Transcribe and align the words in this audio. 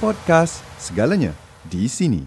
Podcast, 0.00 0.64
segalanya 0.80 1.36
di 1.68 1.84
sini. 1.84 2.24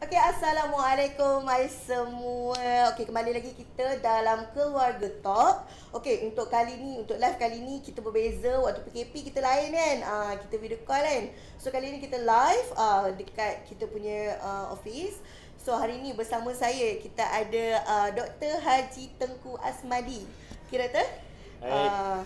Okey, 0.00 0.16
Assalamualaikum 0.16 1.44
hai 1.44 1.68
semua. 1.68 2.56
Okey, 2.96 3.04
kembali 3.04 3.36
lagi 3.36 3.52
kita 3.52 4.00
dalam 4.00 4.48
Keluarga 4.56 5.04
Talk. 5.20 5.68
Okey, 5.92 6.32
untuk 6.32 6.48
kali 6.48 6.80
ni, 6.80 6.96
untuk 6.96 7.20
live 7.20 7.36
kali 7.36 7.60
ni 7.60 7.84
kita 7.84 8.00
berbeza. 8.00 8.56
Waktu 8.56 8.88
PKP 8.88 9.36
kita 9.36 9.44
lain 9.44 9.76
kan. 9.76 9.96
Uh, 10.00 10.32
kita 10.48 10.54
video 10.56 10.80
call 10.88 11.04
kan. 11.04 11.28
So, 11.60 11.68
kali 11.68 11.92
ni 11.92 12.00
kita 12.00 12.24
live 12.24 12.68
uh, 12.72 13.12
dekat 13.20 13.68
kita 13.68 13.84
punya 13.92 14.40
uh, 14.40 14.72
office. 14.72 15.20
So, 15.60 15.76
hari 15.76 16.00
ni 16.00 16.16
bersama 16.16 16.56
saya 16.56 16.96
kita 17.04 17.20
ada 17.20 17.84
uh, 17.84 18.08
Dr. 18.16 18.64
Haji 18.64 19.12
Tengku 19.20 19.60
Asmadi. 19.60 20.24
Kira 20.72 20.88
tu? 20.88 21.27
Uh, 21.58 22.22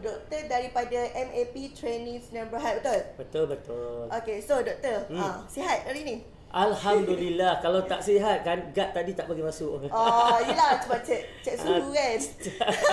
doktor 0.00 0.40
daripada 0.48 1.00
MAP 1.12 1.54
Training 1.72 2.20
Sdn 2.20 2.48
Bhd, 2.52 2.80
betul? 2.80 3.00
Betul 3.16 3.44
betul. 3.48 4.00
Okey, 4.12 4.38
so 4.44 4.60
doktor, 4.60 5.08
hmm. 5.08 5.20
uh, 5.20 5.44
sihat 5.48 5.88
hari 5.88 6.04
ni? 6.04 6.16
Alhamdulillah 6.54 7.58
kalau 7.58 7.82
tak 7.82 7.98
sihat 7.98 8.46
kan 8.46 8.70
guard 8.70 8.94
tadi 8.94 9.10
tak 9.10 9.26
bagi 9.26 9.42
masuk. 9.42 9.90
Oh, 9.90 10.38
yelah 10.38 10.78
cuba 10.78 11.02
cek 11.02 11.42
cek 11.42 11.58
suhu 11.58 11.90
kan. 11.90 12.18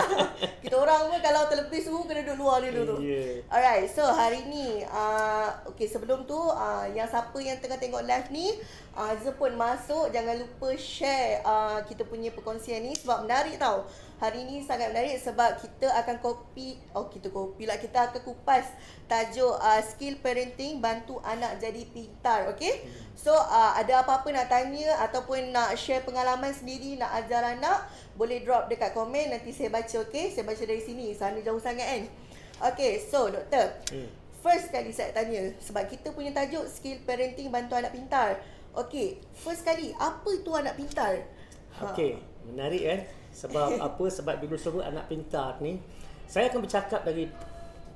Kita 0.65 0.75
orang 0.81 1.13
pun 1.13 1.21
kalau 1.21 1.45
terlebih 1.45 1.77
suhu 1.77 2.09
kena 2.09 2.25
duduk 2.25 2.41
luar 2.41 2.65
dulu. 2.65 2.97
Yeah. 2.97 3.45
Alright, 3.53 3.85
so 3.85 4.01
hari 4.01 4.49
ni 4.49 4.81
uh, 4.89 5.53
okay 5.69 5.85
sebelum 5.85 6.25
tu 6.25 6.41
uh, 6.41 6.89
yang 6.89 7.05
siapa 7.05 7.37
yang 7.37 7.61
tengah 7.61 7.77
tengok 7.77 8.01
live 8.01 8.33
ni 8.33 8.49
uh, 8.97 9.13
pun 9.37 9.53
masuk 9.53 10.09
jangan 10.09 10.41
lupa 10.41 10.73
share 10.81 11.45
uh, 11.45 11.85
kita 11.85 12.01
punya 12.09 12.33
perkongsian 12.33 12.81
ni 12.81 12.97
sebab 12.97 13.29
menarik 13.29 13.61
tau. 13.61 13.85
Hari 14.17 14.41
ini 14.41 14.61
sangat 14.65 14.93
menarik 14.93 15.21
sebab 15.21 15.61
kita 15.61 15.89
akan 16.01 16.17
kopi 16.17 16.81
oh 16.97 17.09
kita 17.13 17.29
kopi 17.29 17.69
lah 17.69 17.77
kita 17.77 18.09
akan 18.09 18.21
kupas 18.25 18.69
tajuk 19.05 19.53
uh, 19.57 19.81
skill 19.85 20.17
parenting 20.21 20.81
bantu 20.81 21.17
anak 21.25 21.57
jadi 21.57 21.85
pintar 21.89 22.53
okey 22.53 22.85
so 23.21 23.29
uh, 23.29 23.77
ada 23.77 24.01
apa-apa 24.01 24.33
nak 24.33 24.49
tanya 24.49 24.97
ataupun 25.05 25.53
nak 25.53 25.77
share 25.77 26.01
pengalaman 26.01 26.49
sendiri 26.49 26.97
nak 26.97 27.13
ajar 27.21 27.53
anak 27.53 27.85
boleh 28.17 28.41
drop 28.41 28.65
dekat 28.65 28.97
komen. 28.97 29.29
Nanti 29.29 29.53
saya 29.53 29.69
baca 29.69 30.01
okey 30.09 30.33
saya 30.33 30.41
baca 30.41 30.63
dari 30.65 30.81
sini. 30.81 31.13
Sana 31.13 31.37
jauh 31.45 31.61
sangat 31.61 31.85
kan? 31.85 32.03
Okey 32.73 32.97
so 32.97 33.29
doktor. 33.29 33.77
Hmm. 33.93 34.09
first 34.41 34.73
kali 34.73 34.89
saya 34.89 35.13
tanya 35.13 35.53
sebab 35.61 35.85
kita 35.85 36.17
punya 36.17 36.33
tajuk 36.33 36.65
skill 36.65 36.97
parenting 37.05 37.53
bantu 37.53 37.77
anak 37.77 37.93
pintar. 37.93 38.41
Okey 38.73 39.21
first 39.37 39.61
kali 39.61 39.93
apa 40.01 40.29
itu 40.33 40.49
anak 40.57 40.73
pintar? 40.73 41.21
Okey 41.77 42.17
menarik 42.49 42.81
kan? 42.81 42.99
Eh? 42.99 43.01
Sebab 43.31 43.77
apa? 43.87 44.05
Sebab 44.11 44.35
bila 44.41 44.55
sebut 44.59 44.83
anak 44.83 45.07
pintar 45.07 45.57
ni, 45.63 45.79
saya 46.27 46.51
akan 46.51 46.63
bercakap 46.63 47.01
dari 47.03 47.27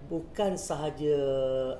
bukan 0.05 0.53
sahaja 0.55 1.17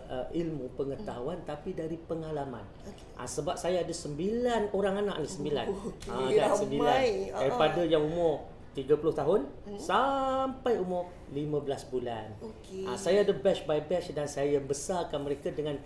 uh, 0.10 0.28
ilmu 0.34 0.74
pengetahuan 0.74 1.42
hmm. 1.42 1.48
tapi 1.48 1.78
dari 1.78 1.98
pengalaman. 1.98 2.66
Okay. 2.86 3.06
Uh, 3.18 3.30
sebab 3.30 3.56
saya 3.56 3.86
ada 3.86 3.94
sembilan 3.94 4.74
orang 4.74 5.06
anak 5.06 5.16
ni 5.22 5.30
sembilan. 5.30 5.66
Oh, 5.70 5.94
okay. 5.94 6.38
uh, 6.38 6.50
kan, 6.50 6.50
sembilan. 6.58 7.00
Uh-huh. 7.00 7.40
Daripada 7.40 7.82
yang 7.86 8.04
umur 8.06 8.36
30 8.76 8.92
tahun 9.16 9.42
hmm. 9.48 9.80
sampai 9.80 10.74
umur 10.82 11.08
15 11.32 11.92
bulan. 11.94 12.28
Okay. 12.44 12.84
Uh, 12.84 12.98
saya 13.00 13.24
ada 13.24 13.32
batch 13.32 13.64
by 13.64 13.80
batch 13.86 14.12
dan 14.12 14.28
saya 14.28 14.60
besarkan 14.60 15.24
mereka 15.24 15.54
dengan 15.54 15.80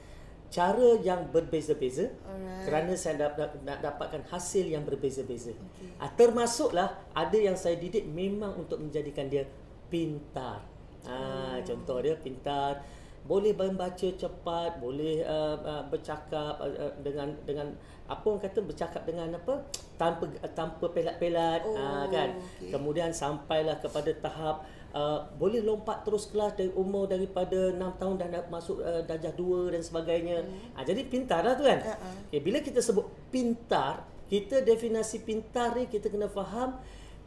cara 0.50 0.98
yang 1.06 1.30
berbeza-beza 1.30 2.10
Alright. 2.26 2.66
kerana 2.66 2.94
saya 2.98 3.30
nak, 3.30 3.62
nak 3.62 3.78
dapatkan 3.86 4.26
hasil 4.34 4.66
yang 4.66 4.82
berbeza-beza. 4.82 5.54
Okay. 5.54 5.94
Ah, 6.02 6.10
termasuklah 6.10 6.98
ada 7.14 7.38
yang 7.38 7.54
saya 7.54 7.78
didik 7.78 8.10
memang 8.10 8.58
untuk 8.58 8.82
menjadikan 8.82 9.30
dia 9.30 9.46
pintar. 9.94 10.66
Ah, 11.08 11.56
oh. 11.56 11.56
contoh 11.64 12.04
dia 12.04 12.16
pintar 12.20 12.84
boleh 13.30 13.54
membaca 13.54 14.10
cepat, 14.10 14.82
boleh 14.82 15.22
uh, 15.22 15.54
uh, 15.62 15.84
bercakap 15.86 16.58
uh, 16.58 16.66
uh, 16.66 16.94
dengan 17.06 17.30
dengan 17.46 17.70
apa 18.10 18.26
orang 18.26 18.42
kata 18.42 18.66
bercakap 18.66 19.06
dengan 19.06 19.38
apa 19.38 19.70
tanpa 20.02 20.26
tanpa 20.58 20.90
pelat-pelat 20.90 21.62
oh, 21.62 21.78
uh, 21.78 22.06
kan. 22.10 22.42
Okay. 22.58 22.74
Kemudian 22.74 23.14
sampailah 23.14 23.78
kepada 23.78 24.10
tahap 24.18 24.66
uh, 24.98 25.30
boleh 25.38 25.62
lompat 25.62 26.02
terus 26.02 26.32
kelas 26.34 26.58
dari 26.58 26.74
umur 26.74 27.06
daripada 27.06 27.70
6 27.70 28.02
tahun 28.02 28.16
dan 28.18 28.30
masuk 28.50 28.82
uh, 28.82 29.06
darjah 29.06 29.34
2 29.38 29.78
dan 29.78 29.82
sebagainya. 29.86 30.38
Hmm. 30.42 30.80
Uh, 30.80 30.84
jadi 30.90 31.02
pintar 31.06 31.46
lah 31.46 31.54
tu 31.54 31.70
kan. 31.70 31.86
Uh-huh. 31.86 32.34
Okay, 32.34 32.42
bila 32.42 32.58
kita 32.66 32.82
sebut 32.82 33.06
pintar, 33.30 34.10
kita 34.26 34.66
definisi 34.66 35.22
pintar 35.22 35.78
ni 35.78 35.86
kita 35.86 36.10
kena 36.10 36.26
faham 36.26 36.82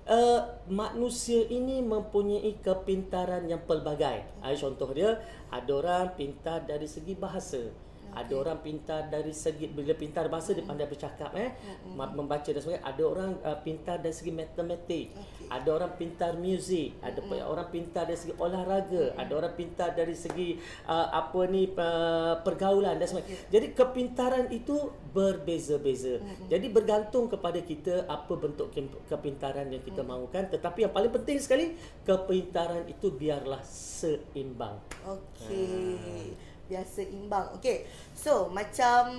uh, 0.09 0.41
manusia 0.71 1.45
ini 1.47 1.83
mempunyai 1.83 2.59
kepintaran 2.63 3.47
yang 3.47 3.63
pelbagai. 3.67 4.27
Uh, 4.43 4.55
contoh 4.57 4.91
dia, 4.91 5.21
ada 5.53 5.71
orang 5.71 6.15
pintar 6.17 6.65
dari 6.65 6.89
segi 6.89 7.15
bahasa. 7.15 7.71
Okay. 8.13 8.21
Ada 8.29 8.35
orang 8.37 8.59
pintar 8.61 9.01
dari 9.09 9.33
segi 9.33 9.67
bila 9.73 9.97
pintar 9.97 10.29
bahasa 10.29 10.53
dia 10.53 10.61
pandai 10.61 10.85
bercakap 10.85 11.33
eh 11.33 11.57
mm-hmm. 11.57 12.13
membaca 12.13 12.45
dan 12.45 12.61
sebagainya. 12.61 12.85
Ada 12.85 13.03
orang 13.09 13.31
uh, 13.41 13.59
pintar 13.65 13.97
dari 14.05 14.13
segi 14.13 14.33
matematik. 14.37 15.07
Okay. 15.17 15.49
Ada 15.49 15.69
orang 15.73 15.93
pintar 15.97 16.33
muzik, 16.37 17.01
ada 17.01 17.21
mm-hmm. 17.25 17.53
orang 17.53 17.69
pintar 17.73 18.05
dari 18.05 18.21
segi 18.21 18.35
olahraga, 18.37 19.05
mm-hmm. 19.09 19.23
ada 19.25 19.33
orang 19.33 19.55
pintar 19.57 19.89
dari 19.97 20.15
segi 20.17 20.49
uh, 20.85 21.09
apa 21.09 21.41
ni 21.49 21.73
uh, 21.73 22.37
pergaulan 22.45 23.01
dan 23.01 23.09
sebagainya. 23.09 23.33
Okay. 23.33 23.49
Jadi 23.49 23.67
kepintaran 23.73 24.47
itu 24.53 24.77
berbeza-beza. 25.17 26.21
Mm-hmm. 26.21 26.49
Jadi 26.53 26.67
bergantung 26.69 27.33
kepada 27.33 27.61
kita 27.65 28.05
apa 28.05 28.33
bentuk 28.37 28.69
kepintaran 29.09 29.73
yang 29.73 29.81
kita 29.81 30.05
mm-hmm. 30.05 30.13
mahukan 30.13 30.45
tetapi 30.53 30.85
yang 30.85 30.93
paling 30.93 31.13
penting 31.13 31.41
sekali 31.41 31.73
kepintaran 32.05 32.85
itu 32.85 33.09
biarlah 33.09 33.65
seimbang. 33.65 34.77
Okey. 35.09 35.97
Uh 35.97 36.52
biasa 36.73 37.05
imbang. 37.05 37.53
Okey. 37.61 37.85
So, 38.17 38.49
macam 38.49 39.13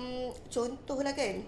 contohlah 0.50 1.14
kan. 1.14 1.46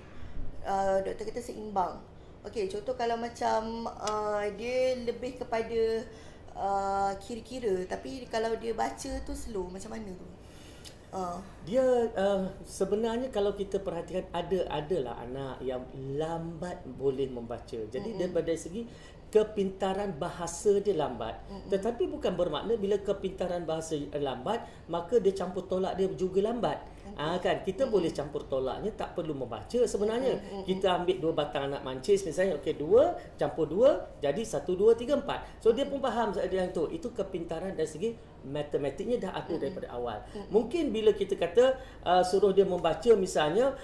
Uh, 0.67 0.99
doktor 1.03 1.31
kata 1.31 1.43
seimbang. 1.43 1.99
Okey, 2.47 2.71
contoh 2.71 2.95
kalau 2.95 3.19
macam 3.19 3.91
uh, 3.91 4.47
dia 4.55 4.95
lebih 5.03 5.39
kepada 5.39 6.07
uh, 6.55 7.11
kira-kira 7.19 7.83
tapi 7.91 8.23
kalau 8.31 8.55
dia 8.55 8.71
baca 8.71 9.13
tu 9.27 9.35
slow 9.35 9.67
macam 9.67 9.95
mana 9.95 10.11
tu? 10.15 10.29
Uh. 11.11 11.39
Dia 11.67 11.83
uh, 12.15 12.47
sebenarnya 12.63 13.31
kalau 13.35 13.55
kita 13.55 13.83
perhatikan 13.83 14.27
ada 14.31 14.63
adalah 14.71 15.23
anak 15.23 15.63
yang 15.63 15.83
lambat 16.19 16.83
boleh 16.87 17.31
membaca. 17.31 17.79
Jadi 17.87 18.15
mm-hmm. 18.15 18.21
daripada 18.23 18.55
segi 18.55 18.87
kepintaran 19.27 20.15
bahasa 20.17 20.79
dia 20.79 20.95
lambat. 20.95 21.35
Mm-hmm. 21.51 21.69
Tetapi 21.69 22.03
bukan 22.07 22.33
bermakna 22.39 22.79
bila 22.79 22.97
kepintaran 23.03 23.67
bahasa 23.67 23.99
lambat, 24.15 24.63
maka 24.87 25.19
dia 25.19 25.35
campur 25.35 25.67
tolak 25.67 25.99
dia 25.99 26.07
juga 26.15 26.47
lambat. 26.47 26.79
Ah 27.17 27.39
kan 27.39 27.63
kita 27.63 27.87
mm-hmm. 27.87 27.95
boleh 27.95 28.11
campur 28.13 28.43
tolaknya 28.45 28.91
tak 28.95 29.19
perlu 29.19 29.35
membaca 29.35 29.81
sebenarnya. 29.83 30.37
Mm-hmm. 30.37 30.63
Kita 30.67 30.87
ambil 31.03 31.17
dua 31.19 31.33
batang 31.35 31.71
anak 31.73 31.83
mancis 31.83 32.23
misalnya 32.23 32.59
okey 32.61 32.77
dua 32.77 33.19
campur 33.39 33.67
dua 33.67 34.11
jadi 34.23 34.43
satu 34.43 34.79
dua 34.79 34.95
tiga 34.95 35.19
empat. 35.19 35.63
So 35.63 35.75
dia 35.75 35.87
pun 35.87 35.99
faham 35.99 36.35
yang 36.37 36.71
tu. 36.71 36.87
Itu 36.91 37.11
kepintaran 37.11 37.75
dari 37.75 37.89
segi 37.89 38.11
matematiknya 38.47 39.27
dah 39.27 39.33
ada 39.33 39.49
mm-hmm. 39.49 39.59
daripada 39.59 39.89
awal. 39.91 40.19
Mm-hmm. 40.23 40.51
Mungkin 40.55 40.85
bila 40.95 41.11
kita 41.15 41.35
kata 41.35 41.65
uh, 42.07 42.23
suruh 42.23 42.55
dia 42.55 42.67
membaca 42.67 43.11
misalnya 43.19 43.75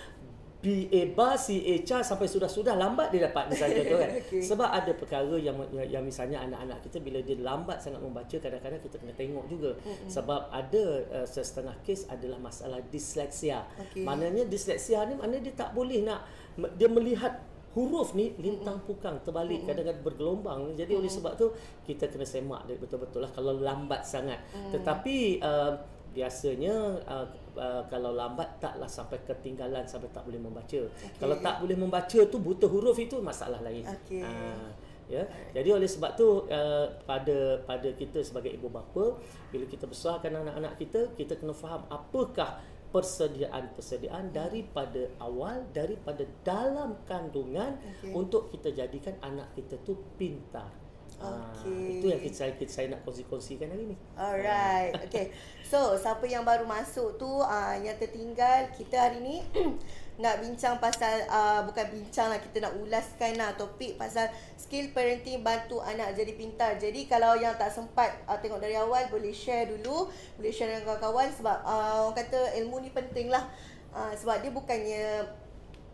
BA 0.63 1.11
bar 1.19 1.35
CA 1.35 1.75
char 1.83 2.07
sampai 2.07 2.31
sudah-sudah 2.31 2.79
lambat 2.79 3.11
dia 3.11 3.27
dapat 3.27 3.51
misalnya 3.51 3.83
tu 3.83 3.97
kan. 3.99 4.11
okay. 4.23 4.43
Sebab 4.47 4.69
ada 4.71 4.93
perkara 4.95 5.35
yang, 5.35 5.59
yang 5.75 6.07
misalnya 6.07 6.39
anak-anak 6.39 6.87
kita 6.87 7.03
bila 7.03 7.19
dia 7.19 7.35
lambat 7.43 7.83
sangat 7.83 7.99
membaca 7.99 8.37
kadang-kadang 8.39 8.79
kita 8.79 8.97
kena 9.03 9.15
tengok 9.19 9.45
juga. 9.51 9.75
Mm-hmm. 9.75 10.07
Sebab 10.07 10.41
ada 10.55 10.85
uh, 11.19 11.27
setengah 11.27 11.75
kes 11.83 12.07
adalah 12.07 12.39
masalah 12.39 12.79
disleksia. 12.95 13.67
Okay. 13.91 14.07
Maknanya 14.07 14.47
disleksia 14.47 15.03
ni 15.11 15.19
maknanya 15.19 15.51
dia 15.51 15.55
tak 15.59 15.75
boleh 15.75 16.07
nak 16.07 16.31
dia 16.79 16.87
melihat 16.87 17.43
huruf 17.75 18.15
ni 18.15 18.31
lintang 18.39 18.79
pukang 18.87 19.19
terbalik 19.27 19.67
mm-hmm. 19.67 19.67
kadang-kadang 19.67 20.05
bergelombang. 20.07 20.61
Jadi 20.79 20.95
mm-hmm. 20.95 21.01
oleh 21.03 21.11
sebab 21.11 21.33
tu 21.35 21.51
kita 21.83 22.07
kena 22.07 22.23
semak 22.23 22.71
dia 22.71 22.79
betul-betul 22.79 23.27
lah 23.27 23.35
kalau 23.35 23.59
lambat 23.59 24.07
sangat. 24.07 24.39
Mm. 24.55 24.79
Tetapi 24.79 25.43
uh, 25.43 25.75
biasanya 26.15 27.03
uh, 27.03 27.27
uh, 27.57 27.83
kalau 27.89 28.13
lambat 28.13 28.59
taklah 28.61 28.89
sampai 28.89 29.21
ketinggalan 29.25 29.85
sampai 29.85 30.09
tak 30.13 30.25
boleh 30.27 30.41
membaca. 30.41 30.81
Okay. 30.89 31.19
Kalau 31.21 31.37
tak 31.41 31.61
boleh 31.63 31.77
membaca 31.77 32.21
tu 32.29 32.37
buta 32.41 32.67
huruf 32.69 32.97
itu 32.99 33.19
masalah 33.21 33.61
lain. 33.65 33.85
Okay. 33.85 34.25
Uh, 34.25 34.69
ya. 35.11 35.23
Jadi 35.53 35.69
oleh 35.73 35.89
sebab 35.89 36.17
tu 36.17 36.49
uh, 36.49 36.87
pada 37.05 37.61
pada 37.65 37.89
kita 37.95 38.21
sebagai 38.25 38.53
ibu 38.53 38.69
bapa 38.73 39.21
bila 39.53 39.65
kita 39.69 39.85
besarkan 39.85 40.43
anak-anak 40.43 40.81
kita 40.81 41.01
kita 41.17 41.37
kena 41.37 41.55
faham 41.55 41.85
apakah 41.93 42.61
persediaan-persediaan 42.93 44.37
daripada 44.37 45.09
awal 45.17 45.65
daripada 45.73 46.29
dalam 46.45 47.01
kandungan 47.09 47.81
okay. 47.81 48.13
untuk 48.13 48.53
kita 48.53 48.69
jadikan 48.77 49.17
anak 49.25 49.49
kita 49.57 49.81
tu 49.81 49.97
pintar. 50.21 50.82
Okay. 51.23 52.03
itu 52.03 52.07
yang 52.11 52.21
kita, 52.21 52.37
saya, 52.37 52.53
kita, 52.59 52.71
saya 52.75 52.87
nak 52.91 53.01
kongsi-kongsikan 53.07 53.71
hari 53.71 53.95
ni. 53.95 53.97
Alright. 54.19 54.93
Okay. 55.07 55.31
So, 55.63 55.95
siapa 55.97 56.27
yang 56.27 56.43
baru 56.43 56.67
masuk 56.67 57.17
tu, 57.17 57.31
uh, 57.31 57.75
yang 57.79 57.95
tertinggal, 57.97 58.69
kita 58.75 59.09
hari 59.09 59.23
ni 59.23 59.37
nak 60.23 60.45
bincang 60.45 60.77
pasal 60.77 61.25
uh, 61.25 61.65
bukan 61.65 61.89
bincang 61.89 62.29
lah 62.29 62.37
kita 62.37 62.69
nak 62.69 62.77
ulaskan 62.77 63.33
lah 63.41 63.57
topik 63.57 63.97
pasal 63.97 64.29
skill 64.61 64.93
parenting 64.93 65.41
bantu 65.41 65.81
anak 65.81 66.13
jadi 66.13 66.33
pintar. 66.37 66.77
Jadi 66.77 67.09
kalau 67.09 67.33
yang 67.41 67.57
tak 67.57 67.73
sempat 67.73 68.13
uh, 68.29 68.37
tengok 68.37 68.61
dari 68.61 68.77
awal 68.77 69.09
boleh 69.09 69.33
share 69.33 69.73
dulu, 69.73 70.13
boleh 70.37 70.53
share 70.53 70.69
dengan 70.69 70.85
kawan-kawan 70.85 71.33
sebab 71.33 71.57
uh, 71.65 72.07
orang 72.07 72.17
kata 72.21 72.55
ilmu 72.61 72.85
ni 72.85 72.91
penting 72.93 73.33
lah. 73.33 73.49
Uh, 73.93 74.13
sebab 74.17 74.41
dia 74.41 74.53
bukannya 74.53 75.05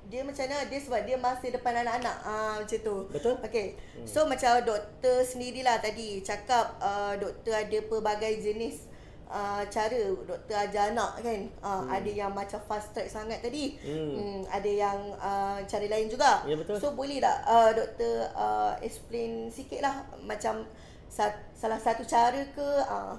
dia 0.08 0.25
macam 0.25 0.40
mana 0.49 0.64
dia 0.72 0.81
sebab 0.81 1.00
dia 1.05 1.16
masa 1.20 1.46
depan 1.52 1.84
anak-anak 1.84 2.16
ah 2.25 2.56
macam 2.56 2.78
tu 2.81 2.96
Betul. 3.12 3.37
okey 3.44 3.76
hmm. 3.76 4.08
so 4.08 4.25
macam 4.25 4.56
doktor 4.64 5.20
sendirilah 5.20 5.76
tadi 5.84 6.25
cakap 6.25 6.81
uh, 6.81 7.12
doktor 7.20 7.52
ada 7.52 7.78
pelbagai 7.84 8.40
jenis 8.40 8.88
uh, 9.28 9.60
cara 9.69 10.00
doktor 10.25 10.56
ajar 10.56 10.96
anak 10.96 11.20
kan 11.20 11.40
uh, 11.60 11.84
hmm. 11.84 11.88
ada 11.93 12.10
yang 12.10 12.32
macam 12.32 12.56
fast 12.64 12.96
track 12.96 13.12
sangat 13.12 13.44
tadi 13.44 13.76
hmm. 13.84 14.10
Hmm, 14.16 14.40
ada 14.49 14.70
yang 14.72 14.99
uh, 15.20 15.60
cara 15.69 15.84
lain 15.84 16.08
juga 16.08 16.40
Ya, 16.49 16.56
betul. 16.56 16.81
so 16.81 16.96
boleh 16.96 17.20
tak 17.20 17.44
uh, 17.44 17.70
doktor 17.76 18.32
uh, 18.32 18.72
explain 18.81 19.52
sikit 19.52 19.84
lah 19.84 20.08
macam 20.25 20.64
sa- 21.12 21.37
salah 21.52 21.81
satu 21.81 22.00
cara 22.08 22.40
ke 22.56 22.69
uh, 22.88 23.12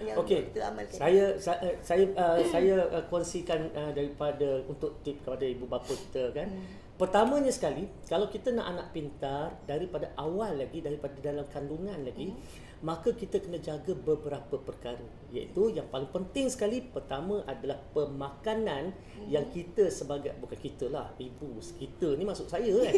yang 0.00 0.16
Okey. 0.20 0.48
doktor 0.48 0.62
amalkan 0.64 0.96
Saya 0.96 1.24
saya 1.36 1.70
saya, 1.80 2.04
uh, 2.16 2.38
saya 2.48 2.76
uh, 2.88 3.04
kongsikan 3.08 3.60
uh, 3.72 3.92
daripada 3.92 4.64
untuk 4.68 5.00
tip 5.04 5.20
kepada 5.24 5.44
ibu 5.44 5.64
bapa 5.68 5.92
kita 5.92 6.32
kan. 6.32 6.48
Hmm. 6.48 6.64
Pertamanya 7.00 7.48
sekali, 7.48 7.88
kalau 8.04 8.28
kita 8.28 8.52
nak 8.52 8.76
anak 8.76 8.86
pintar 8.92 9.56
daripada 9.64 10.12
awal 10.20 10.52
lagi 10.52 10.84
daripada 10.84 11.16
dalam 11.24 11.48
kandungan 11.48 11.96
lagi, 12.04 12.28
hmm. 12.28 12.69
Maka 12.80 13.12
kita 13.12 13.44
kena 13.44 13.60
jaga 13.60 13.92
beberapa 13.92 14.56
perkara. 14.56 15.04
Iaitu 15.30 15.76
yang 15.76 15.86
paling 15.92 16.08
penting 16.08 16.48
sekali 16.48 16.80
pertama 16.80 17.44
adalah 17.44 17.76
pemakanan 17.92 18.90
hmm. 18.90 19.28
yang 19.28 19.44
kita 19.52 19.92
sebagai 19.92 20.32
bukan 20.40 20.56
kita 20.56 20.88
lah, 20.88 21.12
ibu 21.20 21.60
kita 21.60 22.16
ni 22.16 22.24
masuk 22.24 22.48
saya 22.48 22.72
kan. 22.88 22.92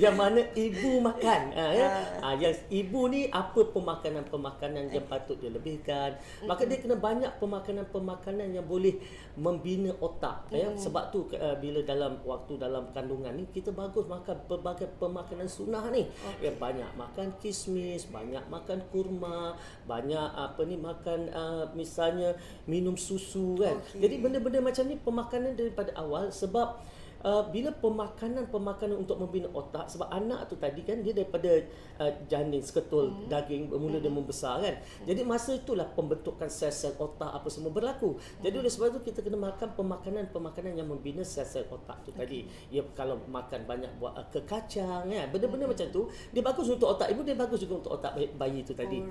yang 0.00 0.16
mana 0.16 0.40
ibu 0.56 1.04
makan. 1.04 1.42
Ha, 1.52 1.64
ya? 1.76 1.88
ha, 2.24 2.32
yang 2.34 2.56
ibu 2.72 3.12
ni 3.12 3.28
apa 3.28 3.60
pemakanan-pemakanan 3.70 4.88
yang 4.88 5.04
patut 5.04 5.36
dia 5.36 5.52
lebihkan. 5.52 6.16
Maka 6.48 6.64
dia 6.64 6.80
kena 6.80 6.96
banyak 6.96 7.30
pemakanan-pemakanan 7.38 8.56
yang 8.56 8.64
boleh 8.64 8.96
membina 9.36 9.92
otak 10.00 10.48
ya. 10.48 10.72
Sebab 10.74 11.12
tu 11.12 11.28
uh, 11.36 11.54
bila 11.60 11.84
dalam 11.84 12.24
waktu 12.24 12.56
dalam 12.56 12.88
kandungan 12.96 13.36
ni 13.36 13.44
kita 13.52 13.70
bagus 13.70 14.08
makan 14.08 14.48
pelbagai 14.48 14.88
pemakanan 14.96 15.46
sunnah 15.46 15.84
ni. 15.92 16.08
Okay. 16.08 16.50
Yang 16.50 16.56
banyak 16.56 16.90
makan 16.96 17.28
kismis, 17.38 18.08
banyak 18.08 18.42
makan 18.48 18.77
kurma, 18.88 19.58
banyak 19.86 20.28
apa 20.34 20.60
ni 20.64 20.76
makan 20.78 21.30
uh, 21.30 21.64
misalnya 21.74 22.34
minum 22.66 22.94
susu 22.94 23.58
kan. 23.58 23.76
Okey. 23.78 24.04
Jadi 24.04 24.14
benda-benda 24.22 24.60
macam 24.62 24.84
ni 24.86 24.96
pemakanan 24.98 25.52
daripada 25.58 25.90
awal 25.98 26.30
sebab 26.30 26.78
Uh, 27.18 27.42
bila 27.50 27.74
pemakanan-pemakanan 27.74 28.94
untuk 28.94 29.18
membina 29.18 29.50
otak 29.50 29.90
sebab 29.90 30.06
anak 30.06 30.46
tu 30.46 30.54
tadi 30.54 30.86
kan 30.86 31.02
dia 31.02 31.10
daripada 31.10 31.50
uh, 31.98 32.14
janin 32.30 32.62
seketul 32.62 33.10
hmm. 33.10 33.26
daging 33.26 33.66
bermula 33.66 33.98
hmm. 33.98 34.04
dia 34.06 34.12
membesar 34.14 34.54
kan. 34.62 34.78
Jadi 35.02 35.26
masa 35.26 35.58
itulah 35.58 35.82
pembentukan 35.98 36.46
sel-sel 36.46 36.94
otak 36.94 37.26
apa 37.26 37.50
semua 37.50 37.74
berlaku. 37.74 38.14
Jadi 38.38 38.62
oleh 38.62 38.70
sebab 38.70 38.94
tu 38.94 39.02
kita 39.02 39.26
kena 39.26 39.34
makan 39.34 39.74
pemakanan-pemakanan 39.74 40.78
yang 40.78 40.86
membina 40.86 41.26
sel-sel 41.26 41.66
otak 41.66 42.06
tu 42.06 42.14
tadi. 42.14 42.46
Ya 42.70 42.86
kalau 42.94 43.18
makan 43.26 43.66
banyak 43.66 43.98
buat 43.98 44.14
uh, 44.14 44.26
ke 44.30 44.46
kacang 44.46 45.10
ya 45.10 45.26
benda-benda 45.26 45.66
macam 45.66 45.90
tu 45.90 46.06
dia 46.30 46.38
bagus 46.38 46.70
untuk 46.70 46.94
otak 46.94 47.10
ibu 47.10 47.26
dia 47.26 47.34
bagus 47.34 47.66
juga 47.66 47.82
untuk 47.82 47.98
otak 47.98 48.14
bayi, 48.14 48.62
tu 48.62 48.78
tadi. 48.78 49.02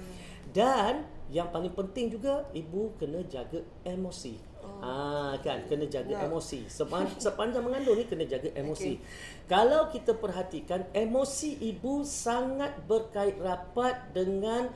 Dan 0.56 1.04
yang 1.28 1.52
paling 1.52 1.76
penting 1.76 2.08
juga 2.08 2.48
ibu 2.56 2.96
kena 2.96 3.20
jaga 3.28 3.60
emosi 3.84 4.40
Ah 4.82 5.34
kan 5.42 5.64
kena 5.66 5.86
jaga 5.90 6.14
Ya. 6.14 6.26
emosi. 6.30 6.68
Sepan, 6.78 7.10
sepanjang 7.18 7.66
mengandung 7.66 7.98
ni 7.98 8.06
kena 8.06 8.26
jaga 8.26 8.50
emosi. 8.54 8.98
Okey. 8.98 9.06
Kalau 9.50 9.90
kita 9.90 10.16
perhatikan 10.18 10.86
emosi 10.94 11.62
ibu 11.62 12.04
sangat 12.06 12.78
berkait 12.86 13.38
rapat 13.40 14.12
dengan 14.14 14.70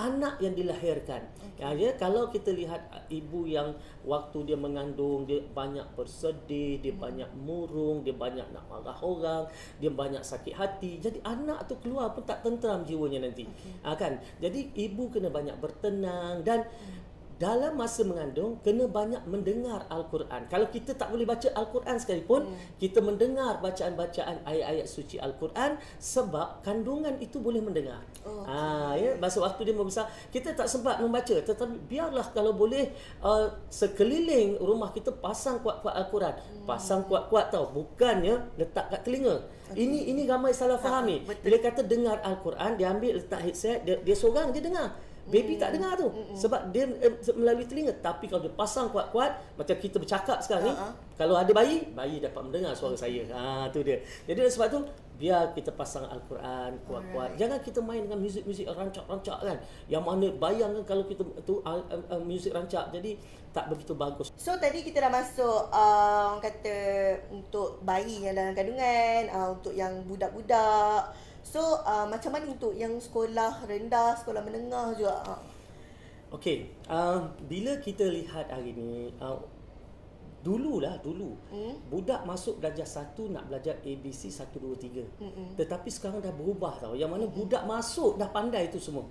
anak 0.00 0.40
yang 0.40 0.56
dilahirkan. 0.56 1.20
Okay. 1.36 1.60
Ya, 1.60 1.68
ya 1.76 1.90
kalau 2.00 2.32
kita 2.32 2.56
lihat 2.56 2.88
uh, 2.88 3.04
ibu 3.12 3.44
yang 3.44 3.76
waktu 4.08 4.48
dia 4.48 4.56
mengandung 4.56 5.28
dia 5.28 5.44
banyak 5.52 5.84
bersedih, 5.92 6.80
dia 6.80 6.94
hmm. 6.96 7.02
banyak 7.04 7.30
murung, 7.36 8.00
dia 8.00 8.16
banyak 8.16 8.48
nak 8.48 8.64
marah 8.72 8.96
orang, 9.04 9.44
dia 9.76 9.92
banyak 9.92 10.24
sakit 10.24 10.56
hati. 10.56 10.96
Jadi 11.02 11.20
anak 11.20 11.68
tu 11.68 11.76
keluar 11.84 12.16
pun 12.16 12.24
tak 12.24 12.40
tenteram 12.40 12.80
jiwanya 12.88 13.28
nanti. 13.28 13.44
Okay. 13.44 13.84
Ha, 13.84 13.96
kan? 13.98 14.12
Jadi 14.40 14.72
ibu 14.72 15.12
kena 15.12 15.28
banyak 15.28 15.60
bertenang 15.60 16.40
dan 16.46 16.64
hmm 16.64 16.99
dalam 17.40 17.72
masa 17.72 18.04
mengandung 18.04 18.60
kena 18.60 18.84
banyak 18.84 19.24
mendengar 19.24 19.88
al-Quran. 19.88 20.44
Kalau 20.52 20.68
kita 20.68 20.92
tak 20.92 21.08
boleh 21.08 21.24
baca 21.24 21.48
al-Quran 21.56 21.96
sekalipun, 21.96 22.52
hmm. 22.52 22.76
kita 22.76 23.00
mendengar 23.00 23.64
bacaan-bacaan 23.64 24.44
ayat-ayat 24.44 24.84
suci 24.84 25.16
al-Quran 25.16 25.80
sebab 25.96 26.60
kandungan 26.60 27.16
itu 27.16 27.40
boleh 27.40 27.64
mendengar. 27.64 28.04
Oh, 28.28 28.44
Ah 28.44 28.92
ya, 28.92 29.16
masa 29.16 29.40
waktu 29.40 29.72
dia 29.72 29.72
membesar, 29.72 30.04
kita 30.28 30.52
tak 30.52 30.68
sempat 30.68 31.00
membaca 31.00 31.32
tetapi 31.32 31.80
biarlah 31.88 32.28
kalau 32.36 32.52
boleh 32.52 32.92
uh, 33.24 33.48
sekeliling 33.72 34.60
rumah 34.60 34.92
kita 34.92 35.08
pasang 35.08 35.64
kuat-kuat 35.64 35.96
al-Quran. 35.96 36.36
Hmm. 36.36 36.68
Pasang 36.68 37.08
kuat-kuat 37.08 37.48
tau, 37.48 37.72
bukannya 37.72 38.52
letak 38.60 38.92
kat 38.92 39.00
telinga. 39.00 39.40
Okay. 39.72 39.88
Ini 39.88 40.12
ini 40.12 40.28
ramai 40.28 40.52
salah 40.52 40.76
faham 40.76 41.08
ni. 41.08 41.24
betul. 41.24 41.40
Bila 41.48 41.56
kata 41.56 41.80
dengar 41.88 42.20
al-Quran, 42.20 42.76
dia 42.76 42.92
ambil 42.92 43.16
letak 43.16 43.40
headset, 43.40 43.80
dia, 43.88 43.96
dia 44.04 44.12
seorang 44.12 44.52
dia 44.52 44.60
dengar. 44.60 44.92
Baby 45.30 45.54
Hmm. 45.56 45.62
tak 45.62 45.70
dengar 45.78 45.92
tu. 45.94 46.10
Sebab 46.34 46.74
dia 46.74 46.84
eh, 47.00 47.14
melalui 47.38 47.64
telinga. 47.64 47.94
Tapi 48.02 48.26
kalau 48.26 48.42
dia 48.42 48.52
pasang 48.52 48.90
kuat-kuat 48.90 49.56
macam 49.56 49.76
kita 49.78 49.96
bercakap 50.02 50.42
sekarang 50.42 50.68
ni 50.68 50.74
Ha-ha. 50.74 50.90
kalau 51.14 51.38
ada 51.38 51.50
bayi 51.54 51.86
bayi 51.94 52.18
dapat 52.18 52.42
mendengar 52.42 52.74
suara 52.74 52.98
saya. 52.98 53.22
Ha 53.30 53.70
tu 53.70 53.80
dia. 53.86 54.02
Jadi 54.26 54.42
sebab 54.50 54.66
tu 54.68 54.80
biar 55.20 55.52
kita 55.52 55.70
pasang 55.76 56.08
al-Quran 56.08 56.80
kuat-kuat. 56.88 57.36
Jangan 57.36 57.60
kita 57.60 57.84
main 57.84 58.08
dengan 58.08 58.24
muzik-muzik 58.24 58.64
rancak-rancak 58.66 59.38
kan. 59.44 59.58
Yang 59.86 60.02
mana 60.02 60.26
bayangkan 60.32 60.82
kalau 60.88 61.04
kita 61.04 61.22
tu 61.44 61.60
uh, 61.60 61.76
uh, 61.76 62.16
uh, 62.16 62.22
muzik 62.24 62.56
rancak. 62.56 62.88
Jadi 62.88 63.20
tak 63.52 63.68
begitu 63.68 63.92
bagus. 63.92 64.32
So 64.40 64.56
tadi 64.56 64.80
kita 64.80 65.04
dah 65.04 65.12
masuk 65.12 65.68
uh, 65.68 66.32
orang 66.32 66.40
kata 66.40 66.76
untuk 67.34 67.84
bayi 67.84 68.24
yang 68.24 68.32
dalam 68.32 68.56
kandungan, 68.56 69.28
uh, 69.28 69.48
untuk 69.52 69.76
yang 69.76 69.92
budak-budak. 70.08 71.12
So 71.50 71.82
uh, 71.82 72.06
macam 72.06 72.30
mana 72.30 72.46
untuk 72.46 72.78
yang 72.78 72.94
sekolah 73.02 73.66
rendah, 73.66 74.14
sekolah 74.22 74.38
menengah 74.46 74.94
juga? 74.94 75.18
Uh. 75.26 75.42
Okey, 76.38 76.70
uh, 76.86 77.26
bila 77.50 77.74
kita 77.82 78.06
lihat 78.06 78.54
hari 78.54 78.70
ni, 78.70 79.10
uh, 79.18 79.34
dululah 80.40 80.96
dulu 81.04 81.36
Hmm? 81.52 81.76
budak 81.92 82.24
masuk 82.24 82.62
belajar 82.62 82.88
satu 82.88 83.28
nak 83.28 83.50
belajar 83.50 83.76
ABC 83.82 84.30
1 84.30 84.56
2 84.56 84.72
3. 84.78 85.20
Mm-mm. 85.20 85.48
Tetapi 85.58 85.90
sekarang 85.90 86.22
dah 86.22 86.32
berubah 86.32 86.80
tau. 86.80 86.94
Yang 86.94 87.10
mana 87.18 87.26
budak 87.26 87.66
masuk 87.66 88.16
dah 88.16 88.30
pandai 88.30 88.70
itu 88.70 88.78
semua. 88.80 89.04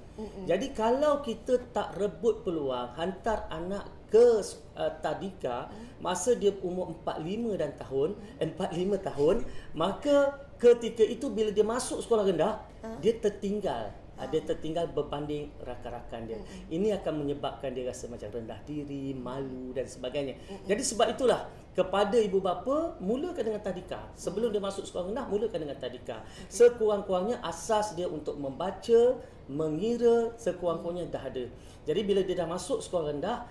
Jadi 0.48 0.72
kalau 0.74 1.22
kita 1.22 1.60
tak 1.76 2.00
rebut 2.00 2.42
peluang 2.48 2.96
hantar 2.98 3.46
anak 3.52 3.86
ke 4.10 4.42
uh, 4.74 4.90
tadika 5.06 5.70
masa 6.02 6.34
dia 6.34 6.50
umur 6.66 6.98
45 7.06 7.62
dan 7.62 7.72
tahun, 7.78 8.10
45 8.42 9.08
tahun, 9.12 9.36
maka 9.78 10.49
ketika 10.60 11.02
itu 11.02 11.32
bila 11.32 11.50
dia 11.50 11.64
masuk 11.64 12.04
sekolah 12.04 12.28
rendah, 12.28 12.60
dia 13.00 13.16
tertinggal. 13.18 13.96
Ah, 14.20 14.28
Dia 14.28 14.44
tertinggal 14.44 14.92
berbanding 14.92 15.48
rakan-rakan 15.64 16.28
dia. 16.28 16.36
Ini 16.68 17.00
akan 17.00 17.24
menyebabkan 17.24 17.72
dia 17.72 17.88
rasa 17.88 18.12
macam 18.12 18.28
rendah 18.28 18.60
diri, 18.68 19.16
malu 19.16 19.72
dan 19.72 19.88
sebagainya. 19.88 20.36
Jadi 20.68 20.84
sebab 20.84 21.16
itulah 21.16 21.48
kepada 21.72 22.20
ibu 22.20 22.44
bapa 22.44 23.00
mulakan 23.00 23.48
dengan 23.48 23.64
tadika. 23.64 24.12
Sebelum 24.20 24.52
dia 24.52 24.60
masuk 24.60 24.84
sekolah 24.84 25.08
rendah 25.08 25.24
mulakan 25.32 25.64
dengan 25.64 25.80
tadika. 25.80 26.20
Sekurang-kurangnya 26.52 27.40
asas 27.48 27.96
dia 27.96 28.12
untuk 28.12 28.36
membaca, 28.36 29.24
mengira 29.48 30.36
sekurang-kurangnya 30.36 31.08
dah 31.16 31.24
ada. 31.24 31.48
Jadi 31.88 32.02
bila 32.04 32.20
dia 32.20 32.44
dah 32.44 32.50
masuk 32.52 32.84
sekolah 32.84 33.16
rendah 33.16 33.48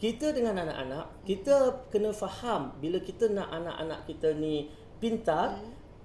kita 0.00 0.36
dengan 0.36 0.56
anak-anak 0.64 1.28
kita 1.28 1.84
kena 1.92 2.08
faham 2.16 2.72
bila 2.80 2.96
kita 3.04 3.28
nak 3.28 3.52
anak-anak 3.52 4.08
kita 4.08 4.32
ni 4.32 4.72
pintar 4.96 5.60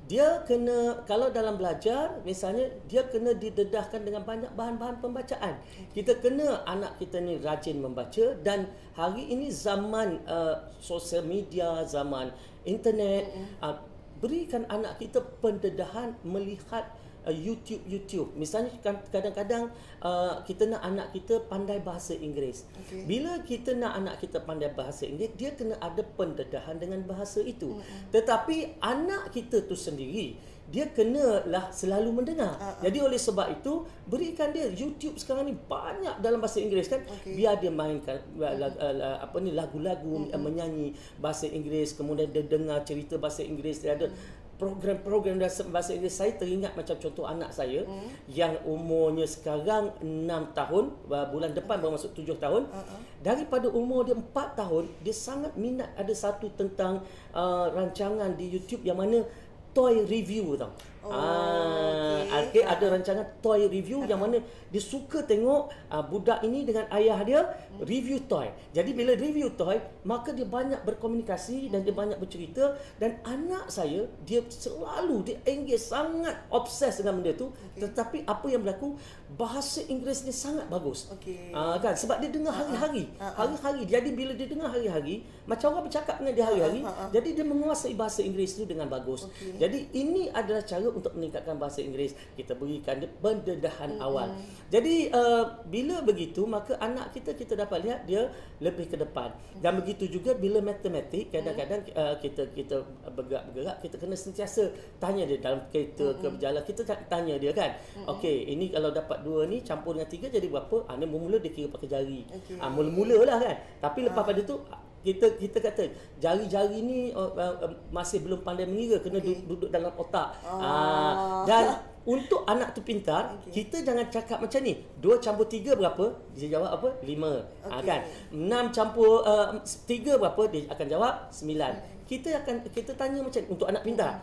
dia 0.05 0.45
kena 0.45 1.01
kalau 1.09 1.33
dalam 1.33 1.57
belajar 1.57 2.21
misalnya 2.21 2.69
dia 2.85 3.01
kena 3.09 3.33
didedahkan 3.33 4.05
dengan 4.05 4.21
banyak 4.21 4.53
bahan-bahan 4.53 5.01
pembacaan. 5.01 5.57
Kita 5.97 6.21
kena 6.21 6.61
anak 6.69 7.01
kita 7.01 7.17
ni 7.17 7.41
rajin 7.41 7.81
membaca 7.81 8.37
dan 8.45 8.69
hari 8.93 9.33
ini 9.33 9.49
zaman 9.49 10.21
uh, 10.29 10.61
sosial 10.77 11.25
media, 11.25 11.81
zaman 11.89 12.29
internet 12.69 13.33
uh, 13.65 13.81
berikan 14.21 14.69
anak 14.69 15.01
kita 15.01 15.25
pendedahan 15.41 16.13
melihat 16.21 16.85
uh, 17.25 17.33
YouTube 17.33 17.81
YouTube. 17.89 18.31
Misalnya 18.37 18.71
kan- 18.79 19.03
kadang-kadang 19.09 19.73
uh, 19.99 20.39
kita 20.45 20.69
nak 20.69 20.81
anak 20.85 21.07
kita 21.11 21.43
pandai 21.49 21.81
bahasa 21.81 22.13
Inggeris. 22.13 22.69
Okey. 22.85 23.09
Bila 23.09 23.41
kita 23.41 23.73
nak 23.73 23.93
anak 23.97 24.15
kita 24.21 24.41
pandai 24.45 24.71
bahasa 24.71 25.09
Inggeris, 25.09 25.33
dia 25.35 25.51
kena 25.57 25.75
ada 25.81 26.01
pendedahan 26.05 26.77
dengan 26.77 27.01
bahasa 27.03 27.41
itu. 27.41 27.81
Tetapi 28.13 28.79
anak 28.79 29.33
kita 29.33 29.65
tu 29.65 29.75
sendiri 29.75 30.55
dia 30.65 30.89
kenalah 30.89 31.69
selalu 31.69 32.09
mendengar. 32.09 32.57
Uh-huh. 32.57 32.89
Jadi 32.89 32.97
oleh 32.97 33.19
sebab 33.21 33.53
itu 33.53 33.85
berikan 34.09 34.49
dia 34.49 34.65
YouTube 34.65 35.13
sekarang 35.21 35.45
ni 35.45 35.53
banyak 35.53 36.17
dalam 36.25 36.41
bahasa 36.41 36.57
Inggeris 36.57 36.89
kan. 36.89 37.05
Okay. 37.05 37.37
Biar 37.37 37.61
dia 37.61 37.69
mainkan 37.69 38.17
uh-huh. 38.33 39.21
apa 39.21 39.37
ni 39.45 39.53
lagu-lagu 39.53 40.25
uh-huh. 40.25 40.41
menyanyi 40.41 40.97
bahasa 41.21 41.45
Inggeris 41.45 41.93
kemudian 41.93 42.33
dia 42.33 42.41
dengar 42.41 42.81
cerita 42.81 43.21
bahasa 43.21 43.45
Inggeris 43.45 43.85
dia 43.85 43.93
ada 43.93 44.09
uh-huh 44.09 44.44
program-program 44.55 45.35
dalam 45.35 45.67
bahasa 45.71 45.91
Inggeris 45.91 46.15
saya 46.15 46.31
teringat 46.35 46.73
macam 46.73 46.95
contoh 46.95 47.27
anak 47.27 47.51
saya 47.51 47.83
hmm. 47.83 48.31
yang 48.31 48.55
umurnya 48.63 49.27
sekarang 49.27 49.91
6 49.99 50.57
tahun 50.57 50.85
bulan 51.07 51.51
depan 51.51 51.83
baru 51.83 51.99
masuk 51.99 52.15
7 52.15 52.39
tahun 52.39 52.63
uh-huh. 52.71 52.99
daripada 53.19 53.67
umur 53.67 54.07
dia 54.07 54.15
4 54.15 54.31
tahun 54.55 54.83
dia 55.03 55.15
sangat 55.15 55.53
minat 55.59 55.91
ada 55.99 56.13
satu 56.15 56.47
tentang 56.55 57.03
uh, 57.35 57.67
rancangan 57.75 58.31
di 58.39 58.47
YouTube 58.47 58.87
yang 58.87 58.95
mana 58.95 59.27
toy 59.75 60.07
review 60.07 60.55
tau 60.55 60.71
Oh, 61.05 61.13
ah, 61.13 62.41
okay. 62.49 62.65
ada 62.65 62.89
rancangan 62.89 63.37
toy 63.37 63.69
review 63.69 64.01
yang 64.09 64.17
mana 64.17 64.41
dia 64.73 64.81
suka 64.81 65.21
tengok 65.21 65.69
uh, 65.93 66.01
budak 66.01 66.41
ini 66.41 66.65
dengan 66.65 66.89
ayah 66.97 67.21
dia 67.21 67.45
review 67.77 68.25
toy. 68.25 68.49
Jadi 68.73 68.91
bila 68.97 69.13
review 69.13 69.53
toy, 69.53 69.77
maka 70.01 70.33
dia 70.33 70.49
banyak 70.49 70.81
berkomunikasi 70.81 71.69
dan 71.69 71.85
dia 71.85 71.93
banyak 71.93 72.17
bercerita 72.17 72.73
dan 72.97 73.21
anak 73.21 73.69
saya 73.69 74.09
dia 74.25 74.41
selalu 74.49 75.21
dia 75.29 75.37
engage 75.45 75.85
sangat 75.85 76.33
obses 76.49 76.97
dengan 76.97 77.21
benda 77.21 77.37
tu. 77.37 77.53
Okay. 77.53 77.85
Tetapi 77.85 78.17
apa 78.25 78.45
yang 78.49 78.65
berlaku 78.65 78.97
bahasa 79.37 79.85
Inggeris 79.85 80.25
ni 80.25 80.33
sangat 80.33 80.65
bagus. 80.71 81.11
Okay. 81.21 81.53
Uh, 81.53 81.77
kan 81.77 81.93
sebab 81.93 82.17
dia 82.23 82.33
dengar 82.33 82.55
hari-hari. 82.55 83.13
Uh-huh. 83.21 83.33
Hari-hari. 83.45 83.83
Jadi 83.85 84.09
bila 84.17 84.33
dia 84.33 84.47
dengar 84.49 84.73
hari-hari, 84.73 85.21
macam 85.45 85.77
orang 85.77 85.85
bercakap 85.85 86.17
dengan 86.17 86.33
dia 86.33 86.45
hari-hari, 86.49 86.81
uh-huh. 86.81 87.09
jadi 87.13 87.29
dia 87.37 87.45
menguasai 87.45 87.93
bahasa 87.93 88.25
Inggeris 88.25 88.57
tu 88.57 88.65
dengan 88.65 88.89
bagus. 88.89 89.27
Okay. 89.29 89.61
Jadi 89.61 89.79
ini 89.93 90.31
adalah 90.33 90.63
cara 90.65 90.87
untuk 90.95 91.13
meningkatkan 91.13 91.59
bahasa 91.59 91.83
Inggeris 91.83 92.15
kita 92.39 92.55
berikan 92.55 93.03
dia 93.03 93.11
pendedahan 93.19 93.95
mm-hmm. 93.95 94.05
awal 94.07 94.31
jadi 94.71 95.11
uh, 95.11 95.43
bila 95.67 95.99
begitu 96.01 96.47
maka 96.47 96.79
anak 96.79 97.11
kita 97.11 97.35
kita 97.35 97.59
dapat 97.59 97.83
lihat 97.83 97.99
dia 98.07 98.31
lebih 98.63 98.87
ke 98.87 98.95
depan 98.95 99.35
dan 99.59 99.75
begitu 99.75 100.07
juga 100.07 100.31
bila 100.33 100.63
matematik 100.63 101.29
kadang-kadang 101.35 101.83
uh, 101.93 102.15
kita 102.23 102.47
kita 102.55 102.81
bergerak-bergerak 103.11 103.83
kita 103.83 103.95
kena 103.99 104.15
sentiasa 104.15 104.71
tanya 104.97 105.27
dia 105.27 105.37
dalam 105.43 105.67
kereta 105.69 106.15
mm-hmm. 106.15 106.21
ke 106.23 106.27
berjalan 106.39 106.63
kita 106.63 106.81
tanya 107.11 107.35
dia 107.35 107.51
kan 107.51 107.75
mm-hmm. 107.75 108.11
okey 108.15 108.55
ini 108.55 108.71
kalau 108.71 108.89
dapat 108.95 109.21
dua 109.21 109.43
ni 109.45 109.59
campur 109.61 109.99
dengan 109.99 110.07
tiga 110.07 110.27
jadi 110.31 110.47
berapa 110.47 110.87
ah 110.87 110.95
mula-mula 110.95 111.37
dia 111.41 111.51
kira 111.51 111.67
pakai 111.67 111.89
jari 111.89 112.21
okay. 112.29 112.57
ah 112.61 112.69
mula-mula 112.69 113.17
lah 113.25 113.37
kan 113.41 113.55
tapi 113.81 114.05
lepas 114.07 114.23
uh. 114.23 114.27
pada 114.29 114.41
tu 114.45 114.55
kita 115.05 115.37
kita 115.37 115.61
kata 115.61 115.93
jari-jari 116.17 116.81
ni 116.81 116.99
uh, 117.13 117.29
uh, 117.37 117.69
masih 117.93 118.25
belum 118.25 118.41
pandai 118.41 118.65
mengira 118.65 118.97
kena 118.97 119.21
okay. 119.21 119.37
duduk, 119.37 119.45
duduk 119.45 119.69
dalam 119.69 119.93
otak. 119.93 120.33
Oh. 120.49 120.57
Uh, 120.57 121.45
dan 121.45 121.77
untuk 122.05 122.41
anak 122.45 122.73
tu 122.73 122.81
pintar, 122.81 123.37
okay. 123.37 123.61
kita 123.61 123.85
jangan 123.85 124.09
cakap 124.09 124.41
macam 124.41 124.61
ni. 124.61 124.81
2 125.01 125.21
campur 125.21 125.45
3 125.45 125.77
berapa? 125.77 126.05
Dia 126.33 126.57
jawab 126.57 126.69
apa? 126.81 126.89
5. 127.01 127.05
Okay. 127.05 127.69
Uh, 127.69 127.81
kan? 127.85 127.99
6 128.33 128.77
campur 128.77 129.11
uh, 129.25 129.57
3 129.61 130.21
berapa? 130.21 130.41
Dia 130.49 130.61
akan 130.73 130.85
jawab 130.89 131.13
9. 131.29 131.53
Okay. 131.53 131.73
Kita 132.05 132.29
akan 132.41 132.55
kita 132.69 132.91
tanya 132.93 133.25
macam 133.25 133.41
ni 133.41 133.49
untuk 133.49 133.65
anak 133.65 133.81
pintar. 133.81 134.21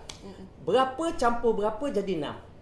Berapa 0.63 1.05
campur 1.19 1.59
berapa 1.59 1.83
jadi 1.91 2.15
6? 2.19 2.53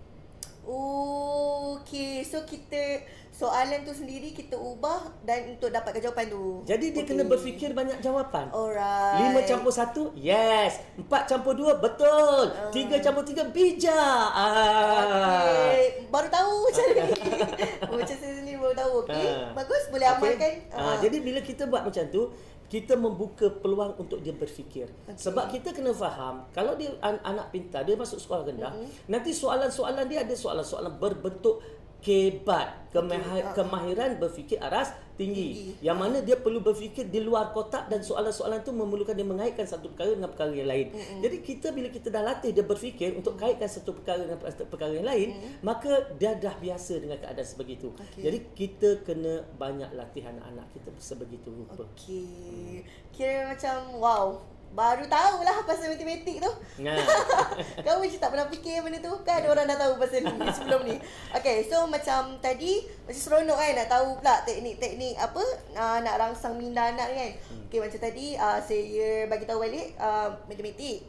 Okey, 0.70 2.24
so 2.24 2.40
kita 2.44 3.04
soalan 3.40 3.80
tu 3.88 3.97
sendiri 3.97 4.37
kita 4.37 4.52
ubah 4.52 5.16
dan 5.25 5.56
untuk 5.56 5.73
dapatkan 5.73 5.97
jawapan 5.97 6.28
tu. 6.28 6.61
Jadi 6.68 6.92
dia 6.92 7.00
okay. 7.00 7.16
kena 7.16 7.25
berfikir 7.25 7.73
banyak 7.73 7.97
jawapan. 8.04 8.52
Alright. 8.52 9.32
5 9.32 9.49
campur 9.49 9.73
1, 9.73 10.12
yes. 10.20 10.85
4 11.00 11.09
campur 11.25 11.56
2, 11.56 11.80
betul. 11.80 12.52
Uh. 12.52 12.68
3 12.68 13.00
campur 13.00 13.25
3, 13.25 13.49
bijak. 13.49 14.28
Ah. 14.37 15.49
Okay. 15.49 16.04
Baru 16.12 16.28
tahu 16.28 16.52
macam 16.68 16.85
ni. 16.85 17.00
macam 18.04 18.16
saya 18.20 18.32
sendiri 18.37 18.61
baru 18.61 18.76
tahu. 18.76 18.92
Okey, 19.09 19.28
uh. 19.32 19.56
bagus. 19.56 19.82
Boleh 19.88 20.09
okay. 20.12 20.20
amalkan. 20.20 20.52
Uh. 20.68 20.76
Uh. 20.76 20.97
Jadi 21.00 21.16
bila 21.25 21.40
kita 21.40 21.62
buat 21.64 21.82
macam 21.88 22.04
tu, 22.12 22.23
kita 22.70 22.94
membuka 22.94 23.50
peluang 23.50 23.99
untuk 23.99 24.23
dia 24.23 24.30
berfikir. 24.30 24.87
Okay. 25.09 25.16
Sebab 25.16 25.50
kita 25.50 25.75
kena 25.75 25.90
faham, 25.90 26.47
kalau 26.54 26.78
dia 26.78 26.94
anak 27.02 27.50
pintar, 27.50 27.82
dia 27.82 27.99
masuk 27.99 28.23
sekolah 28.23 28.47
rendah, 28.47 28.70
uh-huh. 28.70 29.11
nanti 29.11 29.35
soalan-soalan 29.35 30.06
dia 30.06 30.23
ada 30.23 30.30
soalan-soalan 30.38 30.94
berbentuk 31.02 31.59
kebat. 32.00 32.80
Kemah- 32.90 33.54
kemahiran 33.54 34.19
berfikir 34.19 34.59
aras 34.59 34.90
tinggi. 35.14 35.78
tinggi. 35.78 35.85
Yang 35.85 35.97
mana 36.00 36.19
dia 36.25 36.35
perlu 36.35 36.59
berfikir 36.59 37.07
di 37.07 37.23
luar 37.23 37.54
kotak 37.54 37.87
dan 37.87 38.02
soalan-soalan 38.02 38.66
itu 38.66 38.75
memerlukan 38.75 39.14
dia 39.14 39.23
mengaitkan 39.23 39.62
satu 39.62 39.95
perkara 39.95 40.19
dengan 40.19 40.33
perkara 40.35 40.50
yang 40.50 40.66
lain. 40.66 40.90
Mm-hmm. 40.90 41.21
jadi 41.23 41.37
kita 41.38 41.66
bila 41.71 41.88
kita 41.92 42.09
dah 42.11 42.23
latih 42.25 42.50
dia 42.50 42.64
berfikir 42.66 43.14
untuk 43.14 43.38
kaitkan 43.38 43.71
satu 43.71 43.95
perkara 43.95 44.26
dengan 44.26 44.42
perkara 44.42 44.92
yang 44.97 45.07
lain 45.07 45.28
mm-hmm. 45.37 45.62
maka 45.62 45.92
dia 46.19 46.35
dah 46.35 46.57
biasa 46.59 46.99
dengan 46.99 47.21
keadaan 47.21 47.47
sebegitu 47.47 47.95
okay. 47.95 48.23
jadi 48.26 48.38
kita 48.59 48.88
kena 49.07 49.45
banyak 49.54 49.90
latihan 49.95 50.35
anak 50.42 50.66
kita 50.75 50.90
sebegitu 50.99 51.52
rupa. 51.52 51.87
Okey. 51.87 52.83
Kira 53.14 53.54
macam 53.54 53.76
wow 54.02 54.26
Baru 54.70 55.02
tahulah 55.10 55.66
pasal 55.66 55.90
matematik 55.90 56.38
tu. 56.38 56.52
Nah. 56.86 56.94
Kau 57.84 57.98
mesti 57.98 58.22
tak 58.22 58.30
pernah 58.30 58.46
fikir 58.46 58.86
benda 58.86 59.02
tu. 59.02 59.10
Kan 59.26 59.42
ada 59.42 59.50
orang 59.50 59.66
dah 59.66 59.78
tahu 59.82 59.98
pasal 59.98 60.22
ni 60.22 60.46
sebelum 60.54 60.80
ni. 60.86 60.96
Okay, 61.34 61.66
so 61.66 61.90
macam 61.90 62.38
tadi 62.38 62.86
macam 63.02 63.18
seronok 63.18 63.58
kan 63.58 63.70
nak 63.74 63.88
tahu 63.90 64.08
pula 64.22 64.34
teknik-teknik 64.46 65.18
apa 65.18 65.42
uh, 65.74 65.98
nak 66.06 66.14
rangsang 66.22 66.54
minda 66.54 66.86
anak 66.86 67.10
kan. 67.10 67.30
Hmm. 67.50 67.66
Okay, 67.66 67.82
macam 67.82 67.98
tadi 67.98 68.26
uh, 68.38 68.58
saya 68.62 69.26
bagi 69.26 69.44
tahu 69.50 69.58
balik 69.58 69.98
uh, 69.98 70.38
matematik. 70.46 71.02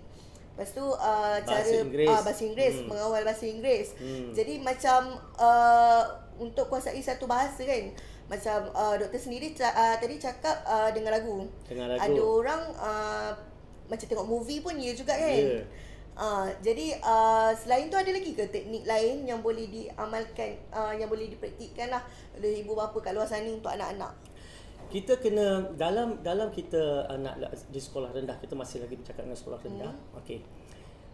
Lepas 0.58 0.70
tu 0.74 0.86
uh, 0.86 1.38
bahasa 1.46 1.70
cara 1.70 1.86
Inggeris. 1.86 2.10
Uh, 2.10 2.22
bahasa 2.26 2.42
Inggeris, 2.44 2.76
hmm. 2.82 2.88
mengawal 2.90 3.22
bahasa 3.22 3.44
Inggeris. 3.46 3.90
Hmm. 4.02 4.30
Jadi 4.34 4.54
macam 4.66 5.02
uh, 5.38 6.04
untuk 6.42 6.66
kuasai 6.66 6.98
satu 6.98 7.30
bahasa 7.30 7.62
kan, 7.62 7.94
macam 8.26 8.74
uh, 8.74 8.98
doktor 8.98 9.22
sendiri 9.22 9.54
uh, 9.62 9.96
tadi 10.02 10.18
cakap 10.18 10.66
uh, 10.66 10.90
dengan 10.90 11.14
lagu. 11.14 11.46
Dengan 11.70 11.94
lagu. 11.94 12.02
Ada 12.02 12.22
orang 12.26 12.62
uh, 12.82 13.32
macam 13.88 14.06
tengok 14.06 14.28
movie 14.28 14.60
pun 14.60 14.76
ya 14.78 14.92
juga 14.94 15.16
kan. 15.16 15.32
Yeah. 15.32 15.66
Uh, 16.12 16.52
jadi 16.60 17.00
uh, 17.00 17.56
selain 17.56 17.88
tu 17.88 17.96
ada 17.96 18.12
lagi 18.12 18.36
ke 18.36 18.44
teknik 18.52 18.84
lain 18.84 19.24
yang 19.24 19.40
boleh 19.40 19.64
diamalkan 19.72 20.60
uh, 20.76 20.92
yang 20.92 21.08
boleh 21.08 21.32
dipraktikkan 21.32 21.88
lah 21.88 22.04
oleh 22.36 22.60
ibu 22.60 22.76
bapa 22.76 23.00
kat 23.00 23.16
luar 23.16 23.24
sana 23.24 23.48
untuk 23.48 23.72
anak-anak. 23.72 24.12
Kita 24.92 25.24
kena 25.24 25.72
dalam 25.80 26.20
dalam 26.20 26.52
kita 26.52 27.08
anak 27.08 27.40
di 27.72 27.80
sekolah 27.80 28.12
rendah 28.12 28.36
kita 28.44 28.60
masih 28.60 28.84
lagi 28.84 29.00
bercakap 29.00 29.24
dengan 29.24 29.40
sekolah 29.40 29.60
rendah. 29.64 29.94
Hmm. 29.96 30.20
Okey. 30.20 30.44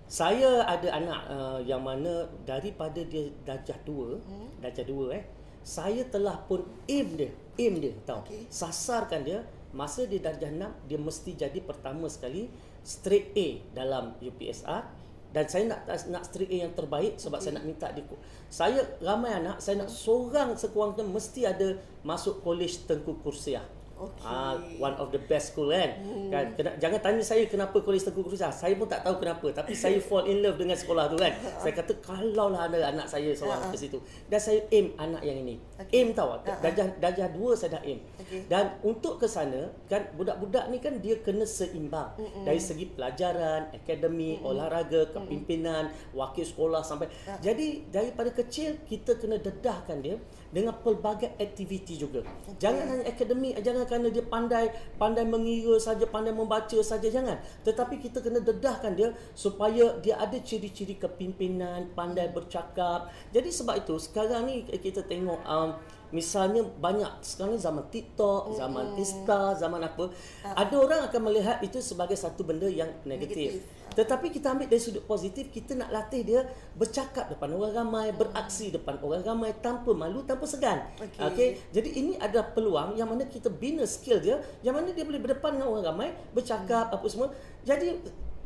Saya 0.07 0.63
ada 0.65 0.87
anak 0.97 1.21
uh, 1.29 1.59
yang 1.61 1.83
mana 1.83 2.25
daripada 2.47 3.03
dia 3.03 3.27
darjah 3.43 3.75
2, 3.83 4.17
hmm. 4.17 4.47
darjah 4.63 4.87
2 4.87 5.13
eh. 5.13 5.23
Saya 5.67 6.07
telah 6.07 6.41
pun 6.47 6.63
aim 6.87 7.19
dia, 7.19 7.27
aim 7.59 7.75
dia 7.77 7.91
tahu. 8.07 8.23
Okay. 8.23 8.47
Sasarkan 8.47 9.27
dia 9.27 9.43
masa 9.77 10.09
dia 10.09 10.17
darjah 10.17 10.49
6 10.49 10.89
dia 10.89 10.97
mesti 10.97 11.37
jadi 11.37 11.59
pertama 11.61 12.09
sekali 12.09 12.49
straight 12.81 13.37
A 13.37 13.47
dalam 13.77 14.17
UPSR 14.17 15.05
dan 15.29 15.45
saya 15.45 15.69
nak 15.69 15.85
nak 16.09 16.23
straight 16.25 16.49
A 16.49 16.57
yang 16.65 16.73
terbaik 16.73 17.21
sebab 17.21 17.37
okay. 17.37 17.45
saya 17.45 17.61
nak 17.61 17.65
minta 17.69 17.87
dia 17.93 18.03
saya 18.49 18.81
ramai 19.05 19.37
anak 19.37 19.61
saya 19.61 19.85
nak 19.85 19.93
seorang 19.93 20.57
sekurang-kurangnya 20.57 21.13
mesti 21.13 21.41
ada 21.45 21.77
masuk 22.01 22.41
college 22.41 22.89
Tengku 22.89 23.21
Kursiah 23.21 23.76
Okay. 23.97 24.29
Ah, 24.29 24.53
one 24.77 24.93
of 25.01 25.09
the 25.09 25.17
best 25.17 25.53
school 25.53 25.73
kan. 25.73 25.89
Hmm. 26.05 26.29
Kan 26.29 26.45
Kena, 26.53 26.77
jangan 26.77 27.01
tanya 27.01 27.23
saya 27.25 27.49
kenapa 27.49 27.81
Kolej 27.81 28.05
Tengku 28.05 28.21
Kursa. 28.21 28.53
Saya 28.53 28.77
pun 28.77 28.85
tak 28.85 29.01
tahu 29.01 29.17
kenapa 29.17 29.49
tapi 29.49 29.73
saya 29.81 29.97
fall 29.97 30.29
in 30.29 30.45
love 30.45 30.61
dengan 30.61 30.77
sekolah 30.77 31.09
tu 31.09 31.17
kan. 31.17 31.33
saya 31.61 31.73
kata 31.73 31.97
kalau 32.05 32.53
lah 32.53 32.69
ada 32.69 32.93
anak 32.93 33.09
saya 33.09 33.33
seorang 33.33 33.57
uh-huh. 33.57 33.73
ke 33.73 33.77
situ. 33.81 33.97
Dan 34.29 34.37
saya 34.37 34.61
aim 34.69 34.93
anak 35.01 35.25
yang 35.25 35.41
ini. 35.41 35.57
Okay. 35.81 36.05
Aim 36.05 36.13
tahu 36.13 36.29
uh-huh. 36.37 36.61
darjah 36.61 36.87
darjah 37.01 37.27
2 37.33 37.57
saya 37.57 37.69
dah 37.77 37.81
aim. 37.81 37.99
Okay. 38.21 38.45
Dan 38.45 38.77
untuk 38.85 39.17
ke 39.17 39.25
sana 39.25 39.73
kan 39.89 40.13
budak-budak 40.13 40.69
ni 40.69 40.77
kan 40.77 41.01
dia 41.01 41.17
kena 41.25 41.49
seimbang 41.49 42.13
uh-huh. 42.21 42.45
dari 42.45 42.61
segi 42.61 42.85
pelajaran, 42.93 43.73
akademi, 43.73 44.37
uh-huh. 44.37 44.53
olahraga, 44.53 45.09
kepimpinan, 45.09 45.89
uh-huh. 45.89 46.21
wakil 46.21 46.45
sekolah 46.45 46.85
sampai. 46.85 47.09
Uh-huh. 47.09 47.41
Jadi 47.41 47.89
daripada 47.89 48.29
kecil 48.29 48.77
kita 48.85 49.17
kena 49.17 49.41
dedahkan 49.41 49.97
dia 50.05 50.21
dengan 50.51 50.75
pelbagai 50.79 51.35
aktiviti 51.35 51.99
juga. 51.99 52.23
Okay. 52.23 52.67
Jangan 52.67 52.85
hanya 52.87 53.05
akademik, 53.07 53.53
jangan 53.59 53.83
kerana 53.83 54.07
dia 54.07 54.23
pandai 54.23 54.65
pandai 54.95 55.27
mengira 55.27 55.75
saja, 55.77 56.07
pandai 56.07 56.31
membaca 56.31 56.77
saja 56.79 57.07
jangan. 57.07 57.37
Tetapi 57.67 57.99
kita 57.99 58.23
kena 58.23 58.39
dedahkan 58.39 58.95
dia 58.95 59.11
supaya 59.35 59.99
dia 59.99 60.15
ada 60.15 60.39
ciri-ciri 60.39 60.95
kepimpinan, 60.95 61.91
pandai 61.91 62.31
bercakap. 62.31 63.11
Jadi 63.35 63.49
sebab 63.51 63.75
itu 63.83 63.95
sekarang 63.99 64.47
ni 64.47 64.63
kita 64.63 65.03
tengok 65.03 65.39
um, 65.43 65.75
Misalnya 66.15 66.63
banyak 66.63 67.19
sekarang 67.19 67.55
ni 67.55 67.61
zaman 67.61 67.83
TikTok, 67.91 68.55
zaman 68.55 68.95
mm. 68.95 69.01
Insta, 69.01 69.55
zaman 69.59 69.81
apa. 69.83 70.07
Uh. 70.07 70.55
Ada 70.55 70.75
orang 70.79 70.99
akan 71.11 71.21
melihat 71.27 71.57
itu 71.59 71.83
sebagai 71.83 72.15
satu 72.15 72.47
benda 72.47 72.67
yang 72.71 72.87
negatif. 73.03 73.59
negatif. 73.59 73.77
Tetapi 73.97 74.29
kita 74.29 74.53
ambil 74.53 74.69
dari 74.69 74.77
sudut 74.77 75.01
positif, 75.09 75.49
kita 75.49 75.73
nak 75.73 75.89
latih 75.89 76.21
dia 76.21 76.45
bercakap 76.77 77.33
depan 77.33 77.49
orang 77.57 77.73
ramai, 77.73 78.13
beraksi 78.13 78.69
depan 78.69 79.01
orang 79.01 79.25
ramai 79.25 79.57
tanpa 79.57 79.89
malu, 79.97 80.21
tanpa 80.21 80.45
segan. 80.45 80.85
Okey. 81.01 81.17
Okay? 81.33 81.49
Jadi 81.73 81.89
ini 81.97 82.13
adalah 82.21 82.53
peluang 82.53 82.93
yang 82.93 83.09
mana 83.09 83.25
kita 83.25 83.49
bina 83.49 83.83
skill 83.89 84.21
dia, 84.21 84.37
yang 84.61 84.77
mana 84.77 84.93
dia 84.93 85.01
boleh 85.01 85.17
berdepan 85.17 85.57
dengan 85.57 85.67
orang 85.73 85.85
ramai, 85.89 86.09
bercakap 86.29 86.93
hmm. 86.93 86.95
apa 86.95 87.05
semua. 87.09 87.27
Jadi 87.65 87.97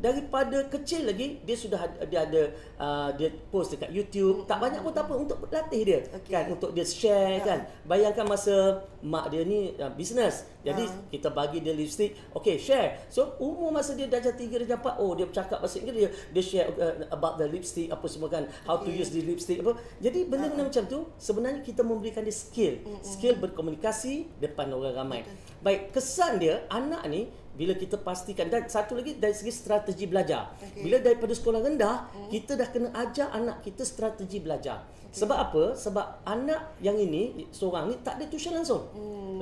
daripada 0.02 0.66
kecil 0.66 1.06
lagi 1.06 1.38
dia 1.46 1.54
sudah 1.54 1.78
ada, 1.78 2.02
dia 2.02 2.20
ada 2.26 2.42
uh, 2.74 3.08
dia 3.14 3.30
post 3.54 3.70
dekat 3.70 3.94
YouTube. 3.94 4.42
Tak 4.50 4.58
banyak 4.58 4.82
pun 4.82 4.90
tak 4.90 5.06
apa 5.06 5.14
untuk 5.14 5.38
latih 5.46 5.82
dia 5.86 6.00
Okey. 6.10 6.32
kan? 6.34 6.44
Untuk 6.50 6.74
dia 6.74 6.82
share 6.82 7.38
Ha. 7.38 7.46
kan? 7.46 7.58
Bayangkan 7.86 8.26
masa 8.26 8.82
mak 8.98 9.30
dia 9.30 9.46
ni 9.46 9.78
uh, 9.78 9.94
business. 9.94 10.42
Jadi 10.66 10.82
Ha. 10.82 11.06
kita 11.06 11.30
bagi 11.30 11.62
dia 11.62 11.70
lipstick. 11.70 12.18
Okey 12.34 12.58
share. 12.58 12.98
So 13.06 13.38
umur 13.38 13.70
masa 13.70 13.94
dia 13.94 14.10
darjah 14.10 14.34
3 14.34 14.66
darjah 14.66 14.78
4 14.82 14.98
oh 14.98 15.14
dia 15.14 15.30
bercakap 15.30 15.62
bahasa 15.62 15.78
Inggeris 15.78 16.00
dia 16.02 16.10
dia 16.34 16.42
share 16.42 16.66
uh, 16.74 17.06
about 17.14 17.38
the 17.38 17.46
lipstick 17.46 17.86
apa 17.86 18.06
semua 18.10 18.26
kan? 18.26 18.42
How 18.66 18.82
to 18.82 18.90
Okey. 18.90 18.98
use 18.98 19.14
the 19.14 19.22
lipstick 19.22 19.62
apa. 19.62 19.78
Jadi 20.02 20.26
benda-benda 20.26 20.66
macam 20.66 20.84
tu 20.90 21.06
sebenarnya 21.14 21.62
kita 21.62 21.86
memberikan 21.86 22.26
dia 22.26 22.34
skill. 22.34 22.82
Skill 23.06 23.38
berkomunikasi 23.38 24.42
depan 24.42 24.66
orang 24.74 24.98
ramai. 24.98 25.20
Baik 25.62 25.94
kesan 25.94 26.42
dia 26.42 26.66
anak 26.66 27.06
ni 27.06 27.30
bila 27.56 27.76
kita 27.76 28.00
pastikan. 28.00 28.48
Dan 28.48 28.66
satu 28.66 28.96
lagi 28.96 29.16
dari 29.16 29.36
segi 29.36 29.52
strategi 29.52 30.08
belajar. 30.08 30.52
Okey. 30.58 30.82
bila 30.84 30.96
daripada 30.98 31.32
sekolah 31.36 31.60
rendah 31.60 31.96
kita 32.32 32.56
dah 32.56 32.68
kena 32.68 32.88
ajar 32.96 33.28
anak 33.32 33.60
kita 33.64 33.84
strategi 33.84 34.40
belajar. 34.40 34.84
Sebab 35.12 35.36
apa? 35.36 35.64
Sebab 35.76 36.24
anak 36.24 36.80
yang 36.80 36.96
ini 36.96 37.44
seorang 37.52 37.92
ni 37.92 38.00
tak 38.00 38.16
ada 38.16 38.24
tuition 38.32 38.56
langsung. 38.56 38.88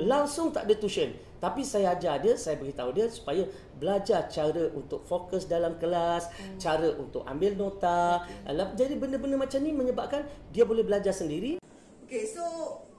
Langsung 0.02 0.50
tak 0.50 0.66
ada 0.66 0.74
tuition. 0.74 1.14
Tapi 1.38 1.62
saya 1.62 1.94
ajar 1.94 2.18
dia 2.18 2.34
saya 2.34 2.58
beritahu 2.58 2.90
dia 2.90 3.06
supaya 3.06 3.46
belajar 3.78 4.26
cara 4.28 4.68
untuk 4.74 5.06
fokus 5.06 5.46
dalam 5.46 5.78
kelas 5.78 6.28
cara 6.58 6.90
untuk 6.98 7.22
ambil 7.22 7.54
nota. 7.54 8.26
Alam- 8.44 8.74
jadi 8.74 8.98
benda-benda 8.98 9.38
macam 9.38 9.62
ni 9.62 9.70
menyebabkan 9.70 10.26
dia 10.50 10.66
boleh 10.66 10.82
belajar 10.82 11.14
sendiri 11.14 11.62
Okay, 12.10 12.26
so 12.26 12.42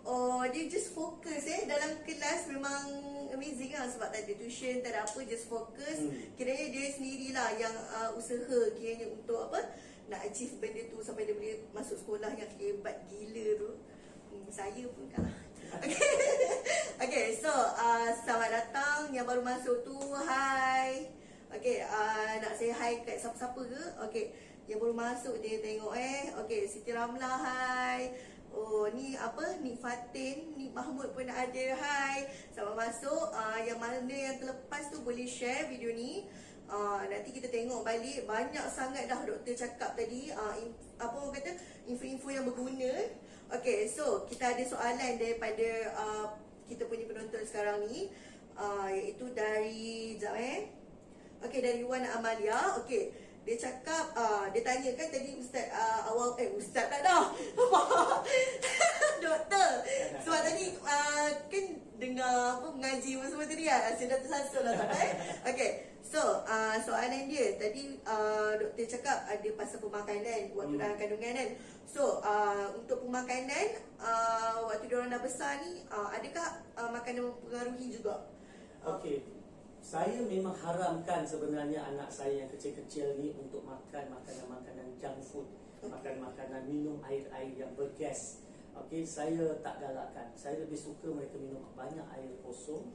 uh, 0.07 0.47
dia 0.55 0.71
just 0.71 0.95
fokus 0.95 1.43
eh 1.43 1.67
dalam 1.67 1.99
kelas 2.07 2.47
memang 2.47 2.87
amazing 3.35 3.75
lah 3.75 3.83
sebab 3.83 4.07
tak 4.07 4.23
ada 4.23 4.39
tuition, 4.39 4.79
tak 4.79 4.95
ada 4.95 5.03
apa, 5.03 5.19
just 5.27 5.51
fokus. 5.51 5.99
Hmm. 5.99 6.15
Kiranya 6.39 6.71
dia 6.71 6.95
sendirilah 6.95 7.59
yang 7.59 7.75
uh, 7.91 8.15
usaha 8.15 8.71
kiranya 8.79 9.11
untuk 9.11 9.51
apa 9.51 9.67
nak 10.07 10.23
achieve 10.23 10.55
benda 10.63 10.87
tu 10.87 11.03
sampai 11.03 11.27
dia 11.27 11.35
boleh 11.35 11.59
masuk 11.75 11.99
sekolah 11.99 12.31
yang 12.39 12.47
hebat 12.55 13.03
gila 13.11 13.47
tu. 13.59 13.71
Hmm, 14.31 14.47
saya 14.47 14.87
pun 14.95 15.03
kalah. 15.11 15.35
Okay. 15.83 15.91
okay, 17.03 17.25
so 17.35 17.51
uh, 17.51 18.15
selamat 18.23 18.63
datang 18.63 19.11
yang 19.11 19.27
baru 19.27 19.43
masuk 19.43 19.83
tu. 19.83 19.99
Hai. 20.23 21.11
Okay, 21.51 21.83
uh, 21.83 22.39
nak 22.39 22.55
say 22.55 22.71
hi 22.71 23.03
kat 23.03 23.19
siapa-siapa 23.19 23.59
ke? 23.59 23.83
Okay, 24.07 24.31
yang 24.71 24.79
baru 24.79 24.95
masuk 24.95 25.35
dia 25.43 25.59
tengok 25.59 25.99
eh. 25.99 26.31
Okay, 26.47 26.63
Siti 26.63 26.95
Ramlah, 26.95 27.43
hai. 27.43 28.30
Oh, 28.51 28.83
ni 28.91 29.15
apa? 29.15 29.63
Nik 29.63 29.79
Fatin, 29.79 30.59
Nik 30.59 30.75
Mahmud 30.75 31.15
pun 31.15 31.23
ada. 31.23 31.65
Hai. 31.79 32.27
Selamat 32.51 32.91
masuk. 32.91 33.31
Uh, 33.31 33.59
yang 33.63 33.79
mana 33.79 34.03
yang 34.03 34.35
terlepas 34.43 34.91
tu 34.91 34.99
boleh 35.07 35.23
share 35.23 35.71
video 35.71 35.95
ni. 35.95 36.27
Uh, 36.67 37.03
nanti 37.07 37.31
kita 37.31 37.47
tengok 37.47 37.83
balik 37.83 38.23
banyak 38.27 38.63
sangat 38.71 39.07
dah 39.07 39.19
doktor 39.27 39.51
cakap 39.55 39.91
tadi 39.91 40.31
uh, 40.31 40.55
in, 40.55 40.71
apa 40.99 41.15
orang 41.19 41.35
kata 41.35 41.51
info-info 41.87 42.27
yang 42.31 42.43
berguna. 42.47 42.91
Okay, 43.51 43.87
so 43.87 44.23
kita 44.27 44.55
ada 44.55 44.63
soalan 44.63 45.19
daripada 45.19 45.67
uh, 45.99 46.27
kita 46.67 46.87
punya 46.87 47.07
penonton 47.07 47.43
sekarang 47.43 47.87
ni 47.87 48.07
uh, 48.55 48.87
iaitu 48.87 49.31
dari 49.31 50.15
jap 50.19 50.35
eh. 50.35 50.71
Okey 51.43 51.59
dari 51.59 51.83
Wan 51.87 52.03
Amalia. 52.03 52.79
Okey. 52.83 53.30
Dia 53.41 53.55
cakap 53.57 54.13
uh, 54.13 54.45
dia 54.53 54.61
tanya 54.61 54.93
kan 54.93 55.09
tadi 55.09 55.33
ustaz 55.33 55.65
uh, 55.73 56.13
awal 56.13 56.37
eh 56.37 56.53
ustaz 56.53 56.85
tak 56.93 57.01
dah. 57.01 57.33
Doktor. 59.25 59.69
Sebab 60.21 60.41
tadi 60.45 60.77
uh, 60.81 61.29
kan 61.49 61.65
dengar 61.97 62.61
apa 62.61 62.67
mengaji 62.69 63.17
apa 63.17 63.25
semua 63.25 63.45
tadi 63.49 63.63
kan. 63.65 63.93
Saya 63.97 64.07
dah 64.13 64.19
tersasul 64.21 64.61
lah 64.65 64.77
eh. 64.93 65.11
Okey. 65.49 65.71
So, 66.01 66.43
uh, 66.43 66.75
soalan 66.83 67.31
dia 67.31 67.55
tadi 67.55 67.95
uh, 68.03 68.59
doktor 68.59 68.83
cakap 68.83 69.23
ada 69.31 69.49
pasal 69.55 69.79
pemakanan 69.79 70.51
waktu 70.51 70.75
Hmm. 70.75 70.81
dalam 70.81 70.95
kandungan 70.99 71.33
kan. 71.33 71.49
So, 71.87 72.19
uh, 72.19 72.67
untuk 72.75 73.07
pemakanan 73.07 73.79
uh, 73.95 74.67
waktu 74.67 74.91
dia 74.91 74.99
orang 74.99 75.11
dah 75.15 75.23
besar 75.23 75.63
ni 75.63 75.87
uh, 75.87 76.11
adakah 76.11 76.61
uh, 76.75 76.89
makanan 76.91 77.31
mempengaruhi 77.31 77.95
juga? 77.95 78.27
Okey. 78.83 79.40
Saya 79.81 80.21
memang 80.29 80.53
haramkan 80.53 81.25
sebenarnya 81.25 81.81
anak 81.81 82.13
saya 82.13 82.45
yang 82.45 82.49
kecil-kecil 82.53 83.17
ni 83.17 83.33
untuk 83.33 83.65
makan 83.65 84.13
makanan-makanan 84.13 84.93
junk 85.01 85.17
food, 85.25 85.49
makan 85.81 86.21
makanan 86.21 86.69
minum 86.69 87.01
air-air 87.01 87.49
yang 87.57 87.73
bergas. 87.73 88.45
Okey, 88.77 89.03
saya 89.03 89.57
tak 89.65 89.81
galakkan. 89.81 90.31
Saya 90.37 90.63
lebih 90.63 90.77
suka 90.77 91.09
mereka 91.09 91.35
minum 91.41 91.65
banyak 91.73 92.05
air 92.13 92.29
kosong 92.45 92.93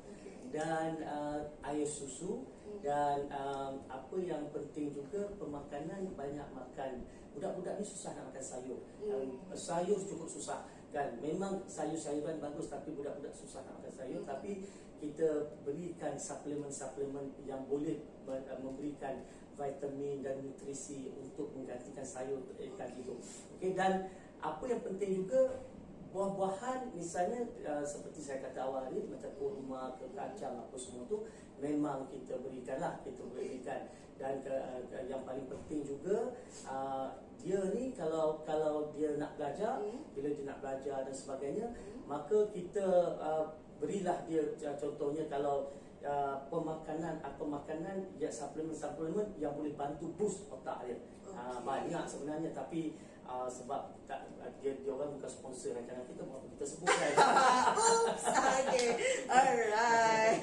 dan 0.54 1.02
uh, 1.02 1.42
air 1.66 1.84
susu 1.84 2.46
dan 2.80 3.26
um, 3.34 3.82
apa 3.90 4.16
yang 4.22 4.46
penting 4.54 4.94
juga 4.94 5.26
pemakanan 5.36 6.14
banyak 6.14 6.48
makan. 6.54 7.02
Budak-budak 7.34 7.82
ni 7.82 7.84
susah 7.84 8.14
nak 8.16 8.32
makan 8.32 8.44
sayur. 8.46 8.80
Um, 9.04 9.42
sayur 9.52 9.98
cukup 10.00 10.30
susah 10.30 10.64
kan. 10.94 11.18
Memang 11.18 11.66
sayur-sayuran 11.66 12.40
bagus 12.40 12.70
tapi 12.70 12.94
budak-budak 12.94 13.34
susah 13.34 13.66
nak 13.66 13.82
makan 13.82 13.92
sayur 13.92 14.22
tapi 14.24 14.64
kita 14.98 15.58
berikan 15.62 16.16
suplemen-suplemen 16.16 17.32
yang 17.44 17.64
boleh 17.68 18.00
uh, 18.28 18.58
memberikan 18.60 19.24
vitamin 19.56 20.20
dan 20.20 20.44
nutrisi 20.44 21.08
untuk 21.16 21.52
menggantikan 21.56 22.04
sayur 22.04 22.44
ikan 22.56 22.90
itu. 22.96 23.16
Okey 23.56 23.72
dan 23.72 24.12
apa 24.44 24.64
yang 24.68 24.84
penting 24.84 25.24
juga 25.24 25.64
buah-buahan 26.12 26.96
misalnya 26.96 27.44
uh, 27.66 27.84
seperti 27.84 28.20
saya 28.24 28.38
kata 28.40 28.68
awal 28.68 28.88
ni 28.88 29.04
macam 29.04 29.28
kurma 29.36 29.96
ke 30.00 30.08
kacang 30.16 30.56
apa 30.56 30.76
semua 30.80 31.04
tu 31.04 31.28
memang 31.60 32.08
kita 32.08 32.40
berikanlah 32.40 33.00
kita 33.04 33.20
berikan 33.32 33.90
dan 34.16 34.40
ke, 34.40 34.54
ke, 34.88 34.96
yang 35.12 35.20
paling 35.28 35.44
penting 35.44 35.84
juga 35.84 36.32
uh, 36.64 37.20
dia 37.36 37.60
ni 37.76 37.92
kalau 37.92 38.40
kalau 38.48 38.90
dia 38.96 39.20
nak 39.20 39.36
belajar 39.36 39.76
Hmm. 39.76 40.08
bila 40.16 40.28
dia 40.32 40.44
nak 40.48 40.58
belajar 40.64 41.04
dan 41.04 41.12
sebagainya 41.12 41.66
maka 42.08 42.48
kita 42.48 42.86
uh, 43.20 43.52
berilah 43.78 44.24
dia 44.24 44.42
uh, 44.64 44.76
contohnya 44.76 45.24
kalau 45.28 45.72
uh, 46.04 46.36
pemakanan 46.48 47.20
atau 47.20 47.44
makanan 47.44 48.08
ya 48.16 48.30
suplemen-suplemen 48.32 49.36
yang 49.36 49.52
boleh 49.52 49.74
bantu 49.76 50.12
boost 50.16 50.48
otak 50.48 50.86
dia. 50.86 50.96
Uh, 51.26 51.60
Okey. 51.60 51.66
banyak 51.66 52.04
sebenarnya 52.08 52.50
tapi 52.54 52.96
uh, 53.26 53.50
sebab 53.50 53.98
tak, 54.06 54.30
uh, 54.40 54.50
dia, 54.62 54.78
dia 54.80 54.92
orang 54.94 55.18
bukan 55.18 55.30
sponsor 55.30 55.74
rancangan 55.74 56.06
kita 56.08 56.22
kita 56.56 56.64
sebut 56.64 56.88
kan. 56.88 57.12
Oops. 57.82 58.24
Okay. 58.66 58.88
Alright. 59.28 60.42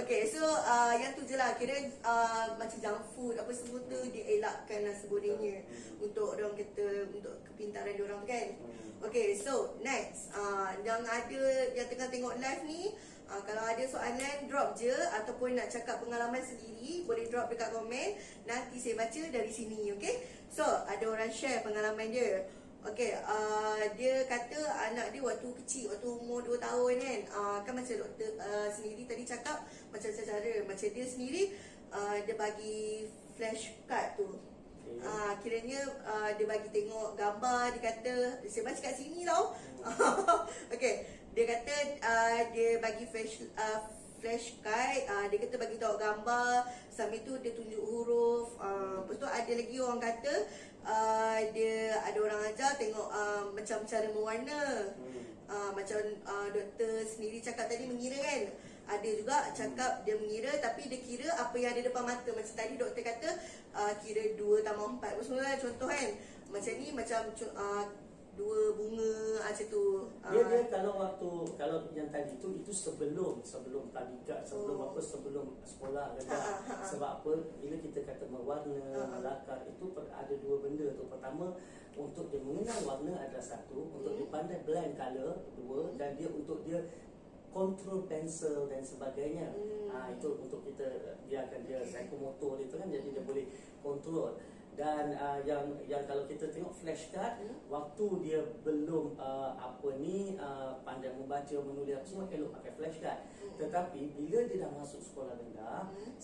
Okay, 0.00 0.20
so 0.40 0.48
uh, 0.48 0.96
yang 0.96 1.12
tu 1.12 1.28
je 1.28 1.36
lah. 1.36 1.52
Kira 1.60 1.76
uh, 2.00 2.56
macam 2.56 2.80
junk 2.80 3.04
food 3.12 3.36
apa 3.36 3.52
semua 3.52 3.84
tu 3.84 4.00
dielakkan 4.08 4.88
lah 4.88 4.96
sebenarnya 4.96 5.68
untuk 6.00 6.32
orang 6.32 6.56
kata 6.56 7.12
untuk 7.12 7.44
kepintaran 7.52 8.00
orang 8.00 8.24
kan. 8.24 8.56
Okay, 9.04 9.36
so 9.36 9.76
next. 9.84 10.32
Uh, 10.32 10.72
yang 10.80 11.04
ada 11.04 11.42
yang 11.76 11.88
tengah 11.92 12.08
tengok 12.08 12.40
live 12.40 12.62
ni, 12.64 12.96
uh, 13.28 13.40
kalau 13.44 13.64
ada 13.68 13.84
soalan 13.84 14.48
drop 14.48 14.76
je 14.80 14.92
ataupun 14.92 15.60
nak 15.60 15.68
cakap 15.68 16.00
pengalaman 16.00 16.40
sendiri, 16.40 17.04
boleh 17.04 17.28
drop 17.28 17.52
dekat 17.52 17.72
komen. 17.76 18.16
Nanti 18.48 18.76
saya 18.80 18.96
baca 18.96 19.20
dari 19.28 19.52
sini, 19.52 19.92
okay? 19.92 20.24
So, 20.52 20.64
ada 20.64 21.04
orang 21.04 21.32
share 21.32 21.64
pengalaman 21.64 22.12
dia. 22.12 22.48
Okey, 22.80 23.12
uh, 23.12 23.84
dia 23.92 24.24
kata 24.24 24.56
anak 24.88 25.12
dia 25.12 25.20
waktu 25.20 25.52
kecil, 25.60 25.92
waktu 25.92 26.08
umur 26.16 26.40
2 26.40 26.56
tahun 26.56 26.96
kan, 26.96 27.20
uh, 27.28 27.58
kan 27.60 27.76
macam 27.76 27.92
doktor 27.92 28.32
uh, 28.40 28.72
sendiri 28.72 29.04
tadi 29.04 29.28
cakap 29.28 29.68
macam 29.92 30.08
cara 30.08 30.52
macam 30.64 30.88
dia 30.88 31.04
sendiri 31.04 31.52
uh, 31.92 32.16
dia 32.24 32.34
bagi 32.40 33.04
flash 33.36 33.76
card 33.84 34.16
tu. 34.16 34.32
Okey. 34.32 34.96
Uh, 34.96 35.32
kiranya 35.44 35.80
uh, 36.08 36.32
dia 36.32 36.48
bagi 36.48 36.72
tengok 36.72 37.20
gambar, 37.20 37.76
dia 37.76 37.82
kata 37.84 38.14
saya 38.48 38.62
baca 38.64 38.80
kat 38.80 38.94
sini 38.96 39.28
tau. 39.28 39.52
Okey, 40.72 40.94
dia 41.36 41.44
kata 41.44 41.74
uh, 42.00 42.40
dia 42.48 42.80
bagi 42.80 43.04
flash 43.12 43.44
uh, 43.60 43.92
flash 44.20 44.56
card, 44.64 45.04
uh, 45.04 45.24
dia 45.28 45.36
kata 45.36 45.56
bagi 45.60 45.76
tahu 45.76 46.00
gambar, 46.00 46.64
sambil 46.88 47.20
tu 47.28 47.36
dia 47.44 47.52
tunjuk 47.52 47.80
huruf. 47.80 48.56
Uh, 48.56 49.04
lepas 49.04 49.16
tu 49.20 49.28
ada 49.28 49.52
lagi 49.52 49.76
orang 49.80 50.00
kata 50.00 50.32
uh, 50.86 51.40
dia 51.52 51.98
ada 52.04 52.18
orang 52.20 52.40
ajar 52.52 52.76
tengok 52.76 53.08
uh, 53.10 53.44
macam 53.52 53.84
cara 53.84 54.08
mewarna. 54.12 54.62
Uh, 55.50 55.74
macam 55.74 55.98
uh, 56.30 56.46
doktor 56.54 57.02
sendiri 57.02 57.42
cakap 57.42 57.66
tadi 57.66 57.90
mengira 57.90 58.18
kan. 58.22 58.42
Ada 58.90 59.08
juga 59.14 59.36
cakap 59.54 60.02
dia 60.02 60.18
mengira 60.18 60.50
tapi 60.62 60.86
dia 60.90 61.00
kira 61.02 61.28
apa 61.34 61.54
yang 61.58 61.74
ada 61.74 61.82
depan 61.90 62.06
mata. 62.06 62.30
Macam 62.30 62.54
tadi 62.54 62.74
doktor 62.78 63.02
kata 63.02 63.30
uh, 63.74 63.92
kira 64.02 64.38
2 64.38 64.66
tambah 64.66 64.86
4 64.98 65.14
apa 65.14 65.22
semua 65.22 65.42
kan 65.42 65.58
contoh 65.58 65.88
kan. 65.90 66.10
Macam 66.50 66.72
ni 66.78 66.88
macam 66.94 67.20
uh, 67.58 67.84
dua 68.40 68.72
bunga 68.72 69.12
macam 69.42 69.66
tu. 69.66 69.84
Uh, 70.18 70.30
Dia 70.32 70.42
dia 70.42 70.60
kalau 70.66 70.92
waktu 70.96 71.28
kalau 71.54 71.76
yang 71.92 72.08
tadi 72.08 72.32
tu 72.36 72.56
itu 72.56 72.72
sebelum 72.72 73.44
sebelum 73.44 73.92
tadika 73.92 74.40
sebelum 74.40 74.80
Oh. 74.80 74.86
apa 74.88 74.98
sebelum 74.98 75.46
sekolah 75.60 76.16
kan. 76.16 76.24
Ha, 76.24 76.34
ha, 76.34 76.52
ha, 76.56 76.74
ha. 76.80 76.84
Sebab 76.86 77.10
apa 77.20 77.30
bila 77.58 77.76
kita 77.76 78.00
kata 78.02 78.24
mewarna, 78.26 78.80
Ha, 78.88 78.98
ha. 78.98 79.04
melakar 79.12 79.58
itu 79.64 79.84
per- 79.92 80.08
ada 80.08 80.34
dua 80.34 80.56
benda 80.58 80.88
tu. 80.92 81.04
Pertama 81.04 81.52
untuk 81.92 82.28
dia 82.28 82.40
mengenal 82.40 82.80
warna 82.82 83.12
adalah 83.18 83.44
satu, 83.44 83.76
untuk 83.92 84.10
Hmm. 84.10 84.18
dia 84.18 84.28
pandai 84.28 84.58
blend 84.62 84.94
color 84.94 85.32
dua 85.54 85.80
dan 85.94 86.16
dia 86.16 86.28
untuk 86.28 86.64
dia 86.64 86.80
kontrol 87.50 88.06
pensel 88.06 88.64
dan 88.64 88.80
sebagainya. 88.80 89.50
Hmm. 89.52 89.90
Ha, 89.90 90.14
itu 90.14 90.38
untuk 90.38 90.62
kita 90.62 90.86
biarkan 91.20 91.60
dia 91.64 91.82
psikomotor 91.82 92.56
dia 92.56 92.66
tu 92.66 92.78
kan 92.78 92.88
jadi 92.88 93.08
dia 93.10 93.22
boleh 93.22 93.44
kontrol 93.82 94.38
dan 94.80 95.12
uh, 95.12 95.36
yang 95.44 95.76
yang 95.84 96.08
kalau 96.08 96.24
kita 96.24 96.48
tengok 96.48 96.72
flashcard 96.72 97.36
hmm? 97.44 97.68
waktu 97.68 98.06
dia 98.24 98.40
belum 98.64 99.12
uh, 99.20 99.52
apa 99.60 100.00
ni 100.00 100.40
uh, 100.40 100.80
pandai 100.80 101.12
membaca 101.12 101.52
menulis 101.60 102.00
semua 102.08 102.24
elok 102.32 102.56
pakai 102.56 102.72
flashcard 102.80 103.20
hmm. 103.28 103.60
tetapi 103.60 104.16
bila 104.16 104.48
dia 104.48 104.64
dah 104.64 104.72
masuk 104.72 105.04
sekolah 105.04 105.36
rendah 105.36 105.84
hmm? 105.92 106.16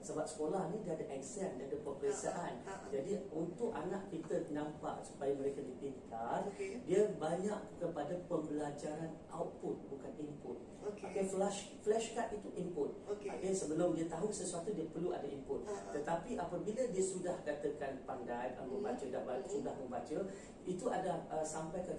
sebab 0.00 0.24
sekolah 0.24 0.72
ni 0.72 0.80
dia 0.88 0.96
ada 0.96 1.04
exam 1.12 1.60
dia 1.60 1.68
ada 1.68 1.78
peperiksaan 1.84 2.64
ha, 2.64 2.72
ha, 2.72 2.74
ha. 2.80 2.88
jadi 2.88 3.28
untuk 3.28 3.76
anak 3.76 4.08
kita 4.08 4.40
nampak 4.56 5.04
supaya 5.04 5.36
mereka 5.36 5.60
dipintar 5.60 6.48
okay. 6.48 6.80
dia 6.88 7.12
banyak 7.12 7.60
kepada 7.76 8.16
pembelajaran 8.24 9.20
output 9.28 9.84
bukan 9.92 10.12
input 10.16 10.56
okay. 10.80 11.12
okay 11.12 11.24
flash 11.28 11.76
flashcard 11.84 12.32
itu 12.32 12.48
input 12.56 12.96
okay. 13.04 13.36
okay 13.36 13.52
sebelum 13.52 13.92
dia 13.92 14.08
tahu 14.08 14.32
sesuatu 14.32 14.72
dia 14.72 14.88
perlu 14.88 15.12
ada 15.12 15.28
input 15.28 15.60
ha, 15.68 15.76
ha. 15.76 15.92
tetapi 15.92 16.40
apabila 16.40 16.88
dia 16.88 17.04
sudah 17.04 17.36
katakan 17.44 17.97
pandai 18.06 18.54
uh, 18.58 18.66
membaca 18.66 19.04
dan 19.06 19.24
hmm. 19.24 19.48
sudah 19.48 19.74
membaca 19.78 20.18
itu 20.68 20.84
ada 20.92 21.24
uh, 21.32 21.40
sampai 21.40 21.80
ke, 21.88 21.96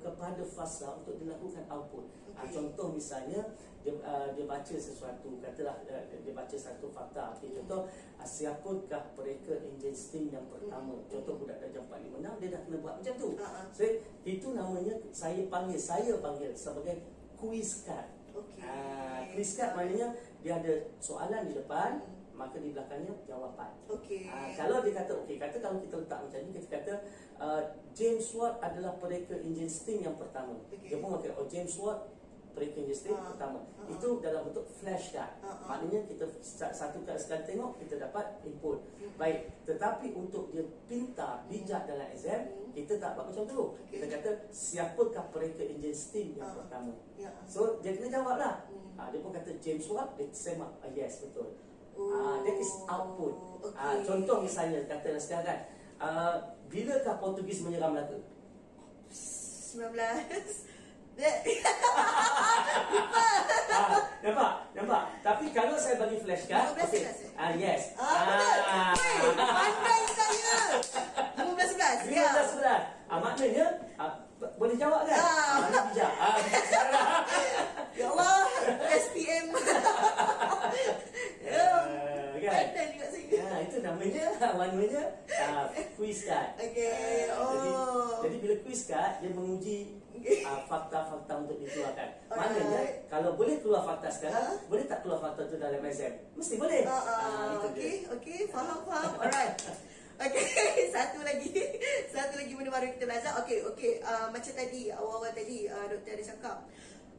kepada 0.00 0.42
fasa 0.48 0.96
untuk 0.96 1.20
dilakukan 1.20 1.68
output. 1.68 2.08
Ah, 2.32 2.42
okay. 2.42 2.48
Uh, 2.48 2.50
contoh 2.56 2.88
misalnya 2.96 3.44
dia, 3.84 3.92
uh, 4.00 4.32
dia 4.32 4.48
baca 4.48 4.74
sesuatu 4.76 5.36
katalah 5.44 5.84
uh, 5.84 6.04
dia 6.08 6.32
baca 6.32 6.56
satu 6.56 6.88
fakta. 6.88 7.36
Okay, 7.36 7.52
contoh 7.60 7.84
uh, 7.90 8.26
siapakah 8.26 9.12
mereka 9.18 9.52
enjin 9.60 9.92
steam 9.92 10.32
yang 10.32 10.48
pertama? 10.48 10.96
Hmm. 10.96 11.06
Contoh 11.12 11.36
budak 11.36 11.60
darjah 11.60 11.84
456 11.84 12.40
dia 12.40 12.48
dah 12.48 12.60
kena 12.64 12.76
buat 12.80 12.94
macam 13.02 13.14
tu. 13.20 13.28
Uh-huh. 13.36 13.64
So 13.76 13.82
itu 14.24 14.48
namanya 14.56 14.94
saya 15.12 15.42
panggil 15.52 15.80
saya 15.80 16.12
panggil 16.18 16.50
sebagai 16.56 17.04
quiz 17.36 17.84
card. 17.84 18.08
Okay. 18.32 18.64
Uh, 18.64 19.20
quiz 19.36 19.60
card 19.60 19.76
maknanya 19.76 20.16
dia 20.40 20.56
ada 20.56 20.74
soalan 21.04 21.44
di 21.44 21.52
depan 21.52 22.00
hmm 22.00 22.19
maka 22.40 22.56
di 22.56 22.72
belakangnya 22.72 23.12
jawapan. 23.28 23.70
Okey. 23.92 24.24
Uh, 24.32 24.48
kalau 24.56 24.80
dia 24.80 24.96
kata 24.96 25.12
okey, 25.20 25.36
kata 25.36 25.60
kalau 25.60 25.76
kita 25.84 26.00
letak 26.00 26.18
macam 26.24 26.40
ni 26.40 26.50
kita 26.56 26.68
kata 26.80 26.94
uh, 27.36 27.62
James 27.92 28.24
Watt 28.32 28.56
adalah 28.64 28.96
pereka 28.96 29.36
enjin 29.36 29.68
steam 29.68 30.00
yang 30.00 30.16
pertama. 30.16 30.56
Okay. 30.72 30.96
Dia 30.96 30.98
pun 31.04 31.20
kata 31.20 31.36
oh 31.36 31.44
James 31.44 31.76
Watt 31.76 32.08
pereka 32.56 32.80
enjin 32.80 32.96
steam 32.96 33.14
uh, 33.20 33.36
pertama. 33.36 33.60
Uh, 33.76 33.92
Itu 33.92 34.24
dalam 34.24 34.48
bentuk 34.48 34.64
flash 34.72 35.12
card. 35.12 35.36
Uh, 35.44 35.52
uh. 35.52 35.68
Maknanya 35.68 36.08
kita 36.08 36.24
satu 36.72 37.04
kali 37.04 37.20
sekali 37.20 37.44
tengok 37.44 37.76
kita 37.76 38.00
dapat 38.00 38.40
input. 38.48 38.80
Uh, 38.96 39.12
Baik, 39.20 39.52
tetapi 39.68 40.16
untuk 40.16 40.48
dia 40.48 40.64
pintar, 40.88 41.44
bijak 41.44 41.84
uh, 41.84 41.86
dalam 41.92 42.08
exam, 42.08 42.40
uh, 42.48 42.72
kita 42.72 42.96
tak 42.96 43.20
buat 43.20 43.28
macam 43.28 43.44
tu. 43.44 43.62
Okay. 43.84 44.00
Kita 44.00 44.06
kata 44.16 44.30
siapakah 44.48 45.28
pereka 45.28 45.62
enjin 45.68 45.92
steam 45.92 46.40
yang 46.40 46.56
uh, 46.56 46.64
pertama. 46.64 46.96
Yeah. 47.20 47.36
So 47.44 47.78
dia 47.84 47.92
kena 48.00 48.08
jawablah. 48.08 48.64
Uh, 48.72 48.96
uh, 48.96 49.08
dia 49.12 49.20
pun 49.20 49.30
kata 49.30 49.50
James 49.60 49.84
Watt, 49.92 50.16
dia 50.16 50.26
semak, 50.32 50.72
uh, 50.80 50.90
yes 50.96 51.20
betul. 51.20 51.52
Uh, 51.98 52.36
that 52.42 52.56
is 52.56 52.72
output. 52.88 53.34
Okay. 53.60 53.76
Uh, 53.76 53.96
contoh 54.06 54.36
misalnya 54.42 54.80
kata 54.88 55.16
sekarang 55.20 55.60
uh, 56.00 56.56
bilakah 56.70 57.18
Portugis 57.20 57.62
menyerang 57.66 57.92
Melaka? 57.92 58.18
19 59.70 59.92
ah, 63.70 64.00
nampak, 64.24 64.52
nampak. 64.72 65.02
Tapi 65.20 65.44
kalau 65.52 65.76
saya 65.76 66.00
bagi 66.00 66.16
flash 66.24 66.48
card, 66.48 66.72
okay. 66.80 67.12
Ah, 67.36 67.52
yes. 67.54 67.92
Ah, 68.00 68.16
ah. 68.64 68.92
Hey, 68.96 69.20
pandai 69.36 70.02
saya. 70.16 70.80
15 71.44 71.76
11. 71.76 72.08
15 72.08 72.64
11. 72.64 73.10
Ah, 73.10 73.18
maknanya 73.20 73.66
ah, 74.00 74.10
boleh 74.56 74.76
jawab 74.80 75.04
kan? 75.04 75.18
Ah, 75.18 75.68
ah 75.68 75.82
bijak. 75.92 76.12
Ah, 76.16 76.36
ya 77.98 78.06
Allah, 78.10 78.48
SPM. 78.96 79.52
namanya 84.00 84.24
namanya 84.40 85.02
uh, 85.28 85.64
quiz 85.96 86.24
card. 86.24 86.56
Okay. 86.56 87.28
Uh, 87.28 87.36
oh. 87.36 88.24
Jadi, 88.24 88.24
jadi 88.24 88.36
bila 88.40 88.54
quiz 88.64 88.80
card 88.88 89.12
dia 89.20 89.30
menguji 89.32 89.78
uh, 90.46 90.60
fakta-fakta 90.64 91.32
untuk 91.44 91.56
dikeluarkan. 91.60 92.08
Maknanya 92.32 92.82
kalau 93.12 93.36
boleh 93.36 93.60
keluar 93.60 93.82
fakta 93.84 94.08
sekarang, 94.08 94.56
huh? 94.56 94.58
boleh 94.72 94.84
tak 94.88 95.04
keluar 95.04 95.20
fakta 95.20 95.48
tu 95.48 95.56
dalam 95.60 95.84
exam? 95.84 96.12
Mesti 96.36 96.54
boleh. 96.56 96.82
Uh, 96.86 96.92
uh, 96.92 97.04
uh, 97.04 97.52
okay, 97.68 98.06
dia. 98.06 98.12
okay, 98.16 98.38
faham, 98.48 98.78
faham. 98.88 99.12
Alright. 99.20 99.56
Okay, 100.20 100.44
satu 100.92 101.24
lagi 101.24 101.48
Satu 102.12 102.36
lagi 102.36 102.52
benda 102.52 102.68
baru 102.68 102.92
kita 102.92 103.08
belajar 103.08 103.40
Okay, 103.40 103.64
okay 103.64 104.04
uh, 104.04 104.28
Macam 104.28 104.52
tadi, 104.52 104.92
awal-awal 104.92 105.32
tadi 105.32 105.64
uh, 105.64 105.88
Doktor 105.88 106.12
ada 106.12 106.24
cakap 106.28 106.56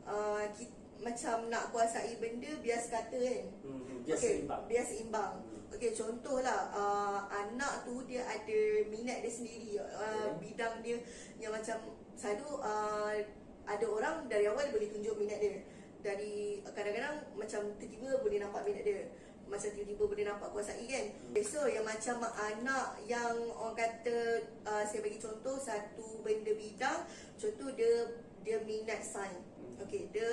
uh, 0.06 0.46
kita, 0.54 0.81
Macam 1.02 1.50
nak 1.50 1.74
kuasai 1.74 2.22
benda 2.22 2.50
Bias 2.62 2.94
kata 2.94 3.18
kan? 3.18 3.46
Hmm, 3.66 4.06
Bias 4.06 4.22
okay, 4.22 4.32
seimbang. 4.38 4.62
Bias 4.70 4.88
seimbang. 4.94 5.34
Hmm. 5.42 5.74
Okey 5.74 5.92
contohlah 5.98 6.70
uh, 6.76 7.26
anak 7.32 7.88
tu 7.88 8.06
dia 8.06 8.22
ada 8.28 8.60
minat 8.92 9.26
dia 9.26 9.32
sendiri. 9.34 9.82
Uh, 9.82 9.90
okay. 9.98 10.30
bidang 10.38 10.74
dia 10.86 10.98
yang 11.42 11.50
macam 11.50 11.98
selalu 12.14 12.62
uh, 12.62 13.18
ada 13.66 13.86
orang 13.90 14.16
dari 14.30 14.46
awal 14.46 14.70
boleh 14.70 14.90
tunjuk 14.94 15.18
minat 15.18 15.42
dia. 15.42 15.66
Dari 16.02 16.62
kadang-kadang 16.70 17.34
macam 17.34 17.62
tiba-tiba 17.82 18.22
boleh 18.22 18.38
nampak 18.38 18.62
minat 18.62 18.84
dia. 18.86 19.10
Macam 19.50 19.68
tiba-tiba 19.74 20.04
boleh 20.06 20.26
nampak 20.28 20.50
kuasai 20.54 20.86
kan? 20.86 21.06
Okay, 21.34 21.44
so 21.44 21.66
yang 21.66 21.84
macam 21.88 22.22
anak 22.30 23.02
yang 23.10 23.36
orang 23.58 23.74
kata 23.74 24.46
uh, 24.70 24.84
saya 24.86 25.02
bagi 25.02 25.18
contoh 25.18 25.58
satu 25.58 26.22
benda 26.22 26.54
bidang 26.54 27.10
contoh 27.42 27.74
dia 27.74 28.22
dia 28.46 28.62
minat 28.62 29.02
sains. 29.02 29.42
Hmm. 29.58 29.82
okey 29.88 30.14
dia 30.14 30.30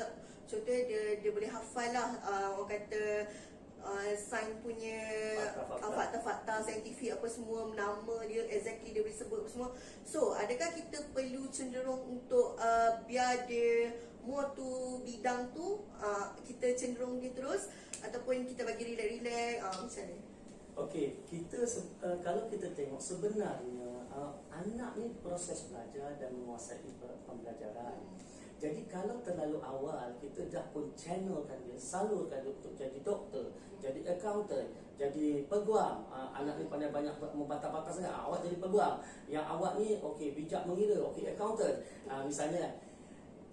contoh 0.48 0.78
dia 0.88 1.20
dia 1.20 1.30
boleh 1.30 1.50
hafal 1.52 1.92
lah 1.92 2.11
uh, 2.24 2.48
orang 2.56 2.68
kata 2.72 3.28
uh, 3.84 4.11
sains 4.16 4.56
punya 4.64 4.98
uh, 5.61 5.92
fakta-fakta 5.92 6.64
saintifik 6.64 7.12
apa 7.12 7.28
semua 7.28 7.68
nama 7.76 8.16
dia 8.24 8.48
exactly 8.48 8.96
dia 8.96 9.04
boleh 9.04 9.14
sebut 9.14 9.44
apa 9.44 9.48
semua 9.52 9.68
so 10.08 10.32
adakah 10.34 10.72
kita 10.72 11.04
perlu 11.12 11.46
cenderung 11.52 12.00
untuk 12.08 12.56
uh, 12.56 13.04
biar 13.04 13.44
dia 13.44 13.92
more 14.24 14.50
tu 14.56 15.04
bidang 15.04 15.52
tu 15.52 15.84
uh, 16.00 16.32
kita 16.48 16.72
cenderung 16.74 17.20
dia 17.20 17.37
terus 17.37 17.68
ataupun 18.00 18.48
kita 18.48 18.64
bagi 18.64 18.96
relax-relax 18.96 19.61
uh, 19.62 19.76
macam 19.84 20.04
ni 20.08 20.18
Okey, 20.78 21.26
kita 21.26 21.58
uh, 22.06 22.22
kalau 22.22 22.46
kita 22.46 22.70
tengok 22.70 23.02
sebenarnya 23.02 24.06
uh, 24.14 24.30
anak 24.54 24.94
ni 24.94 25.11
proses 25.18 25.66
belajar 25.66 26.14
dan 26.22 26.30
menguasai 26.38 26.78
pembelajaran. 27.26 27.98
Hmm. 27.98 28.27
Jadi 28.59 28.90
kalau 28.90 29.23
terlalu 29.23 29.62
awal 29.62 30.11
kita 30.18 30.51
dah 30.51 30.66
pun 30.75 30.90
channelkan 30.99 31.62
dia, 31.62 31.79
salurkan 31.79 32.42
dia 32.42 32.51
untuk 32.51 32.75
jadi 32.75 32.99
doktor, 33.07 33.55
jadi 33.79 34.03
accountant, 34.03 34.66
jadi 34.99 35.47
peguam. 35.47 36.03
Uh, 36.11 36.27
anak 36.35 36.59
ni 36.59 36.66
pandai 36.66 36.90
banyak 36.90 37.14
membantah-bantah 37.23 37.94
sangat. 37.94 38.11
Uh, 38.11 38.27
awak 38.27 38.42
jadi 38.42 38.59
peguam. 38.59 38.99
Yang 39.31 39.47
awak 39.47 39.73
ni 39.79 40.03
okey 40.03 40.35
bijak 40.35 40.66
mengira, 40.66 40.99
okey 41.07 41.31
accountant. 41.31 41.79
Uh, 42.11 42.27
misalnya 42.27 42.83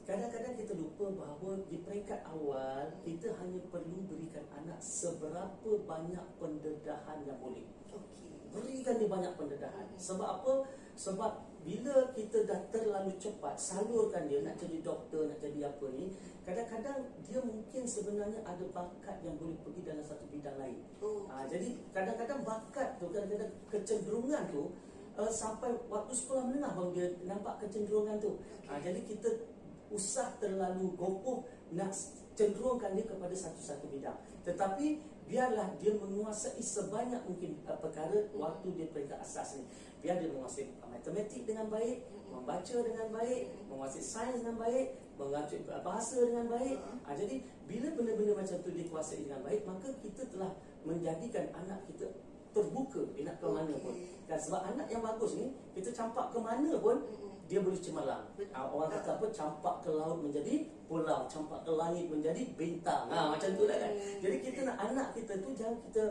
kadang-kadang 0.09 0.57
kita 0.57 0.73
lupa 0.73 1.05
bahawa 1.13 1.61
di 1.69 1.77
peringkat 1.85 2.25
awal 2.25 2.89
kita 3.05 3.29
hanya 3.41 3.61
perlu 3.69 4.09
berikan 4.09 4.45
anak 4.57 4.81
seberapa 4.81 5.69
banyak 5.85 6.25
pendedahan 6.41 7.21
yang 7.29 7.37
boleh. 7.37 7.69
Okey. 7.93 8.41
Berikan 8.49 8.97
dia 8.97 9.05
banyak 9.05 9.33
pendedahan. 9.37 9.85
Sebab 10.01 10.41
apa? 10.41 10.65
Sebab 10.97 11.44
bila 11.65 12.13
kita 12.13 12.45
dah 12.45 12.61
terlalu 12.69 13.17
cepat 13.17 13.57
salurkan 13.57 14.29
dia 14.29 14.45
nak 14.45 14.53
jadi 14.61 14.85
doktor, 14.85 15.25
nak 15.25 15.41
jadi 15.41 15.65
apa 15.65 15.85
ni, 15.97 16.13
kadang-kadang 16.45 17.09
dia 17.25 17.41
mungkin 17.41 17.89
sebenarnya 17.89 18.45
ada 18.45 18.61
bakat 18.69 19.17
yang 19.25 19.33
boleh 19.41 19.57
pergi 19.65 19.81
dalam 19.81 20.05
satu 20.05 20.29
bidang 20.29 20.61
lain. 20.61 20.77
Oh. 21.01 21.25
Ha, 21.25 21.49
jadi 21.49 21.73
kadang-kadang 21.89 22.45
bakat 22.45 23.01
tu, 23.01 23.09
kadang-kadang 23.09 23.49
kecenderungan 23.73 24.45
tu 24.53 24.77
uh, 25.17 25.31
sampai 25.33 25.73
waktu 25.89 26.13
sekolah 26.13 26.45
menengah 26.45 26.71
baru 26.77 26.91
dia 26.93 27.07
nampak 27.25 27.65
kecenderungan 27.65 28.21
tu. 28.21 28.37
Ha, 28.69 28.77
jadi 28.77 29.01
kita 29.01 29.49
usah 29.89 30.37
terlalu 30.37 30.93
gopoh 30.93 31.49
nak 31.73 31.89
cenderungkan 32.37 32.93
dia 32.93 33.09
kepada 33.09 33.33
satu-satu 33.33 33.89
bidang. 33.89 34.17
Tetapi 34.45 35.01
biarlah 35.25 35.73
dia 35.81 35.97
menguasai 35.97 36.61
sebanyak 36.61 37.25
mungkin 37.25 37.57
uh, 37.65 37.81
perkara 37.81 38.29
waktu 38.37 38.69
dia 38.77 38.85
peringkat 38.93 39.17
asas 39.17 39.57
ni 39.57 39.65
biar 40.05 40.21
dia 40.21 40.29
menguasai 40.29 40.69
matematik 40.85 41.49
dengan 41.49 41.65
baik 41.73 42.05
membaca 42.29 42.75
dengan 42.85 43.09
baik 43.09 43.41
menguasai 43.65 44.03
sains 44.05 44.37
dengan 44.45 44.61
baik 44.61 44.87
menguasai 45.17 45.65
bahasa 45.65 46.17
dengan 46.21 46.45
baik. 46.45 46.77
Ha, 46.77 47.17
jadi 47.17 47.41
bila 47.65 47.87
benda-benda 47.97 48.37
macam 48.37 48.57
tu 48.61 48.69
dikuasai 48.69 49.25
dengan 49.25 49.41
baik 49.41 49.65
maka 49.65 49.89
kita 49.97 50.21
telah 50.29 50.53
menjadikan 50.85 51.49
anak 51.57 51.81
kita 51.89 52.05
terbuka 52.53 53.01
nak 53.25 53.35
ke 53.41 53.47
mana 53.49 53.73
pun. 53.81 53.95
Dan 54.29 54.37
sebab 54.37 54.61
anak 54.77 54.87
yang 54.93 55.01
bagus 55.01 55.41
ni 55.41 55.57
kita 55.73 55.89
campak 55.89 56.29
ke 56.29 56.37
mana 56.37 56.77
pun 56.77 57.01
dia 57.49 57.61
boleh 57.61 57.77
cemerlang. 57.81 58.29
Ha, 58.53 58.59
orang 58.69 58.89
kata 58.93 59.17
apa 59.17 59.25
campak 59.33 59.75
ke 59.81 59.89
laut 59.89 60.21
menjadi 60.21 60.69
pulau 60.85 61.25
campak 61.25 61.65
ke 61.65 61.71
langit 61.73 62.05
menjadi 62.13 62.41
bintang. 62.53 63.09
Ha, 63.09 63.33
macam 63.33 63.49
tu 63.57 63.65
lah 63.65 63.77
kan. 63.81 63.91
Jadi 64.21 64.37
kita 64.37 64.69
nak 64.69 64.77
anak 64.85 65.07
kita 65.17 65.33
tu 65.41 65.49
jangan 65.57 65.77
kita 65.89 66.03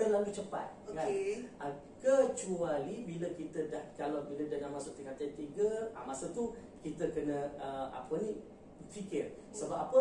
terlalu 0.00 0.32
cepat 0.32 0.72
okay. 0.88 1.44
kan 1.60 1.68
uh, 1.68 1.74
kecuali 2.00 3.04
bila 3.04 3.28
kita 3.36 3.68
dah 3.68 3.84
kalau 3.92 4.24
bila 4.24 4.48
dah 4.48 4.58
dah 4.64 4.70
masuk 4.72 4.96
tingkatan 4.96 5.36
tiga 5.36 5.92
uh, 5.92 6.04
masa 6.08 6.32
tu 6.32 6.56
kita 6.80 7.12
kena 7.12 7.52
uh, 7.60 7.92
apa 7.92 8.16
ni 8.24 8.40
fikir 8.88 9.36
sebab 9.52 9.78
apa 9.92 10.00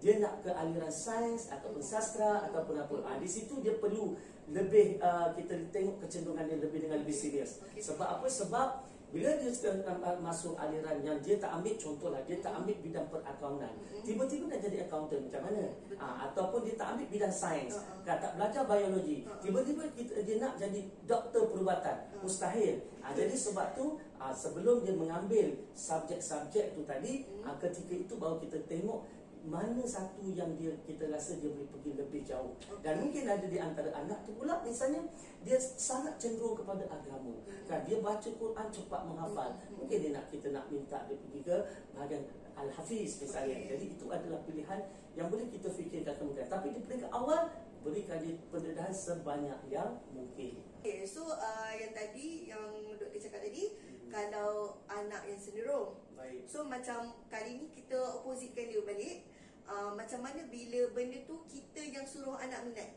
dia 0.00 0.16
nak 0.16 0.40
ke 0.40 0.48
aliran 0.48 0.88
sains 0.88 1.52
ataupun 1.52 1.84
sastra 1.84 2.48
ataupun 2.48 2.80
apa. 2.80 2.96
Ha, 3.04 3.20
di 3.20 3.28
situ 3.28 3.60
dia 3.60 3.76
perlu 3.76 4.16
lebih 4.48 4.96
uh, 4.96 5.36
kita 5.36 5.60
tengok 5.68 6.00
kecenderungan 6.00 6.48
dia 6.48 6.56
lebih 6.56 6.88
dengan 6.88 7.04
lebih 7.04 7.12
serius. 7.12 7.60
Okay. 7.60 7.84
Sebab 7.84 8.08
apa? 8.18 8.26
Sebab 8.26 8.68
bila 9.10 9.30
dia 9.42 9.50
uh, 9.50 10.18
masuk 10.22 10.54
aliran 10.54 11.02
yang 11.02 11.18
dia 11.18 11.42
tak 11.42 11.58
ambil 11.58 11.74
contohlah 11.74 12.22
dia 12.22 12.38
tak 12.38 12.54
ambil 12.54 12.78
bidang 12.78 13.06
perakaunan. 13.10 13.74
Tiba-tiba 14.06 14.46
nak 14.46 14.60
jadi 14.62 14.76
accountant 14.86 15.22
macam 15.26 15.42
mana? 15.50 15.64
Ha, 15.98 16.06
ataupun 16.30 16.62
dia 16.62 16.74
tak 16.78 16.94
ambil 16.94 17.06
bidang 17.10 17.34
sains, 17.34 17.74
Uh-uh. 17.74 18.06
kan, 18.06 18.22
tak 18.22 18.38
belajar 18.38 18.62
biologi. 18.64 19.26
Tiba-tiba 19.42 19.82
kita, 19.92 20.14
dia 20.22 20.36
nak 20.38 20.54
jadi 20.56 20.80
doktor 21.04 21.50
perubatan. 21.50 22.06
Mustahil. 22.22 22.86
Ha, 23.02 23.10
jadi 23.10 23.34
sebab 23.34 23.74
tu 23.74 23.98
ha, 24.22 24.30
sebelum 24.30 24.86
dia 24.86 24.94
mengambil 24.94 25.58
subjek-subjek 25.74 26.78
tu 26.78 26.86
tadi, 26.86 27.26
ha, 27.42 27.58
ketika 27.58 27.94
itu 27.96 28.14
baru 28.14 28.38
kita 28.38 28.62
tengok 28.70 29.04
mana 29.46 29.80
satu 29.84 30.28
yang 30.28 30.52
dia 30.60 30.76
kita 30.84 31.08
rasa 31.08 31.40
dia 31.40 31.48
boleh 31.48 31.68
pergi 31.72 31.90
lebih 31.96 32.20
jauh. 32.24 32.52
Dan 32.84 33.00
mungkin 33.00 33.24
ada 33.24 33.46
di 33.48 33.56
antara 33.56 33.88
anak 33.96 34.24
tu 34.28 34.36
pula 34.36 34.60
misalnya 34.60 35.00
dia 35.40 35.56
sangat 35.56 36.20
cenderung 36.20 36.52
kepada 36.52 36.84
agama. 36.92 37.32
Kan 37.64 37.80
dia 37.88 38.00
baca 38.04 38.28
Quran 38.28 38.68
cepat 38.68 39.00
menghafal. 39.08 39.50
Mungkin 39.72 39.96
dia 39.96 40.10
nak 40.12 40.28
kita 40.28 40.52
nak 40.52 40.68
minta 40.68 41.08
dia 41.08 41.16
pergi 41.16 41.40
ke 41.40 41.56
bahagian 41.96 42.22
al-hafiz 42.52 43.20
misalnya. 43.24 43.56
Jadi 43.64 43.96
itu 43.96 44.06
adalah 44.12 44.40
pilihan 44.44 44.80
yang 45.16 45.32
boleh 45.32 45.48
kita 45.48 45.72
fikirkan 45.72 46.14
kemudian. 46.20 46.48
Tapi 46.48 46.76
di 46.76 46.80
peringkat 46.84 47.08
awal 47.08 47.48
berikan 47.80 48.20
dia 48.20 48.36
pendedahan 48.52 48.92
sebanyak 48.92 49.56
yang 49.72 49.96
mungkin. 50.12 50.60
Okay, 50.84 51.04
so 51.08 51.24
uh, 51.24 51.72
yang 51.72 51.96
tadi 51.96 52.48
yang 52.48 52.68
doktor 53.00 53.20
cakap 53.20 53.40
tadi 53.48 53.72
kalau 54.12 54.80
anak 54.90 55.24
yang 55.24 55.40
cenderung. 55.40 55.96
Baik. 56.12 56.44
So 56.44 56.68
macam 56.68 57.16
kali 57.32 57.64
ni 57.64 57.66
kita 57.72 57.96
oppositekan 57.96 58.68
dia 58.68 58.84
balik 58.84 59.24
uh, 59.70 59.90
Macam 59.94 60.20
mana 60.20 60.42
bila 60.50 60.90
benda 60.90 61.22
tu 61.24 61.46
kita 61.46 61.80
yang 61.80 62.04
suruh 62.04 62.34
anak 62.36 62.66
minat 62.66 62.90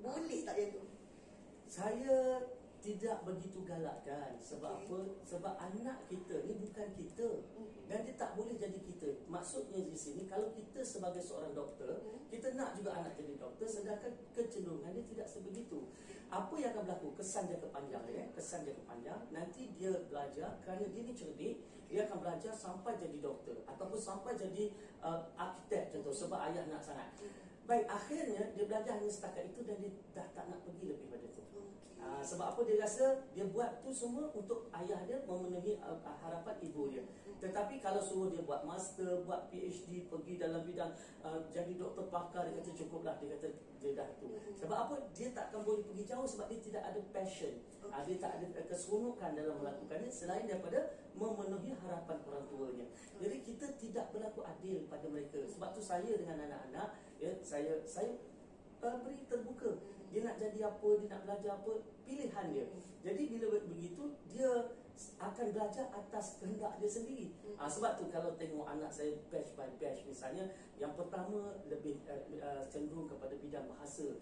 Boleh 0.00 0.40
tak 0.42 0.56
macam 0.56 0.80
tu? 0.80 0.82
Saya 1.68 2.40
tidak 2.84 3.24
begitu 3.24 3.64
galakkan 3.64 4.36
sebab 4.36 4.76
Okey. 4.76 4.92
apa? 4.92 4.98
Sebab 5.24 5.54
anak 5.56 6.04
kita 6.04 6.44
ni 6.44 6.60
bukan 6.60 6.92
kita 6.92 7.28
Mhm. 7.56 7.88
dan 7.88 8.04
dia 8.04 8.12
tak 8.12 8.36
boleh 8.36 8.60
jadi 8.60 8.76
kita. 8.76 9.24
Maksudnya 9.24 9.88
di 9.88 9.96
sini 9.96 10.28
kalau 10.28 10.52
kita 10.52 10.84
sebagai 10.84 11.24
seorang 11.24 11.56
doktor, 11.56 12.04
Mhm. 12.04 12.28
kita 12.28 12.52
nak 12.52 12.76
juga 12.76 13.00
anak 13.00 13.16
jadi 13.16 13.33
doktor 13.44 13.68
sedangkan 13.68 14.12
kecenderungan 14.32 14.90
dia 14.96 15.04
tidak 15.12 15.28
sebegitu. 15.28 15.84
Apa 16.32 16.56
yang 16.56 16.72
akan 16.74 16.82
berlaku? 16.88 17.08
Kesan 17.20 17.46
jangka 17.46 17.68
panjang 17.70 18.02
ya, 18.08 18.24
kesan 18.32 18.64
jangka 18.64 18.82
panjang. 18.88 19.20
Nanti 19.30 19.70
dia 19.76 19.92
belajar 20.08 20.56
kerana 20.64 20.88
dia 20.88 21.02
ni 21.04 21.12
cerdik, 21.12 21.62
dia 21.86 22.08
akan 22.08 22.18
belajar 22.24 22.52
sampai 22.56 22.96
jadi 22.98 23.20
doktor 23.20 23.60
ataupun 23.68 24.00
sampai 24.00 24.34
jadi 24.34 24.72
uh, 25.04 25.20
arkitek 25.36 25.94
contoh 25.94 26.10
sebab 26.10 26.40
ayah 26.50 26.64
nak 26.66 26.82
sangat. 26.82 27.06
Baik, 27.64 27.88
akhirnya 27.88 28.52
dia 28.52 28.64
belajar 28.68 29.00
hanya 29.00 29.08
setakat 29.08 29.48
itu 29.48 29.64
dan 29.64 29.80
dia 29.80 29.92
dah 30.12 30.26
tak 30.36 30.52
nak 30.52 30.60
pergi 30.68 30.84
lebih 30.90 31.06
pada 31.08 31.24
itu. 31.24 31.42
Ah, 32.04 32.20
sebab 32.20 32.52
apa 32.52 32.60
dia 32.68 32.76
rasa 32.76 33.24
dia 33.32 33.48
buat 33.48 33.80
tu 33.80 33.88
semua 33.88 34.28
untuk 34.36 34.68
ayah 34.76 35.00
dia 35.08 35.24
memenuhi 35.24 35.80
uh, 35.80 35.96
harapan 36.20 36.52
ibu 36.60 36.92
dia. 36.92 37.00
Tetapi 37.40 37.80
kalau 37.80 38.00
suruh 38.00 38.28
dia 38.28 38.44
buat 38.44 38.64
master, 38.68 39.24
buat 39.24 39.48
PhD, 39.48 40.08
pergi 40.12 40.36
dalam 40.36 40.68
bidang 40.68 40.92
uh, 41.24 41.40
jadi 41.48 41.72
doktor 41.80 42.12
pakar 42.12 42.44
dia 42.48 42.60
kata 42.60 42.70
cukuplah 42.76 43.16
dia 43.20 43.32
kata 43.36 43.48
dia 43.80 43.96
dah 43.96 44.08
tu. 44.20 44.28
Sebab 44.60 44.76
apa? 44.76 44.94
Dia 45.16 45.32
tak 45.32 45.48
akan 45.52 45.60
boleh 45.64 45.82
pergi 45.88 46.04
jauh 46.04 46.28
sebab 46.28 46.46
dia 46.52 46.60
tidak 46.60 46.82
ada 46.84 47.00
passion. 47.08 47.52
Ah, 47.88 48.04
dia 48.04 48.16
tak 48.20 48.36
ada 48.36 48.46
uh, 48.52 48.66
keseronokan 48.68 49.30
dalam 49.32 49.56
melakukannya 49.64 50.10
selain 50.12 50.44
daripada 50.44 50.92
memenuhi 51.16 51.72
harapan 51.80 52.20
orang 52.28 52.44
tuanya. 52.52 52.86
Jadi 53.16 53.36
kita 53.40 53.66
tidak 53.80 54.12
berlaku 54.12 54.44
adil 54.44 54.84
pada 54.92 55.08
mereka. 55.08 55.40
Sebab 55.48 55.72
tu 55.72 55.80
saya 55.80 56.12
dengan 56.20 56.36
anak-anak 56.36 57.00
ya 57.16 57.32
saya 57.40 57.80
saya 57.88 58.12
uh, 58.84 59.00
beri 59.00 59.24
terbuka. 59.24 59.80
Dia 60.12 60.20
nak 60.22 60.36
jadi 60.38 60.70
apa, 60.70 60.88
dia 61.00 61.08
nak 61.10 61.22
belajar 61.26 61.58
apa, 61.58 61.72
pilihan 62.04 62.46
dia. 62.52 62.66
Jadi 63.04 63.22
bila 63.28 63.60
begitu, 63.64 64.16
dia 64.30 64.72
akan 65.18 65.50
belajar 65.50 65.90
atas 65.90 66.38
kehendak 66.38 66.78
dia 66.78 66.86
sendiri. 66.86 67.26
Ha, 67.58 67.66
sebab 67.66 67.98
tu 67.98 68.06
kalau 68.14 68.38
tengok 68.38 68.62
anak 68.62 68.94
saya 68.94 69.18
batch 69.26 69.58
by 69.58 69.66
batch 69.82 70.06
misalnya, 70.06 70.54
yang 70.78 70.94
pertama 70.94 71.58
lebih 71.66 71.98
uh, 72.06 72.22
uh, 72.38 72.62
cenderung 72.70 73.10
kepada 73.10 73.34
bidang 73.34 73.66
bahasa, 73.66 74.14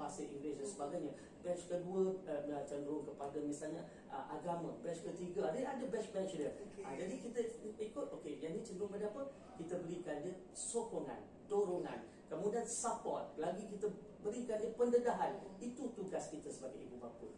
bahasa 0.00 0.24
Inggeris 0.24 0.64
dan 0.64 0.68
sebagainya. 0.68 1.12
Batch 1.44 1.68
kedua 1.68 2.16
uh, 2.24 2.64
cenderung 2.64 3.04
kepada 3.04 3.36
misalnya 3.44 3.84
uh, 4.08 4.24
agama. 4.32 4.72
Batch 4.80 5.04
ketiga, 5.04 5.52
dia 5.52 5.68
ada 5.68 5.84
batch-batch 5.84 6.32
dia. 6.40 6.50
Ha, 6.82 6.96
jadi 6.96 7.14
kita 7.20 7.40
ikut, 7.76 8.06
okey, 8.20 8.40
yang 8.40 8.56
ni 8.56 8.64
cenderung 8.64 8.88
pada 8.88 9.12
apa? 9.12 9.28
Kita 9.60 9.76
berikan 9.84 10.24
dia 10.24 10.34
sokongan, 10.56 11.20
dorongan, 11.52 12.00
kemudian 12.32 12.64
support. 12.64 13.36
Lagi 13.36 13.68
kita 13.68 13.92
berikan 14.24 14.56
dia 14.56 14.72
pendedahan. 14.72 15.36
Itu 15.60 15.92
tugas 15.92 16.32
kita 16.32 16.48
sebagai 16.48 16.80
ibu 16.80 16.96
bapa. 16.96 17.28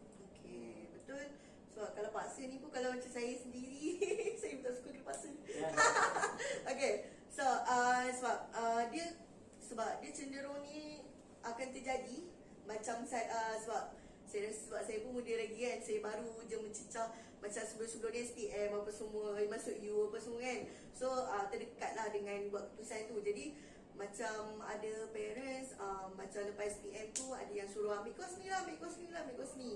Okay, 1.06 1.30
So 1.76 1.84
kalau 1.92 2.08
paksa 2.08 2.48
ni 2.48 2.56
pun 2.56 2.72
kalau 2.72 2.96
macam 2.96 3.10
saya 3.12 3.36
sendiri, 3.36 4.00
saya 4.40 4.64
tak 4.64 4.80
suka 4.80 4.96
kena 4.96 5.04
paksa. 5.04 5.28
Ya. 5.44 5.68
okay, 6.72 7.12
so 7.28 7.44
uh, 7.44 8.08
sebab 8.16 8.38
uh, 8.56 8.82
dia 8.88 9.12
sebab 9.60 10.00
dia 10.00 10.08
cenderung 10.16 10.64
ni 10.64 11.04
akan 11.44 11.68
terjadi 11.76 12.32
macam 12.64 13.04
saya 13.04 13.28
uh, 13.28 13.60
sebab 13.60 13.92
saya 14.24 14.48
rasa 14.48 14.60
sebab 14.72 14.82
saya 14.88 14.98
pun 15.04 15.10
muda 15.20 15.32
lagi 15.38 15.54
kan 15.54 15.78
Saya 15.86 15.98
baru 16.02 16.34
je 16.50 16.58
mencecah 16.58 17.08
Macam 17.38 17.62
sebelum-sebelum 17.62 18.10
ni 18.10 18.20
SPM 18.26 18.70
apa 18.74 18.90
semua 18.90 19.38
Masuk 19.46 19.78
U 19.86 20.10
apa 20.10 20.18
semua 20.18 20.40
kan 20.42 20.60
So 20.90 21.06
uh, 21.06 21.46
terdekat 21.46 21.94
lah 21.94 22.10
dengan 22.10 22.50
buat 22.50 22.74
keputusan 22.74 23.06
tu 23.06 23.22
Jadi 23.22 23.54
macam 23.96 24.60
ada 24.66 25.08
parents 25.14 25.78
uh, 25.78 26.10
Macam 26.18 26.42
lepas 26.42 26.74
SPM 26.74 27.14
tu 27.14 27.30
Ada 27.32 27.52
yang 27.54 27.70
suruh 27.70 28.02
ambil 28.02 28.18
kos 28.18 28.34
ni 28.42 28.50
lah 28.50 28.66
Ambil 28.66 28.76
kos 28.82 28.98
ni 28.98 29.08
lah 29.14 29.22
Ambil 29.24 29.36
kos 29.38 29.52
ni 29.56 29.72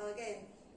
uh, 0.00 0.10
Kan 0.16 0.36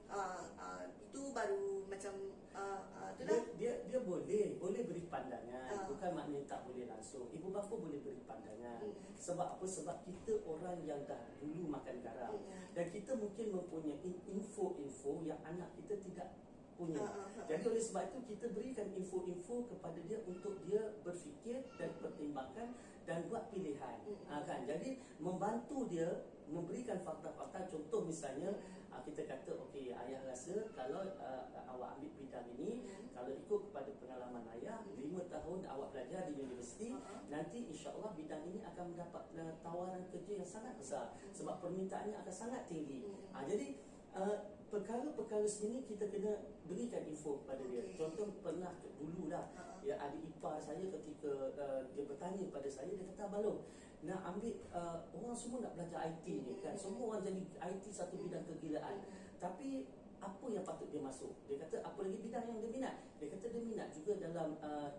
uh, 0.09 0.43
uh, 0.57 0.83
Itu 0.89 1.31
baru 1.31 1.87
macam 1.87 2.13
uh, 2.55 2.81
uh, 2.97 3.11
Dia, 3.19 3.25
lah. 3.29 3.43
dia 3.55 3.73
dia 3.87 3.99
boleh 4.01 4.57
boleh 4.57 4.81
beri 4.83 5.05
pandangan. 5.07 5.69
Ah. 5.69 5.85
bukan 5.87 6.11
maknanya 6.17 6.43
tak 6.49 6.61
boleh 6.65 6.89
langsung. 6.89 7.29
Ibu 7.29 7.47
bapa 7.53 7.73
boleh 7.73 7.99
beri 8.01 8.23
pandangan. 8.25 8.83
Hmm. 8.83 8.95
sebab 9.15 9.59
apa? 9.59 9.65
Sebab 9.65 10.03
kita 10.03 10.43
orang 10.43 10.83
yang 10.83 10.99
dah 11.07 11.21
dulu 11.39 11.71
makan 11.71 12.03
garam. 12.03 12.35
Hmm. 12.35 12.67
dan 12.73 12.85
kita 12.89 13.15
mungkin 13.15 13.53
mempunyai 13.53 14.11
info-info 14.27 15.23
yang 15.23 15.39
anak 15.45 15.71
kita 15.77 15.95
tidak 16.01 16.35
punya. 16.73 16.99
Ah, 16.99 17.13
ah, 17.21 17.27
ah. 17.29 17.45
jadi 17.45 17.63
oleh 17.69 17.83
sebab 17.83 18.03
itu 18.09 18.19
kita 18.33 18.45
berikan 18.51 18.87
info-info 18.97 19.69
kepada 19.69 19.99
dia 20.03 20.19
untuk 20.25 20.57
dia 20.65 20.81
berfikir 21.05 21.61
dan 21.77 21.93
pertimbangkan 22.01 22.73
dan 23.05 23.27
buat 23.29 23.51
pilihan. 23.51 23.97
Ha, 24.31 24.43
kan? 24.47 24.65
Jadi 24.65 24.99
membantu 25.19 25.85
dia 25.91 26.23
memberikan 26.49 26.99
fakta-fakta. 27.01 27.67
Contoh 27.69 28.03
misalnya 28.03 28.55
ah, 28.91 29.01
kita 29.01 29.25
kata 29.25 29.55
okey 29.67 29.93
ayah 29.93 30.21
rasa 30.27 30.69
kalau 30.73 31.03
uh, 31.17 31.45
awak 31.69 31.97
ambil 31.97 32.11
bidang 32.17 32.47
ini 32.57 32.85
kalau 33.13 33.29
ikut 33.33 33.59
kepada 33.69 33.91
pengalaman 33.97 34.45
ayah 34.59 34.81
lima 34.97 35.25
tahun 35.29 35.65
awak 35.65 35.93
belajar 35.93 36.29
di 36.29 36.41
universiti 36.41 36.93
nanti 37.29 37.69
insya-Allah 37.69 38.13
bidang 38.13 38.43
ini 38.49 38.59
akan 38.61 38.93
mendapat 38.93 39.23
uh, 39.37 39.53
tawaran 39.65 40.03
kerja 40.09 40.41
yang 40.41 40.49
sangat 40.49 40.73
besar 40.77 41.13
sebab 41.33 41.61
permintaannya 41.61 42.17
akan 42.21 42.33
sangat 42.33 42.65
tinggi. 42.69 43.05
Ha, 43.33 43.45
jadi 43.45 43.81
uh, 44.17 44.37
perkara-perkara 44.73 45.45
sini 45.45 45.85
kita 45.85 46.09
kena 46.09 46.41
berikan 46.65 47.05
info 47.05 47.45
kepada 47.45 47.61
dia. 47.69 47.85
Contoh 47.93 48.33
pernah 48.41 48.73
dulu 48.97 49.29
lah 49.29 49.45
Uh-huh. 49.53 49.85
ya 49.85 49.99
adik 50.01 50.33
ipar 50.33 50.57
saya 50.57 50.81
ketika 50.81 51.53
uh, 51.59 51.85
dia 51.93 52.07
bertanya 52.09 52.49
pada 52.49 52.65
saya 52.65 52.89
dia 52.89 53.05
kata 53.13 53.29
balong 53.29 53.61
nak 54.01 54.19
ambil 54.33 54.55
uh, 54.73 55.05
orang 55.13 55.37
semua 55.37 55.61
nak 55.61 55.77
belajar 55.77 56.09
IT 56.09 56.25
ni 56.25 56.57
kan? 56.63 56.73
Semua 56.73 57.13
orang 57.13 57.21
jadi 57.21 57.45
IT 57.45 57.85
satu 57.93 58.17
bidang 58.17 58.41
kegilaan 58.49 59.05
tapi 59.37 59.85
apa 60.23 60.45
yang 60.49 60.63
patut 60.65 60.87
dia 60.89 61.03
masuk? 61.03 61.35
Dia 61.45 61.61
kata 61.61 61.83
apa 61.83 61.99
lagi 62.01 62.17
bidang 62.23 62.47
yang 62.47 62.57
dia 62.63 62.71
minat? 62.71 62.95
Dia 63.19 63.27
kata 63.29 63.45
dia 63.51 63.61
minat 63.61 63.91
juga 63.93 64.17
dalam 64.17 64.55
uh, 64.63 64.89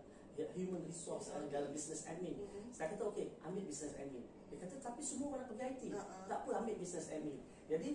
human 0.55 0.85
resource 0.85 1.33
uh, 1.35 1.49
dalam 1.51 1.73
business 1.73 2.05
admin. 2.07 2.37
Saya 2.71 2.93
kata 2.95 3.03
okey 3.11 3.35
ambil 3.43 3.65
business 3.67 3.97
admin. 3.99 4.23
Dia 4.53 4.57
kata 4.63 4.77
tapi 4.79 5.01
semua 5.01 5.35
orang 5.35 5.49
nak 5.49 5.49
pergi 5.51 5.65
IT 5.67 5.83
Uh-uh. 5.97 6.29
tak 6.29 6.39
apa 6.45 6.51
ambil 6.63 6.77
business 6.79 7.09
admin. 7.11 7.41
Jadi 7.65 7.91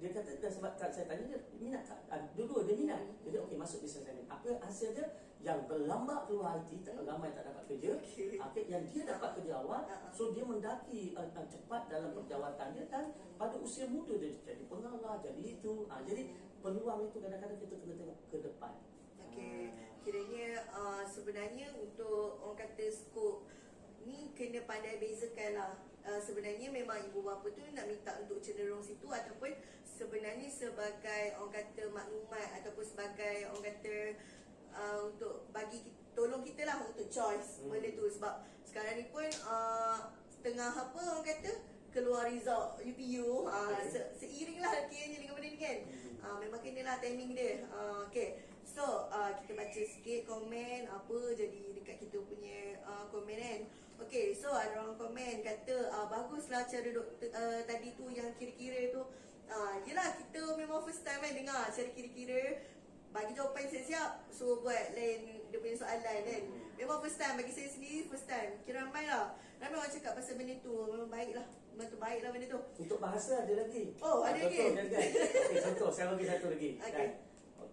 dia 0.00 0.10
kata 0.16 0.40
dan 0.40 0.48
sebab 0.48 0.72
tak 0.80 0.90
saya 0.96 1.04
tanya 1.04 1.24
dia 1.28 1.40
minat 1.60 1.84
tak? 1.84 2.00
Uh, 2.08 2.24
dua-dua 2.32 2.64
dia 2.64 2.76
minat. 2.76 3.00
Jadi 3.20 3.36
okey 3.36 3.56
masuk 3.60 3.84
business 3.84 4.08
admin 4.08 4.24
apa 4.32 4.48
hasil 4.64 4.96
dia? 4.96 5.06
Yang 5.40 5.72
berlambat 5.72 6.28
keluar 6.28 6.60
IT 6.60 6.84
tak 6.84 7.00
ramai 7.04 7.32
tak 7.36 7.48
dapat 7.48 7.64
kerja. 7.68 8.00
Okey. 8.00 8.40
okay, 8.40 8.64
yang 8.72 8.84
dia 8.88 9.02
dapat 9.04 9.40
kerja 9.40 9.60
awal 9.60 9.84
Uh-uh. 9.84 10.12
so 10.12 10.32
dia 10.32 10.44
mendaki 10.44 11.12
uh, 11.12 11.28
uh, 11.28 11.46
cepat 11.48 11.92
dalam 11.92 12.16
perjawatan 12.16 12.66
dia 12.72 12.84
dan 12.88 13.12
pada 13.36 13.56
usia 13.60 13.84
muda 13.88 14.16
dia 14.16 14.32
jadi 14.40 14.64
pengarah 14.64 15.20
jadi 15.20 15.42
itu. 15.44 15.84
Uh, 15.84 16.02
jadi 16.08 16.32
peluang 16.64 17.08
itu 17.08 17.16
kadang-kadang 17.20 17.60
kita 17.60 17.74
kena 17.76 17.94
tengok 18.00 18.18
ke 18.32 18.36
depan. 18.40 18.72
Okey, 19.28 19.72
kiranya 20.00 20.64
uh, 20.72 21.04
sebenarnya 21.04 21.76
untuk 21.76 22.40
orang 22.40 22.56
kata 22.56 22.88
skop 22.88 23.44
ni 24.08 24.32
kena 24.32 24.64
pandai 24.64 24.96
bezakan 24.96 25.52
lah. 25.60 25.72
Uh, 26.00 26.16
sebenarnya 26.16 26.68
memang 26.68 26.96
ibu 27.04 27.20
bapa 27.20 27.44
tu 27.46 27.60
nak 27.70 27.84
minta 27.84 28.16
untuk 28.18 28.40
cenderung 28.40 28.80
situ 28.80 29.04
ataupun 29.04 29.52
sebenarnya 29.84 30.48
sebagai 30.48 31.36
orang 31.36 31.52
kata 31.52 31.82
maklumat 31.88 32.48
ataupun 32.56 32.80
sebagai 32.80 33.36
orang 33.46 33.64
kata 33.68 33.96
uh, 34.72 34.98
untuk 35.06 35.44
bagi 35.50 35.84
tolong 36.10 36.40
kita 36.40 36.64
lah 36.64 36.80
untuk 36.82 37.04
choice 37.06 37.60
Hmm. 37.60 37.68
benda 37.68 37.92
tu 37.92 38.08
sebab 38.08 38.32
sekarang 38.64 38.96
ni 38.96 39.06
pun 39.08 39.28
uh, 39.44 40.08
tengah 40.40 40.72
apa 40.72 41.00
orang 41.04 41.26
kata 41.26 41.52
keluar 41.90 42.24
result 42.26 42.80
UPU 42.80 43.44
uh, 43.44 43.76
Okay. 43.76 43.92
se- 43.92 44.10
seiring 44.16 44.56
lah 44.56 44.88
kiranya 44.88 45.20
dengan 45.20 45.36
benda 45.36 45.48
ni 45.48 45.58
kan 45.58 45.78
Hmm. 45.84 46.16
uh, 46.24 46.36
memang 46.38 46.60
kena 46.60 46.80
lah 46.82 46.96
timing 46.96 47.36
dia 47.36 47.68
uh, 47.68 48.08
okay 48.08 48.40
so 48.64 49.10
uh, 49.10 49.34
kita 49.36 49.52
baca 49.52 49.80
sikit 49.82 50.24
komen 50.24 50.86
apa 50.86 51.16
jadi 51.34 51.60
dekat 51.74 51.98
kita 51.98 52.22
punya 52.22 52.78
uh, 52.86 53.04
komen 53.10 53.34
kan 53.34 53.49
okay 54.02 54.32
so 54.34 54.48
ada 54.50 54.80
orang 54.80 54.96
komen 54.96 55.44
kata 55.44 55.92
uh, 55.92 56.06
baguslah 56.08 56.64
cara 56.66 56.88
doktor 56.90 57.28
uh, 57.30 57.60
tadi 57.68 57.94
tu 57.94 58.08
yang 58.08 58.32
kira-kira 58.40 58.90
tu 58.90 59.02
uh, 59.50 59.74
yelah 59.84 60.16
kita 60.16 60.56
memang 60.56 60.82
first 60.82 61.04
time 61.04 61.20
kan 61.20 61.32
dengar 61.36 61.68
cara 61.68 61.88
kira-kira 61.92 62.64
bagi 63.10 63.34
jawapan 63.34 63.66
siap-siap 63.66 64.10
suruh 64.30 64.62
buat 64.62 64.94
lain 64.94 65.50
dia 65.50 65.58
punya 65.58 65.76
soalan 65.76 66.18
kan 66.22 66.42
memang 66.78 66.98
first 67.02 67.18
time 67.18 67.34
bagi 67.36 67.52
saya 67.52 67.68
sendiri 67.68 68.06
first 68.06 68.26
time 68.30 68.62
kira 68.62 68.86
ramai 68.86 69.04
lah 69.10 69.34
ramai 69.58 69.76
orang 69.76 69.92
cakap 69.92 70.14
pasal 70.14 70.38
benda 70.38 70.54
tu 70.62 70.72
memang 70.88 71.10
baik 71.10 71.32
lah 71.34 71.46
memang 71.74 71.88
terbaik 71.90 72.20
lah 72.22 72.30
benda 72.30 72.46
tu 72.48 72.60
Untuk 72.80 72.98
bahasa 73.02 73.44
ada 73.44 73.54
lagi. 73.66 73.84
Oh, 74.00 74.24
ada 74.24 74.36
lagi? 74.36 74.58
Contoh, 74.58 74.72
ada 74.72 74.82
lagi. 74.88 75.16
Okey, 75.20 75.58
contoh 75.60 75.88
saya 75.92 76.06
bagi 76.12 76.26
satu 76.28 76.46
lagi. 76.48 76.70
Okey. 76.80 76.92
Kan? 76.96 77.10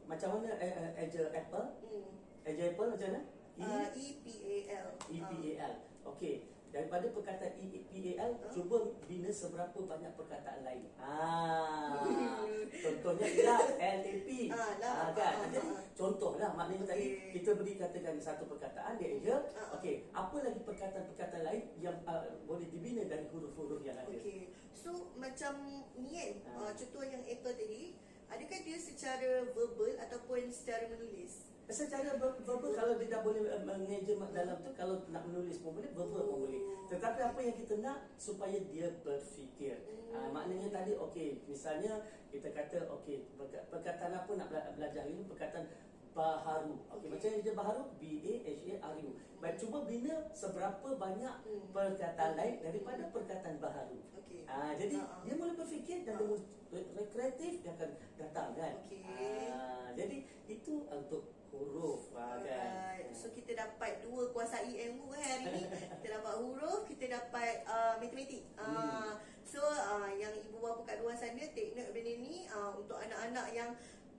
Macam 0.08 0.28
mana 0.40 0.50
eh, 0.60 0.72
eh, 0.72 0.92
eja 1.04 1.24
apple? 1.32 1.68
hmm. 1.84 2.08
Eja 2.48 2.64
apple 2.72 2.88
macam 2.96 3.08
mana? 3.12 3.22
E 3.58 3.66
uh, 3.66 3.86
EPAL 3.90 4.88
E 5.10 5.18
P 5.18 5.32
A 5.34 5.52
L. 5.66 5.76
Okey. 6.14 6.36
Daripada 6.68 7.08
perkataan 7.10 7.58
E 7.58 7.80
P 7.88 8.12
A 8.20 8.28
L, 8.28 8.34
Huh? 8.38 8.52
cuba 8.52 8.78
bina 9.08 9.32
seberapa 9.32 9.80
banyak 9.82 10.14
perkataan 10.14 10.62
lain. 10.62 10.84
Ah. 11.00 12.04
Contohnya 12.84 13.24
ialah 13.24 13.62
L 13.80 14.02
A 14.04 14.14
P. 14.22 14.30
Ah, 14.52 14.72
lah. 14.78 14.94
Ah, 14.94 15.10
kan? 15.16 15.32
Ah, 15.32 15.42
ah, 15.42 15.48
Jadi 15.48 15.70
ah. 15.74 15.82
contohlah 15.96 16.50
maknanya 16.54 16.84
Okey. 16.84 16.92
tadi 16.92 17.06
kita 17.34 17.50
beri 17.56 17.74
katakan 17.80 18.20
satu 18.20 18.44
perkataan 18.46 19.00
dia. 19.00 19.16
Ah, 19.32 19.42
ah. 19.58 19.68
Okey, 19.80 20.12
apa 20.12 20.36
lagi 20.44 20.60
perkataan-perkataan 20.62 21.44
lain 21.48 21.64
yang 21.80 21.98
uh, 22.04 22.28
boleh 22.44 22.68
dibina 22.68 23.08
dari 23.08 23.26
huruf-huruf 23.32 23.82
yang 23.82 23.96
ada? 23.98 24.12
Okay, 24.12 24.52
so 24.76 25.16
macam 25.16 25.54
ni 25.98 26.12
kan, 26.14 26.32
Ha. 26.52 26.52
uh, 26.68 26.72
contoh 26.76 27.04
yang 27.08 27.24
Apple 27.24 27.56
tadi, 27.56 27.96
adakah 28.28 28.60
dia 28.64 28.78
secara 28.78 29.48
verbal 29.52 29.94
ataupun 30.00 30.52
secara 30.52 30.88
menulis? 30.88 31.48
Secara 31.68 32.16
ver- 32.16 32.40
verbal 32.48 32.72
kalau 32.72 32.96
dia 32.96 33.12
dah 33.12 33.22
boleh 33.28 33.44
uh, 33.44 33.60
mengeja 33.68 34.16
mak 34.16 34.32
dalam 34.32 34.56
tu 34.64 34.72
kalau 34.72 35.04
nak 35.12 35.28
menulis 35.28 35.60
pun 35.60 35.76
boleh 35.76 35.92
verbal 35.92 36.24
pun 36.24 36.38
boleh. 36.48 36.62
Tetapi 36.88 37.20
apa 37.20 37.40
yang 37.44 37.56
kita 37.60 37.74
nak 37.84 38.08
supaya 38.16 38.56
dia 38.72 38.88
berfikir. 39.04 39.84
Uh, 40.16 40.32
maknanya 40.32 40.72
tadi 40.72 40.96
okey 40.96 41.44
misalnya 41.44 42.00
kita 42.32 42.56
kata 42.56 42.88
okey 43.00 43.28
perka- 43.36 43.68
perkataan 43.68 44.16
apa 44.16 44.32
nak 44.40 44.48
bela- 44.48 44.72
belajar 44.80 45.04
ini 45.12 45.28
perkataan 45.28 45.68
baharu. 46.16 46.80
Okey 46.96 47.08
Okey. 47.08 47.10
macam 47.12 47.30
dia 47.44 47.54
baharu 47.54 47.84
B 48.00 48.04
A 48.24 48.34
H 48.48 48.62
A 48.64 48.76
R 48.88 48.94
cuba 49.54 49.86
bina 49.86 50.16
seberapa 50.32 50.88
banyak 50.94 51.36
Hmm. 51.46 51.70
perkataan 51.72 52.34
lain 52.36 52.56
daripada 52.60 53.04
perkataan 53.08 53.56
baharu. 53.58 54.00
Okey. 54.18 54.44
Ah, 54.44 54.74
jadi 54.74 54.98
Ha, 54.98 55.06
ha. 55.06 55.22
dia 55.22 55.36
boleh 55.36 55.56
berfikir 55.56 56.04
dan 56.04 56.18
dia 56.18 56.28
boleh 56.28 56.44
rekreatif 56.94 57.62
dia 57.62 57.72
akan 57.72 57.90
datang 58.18 58.50
kan. 58.54 58.74
Okey. 58.84 59.48
Ah, 59.54 59.88
jadi 59.94 60.18
itu 60.48 60.74
untuk 60.84 61.32
huruf 61.48 62.12
ah, 62.14 62.38
kan. 62.42 62.70
Alright, 62.94 63.10
so 63.12 63.32
kita 63.32 63.56
dapat 63.56 64.04
dua 64.04 64.30
kuasai 64.30 64.74
ilmu 64.90 65.10
kan 65.10 65.22
hari 65.22 65.46
ni. 65.48 65.64
Kita 66.04 66.20
dapat 66.20 66.34
huruf, 66.38 66.86
kita 66.86 67.06
dapat 67.10 67.66
uh, 67.66 67.96
matematik. 67.98 68.44
Uh, 68.56 69.16
so 69.42 69.60
uh, 69.60 70.12
yang 70.12 70.32
ibu 70.38 70.60
bapa 70.60 70.84
kat 70.84 70.98
luar 71.00 71.16
sana 71.16 71.40
take 71.52 71.72
note 71.72 71.92
benda 71.92 72.14
ni 72.16 72.46
uh, 72.48 72.76
untuk 72.76 72.96
anak-anak 72.96 73.48
yang 73.52 73.72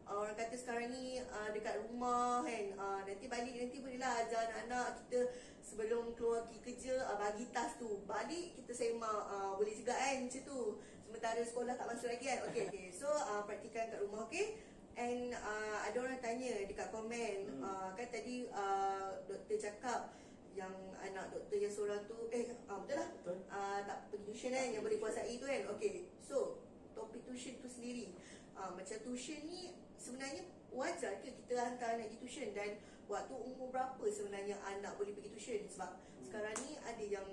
uh, 0.09 0.25
orang 0.25 0.37
kata 0.37 0.57
sekarang 0.57 0.89
ni 0.91 1.21
uh, 1.21 1.49
dekat 1.53 1.85
rumah 1.85 2.43
kan 2.43 2.65
uh, 2.81 3.01
nanti 3.05 3.29
balik 3.29 3.55
nanti 3.55 3.77
bolehlah 3.79 4.25
ajar 4.25 4.49
anak-anak 4.49 5.05
kita 5.05 5.21
sebelum 5.61 6.17
keluar 6.17 6.49
pergi 6.49 6.61
kerja 6.65 7.05
uh, 7.13 7.17
bagi 7.21 7.45
tas 7.53 7.77
tu. 7.77 8.01
Balik 8.09 8.57
kita 8.57 8.73
semak 8.73 9.29
uh, 9.29 9.61
boleh 9.61 9.77
juga 9.77 9.93
kan 9.95 10.25
macam 10.25 10.43
tu. 10.43 10.61
Sementara 11.09 11.41
sekolah 11.41 11.75
tak 11.77 11.87
masuk 11.89 12.09
lagi 12.09 12.25
kan. 12.25 12.39
Okey 12.53 12.65
okay. 12.69 12.87
so 12.93 13.09
uh, 13.09 13.45
praktikan 13.45 13.93
kat 13.93 14.01
rumah 14.01 14.25
okey? 14.29 14.57
And 14.99 15.31
uh, 15.31 15.79
ada 15.87 15.97
orang 16.03 16.19
tanya 16.19 16.59
dekat 16.67 16.91
komen 16.91 17.47
Hmm. 17.49 17.63
uh, 17.63 17.91
kan 17.95 18.09
tadi 18.11 18.51
uh, 18.51 19.23
doktor 19.31 19.57
cakap 19.61 20.11
yang 20.59 20.75
anak 20.99 21.31
doktor 21.31 21.55
yang 21.55 21.71
seorang 21.71 22.03
tu 22.11 22.27
eh 22.35 22.51
uh, 22.67 22.83
betul 22.83 22.99
lah. 22.99 23.09
Betul. 23.23 23.39
uh, 23.47 23.79
tak 23.87 24.11
pergi 24.11 24.25
tuition 24.27 24.51
kan 24.51 24.67
yang 24.75 24.83
boleh 24.83 24.99
kuasai 24.99 25.39
tu 25.39 25.47
kan. 25.47 25.63
Okey. 25.77 26.11
So 26.19 26.59
topik 26.99 27.23
tuition 27.23 27.63
tu 27.63 27.71
sendiri. 27.71 28.11
Uh, 28.59 28.75
macam 28.75 28.99
tuition 29.07 29.39
ni 29.47 29.71
sebenarnya 29.99 30.47
wajar 30.71 31.19
ke 31.21 31.35
kita 31.35 31.59
hantar 31.59 31.99
anak 31.99 32.15
pergi 32.15 32.23
tuition 32.23 32.49
dan 32.55 32.79
waktu 33.11 33.35
umur 33.35 33.69
berapa 33.75 34.05
sebenarnya 34.07 34.57
anak 34.63 34.95
boleh 34.95 35.13
pergi 35.13 35.31
tuition? 35.35 35.61
Sebab 35.67 35.91
hmm. 35.99 36.25
sekarang 36.31 36.55
ni 36.65 36.79
ada 36.79 37.05
yang 37.05 37.29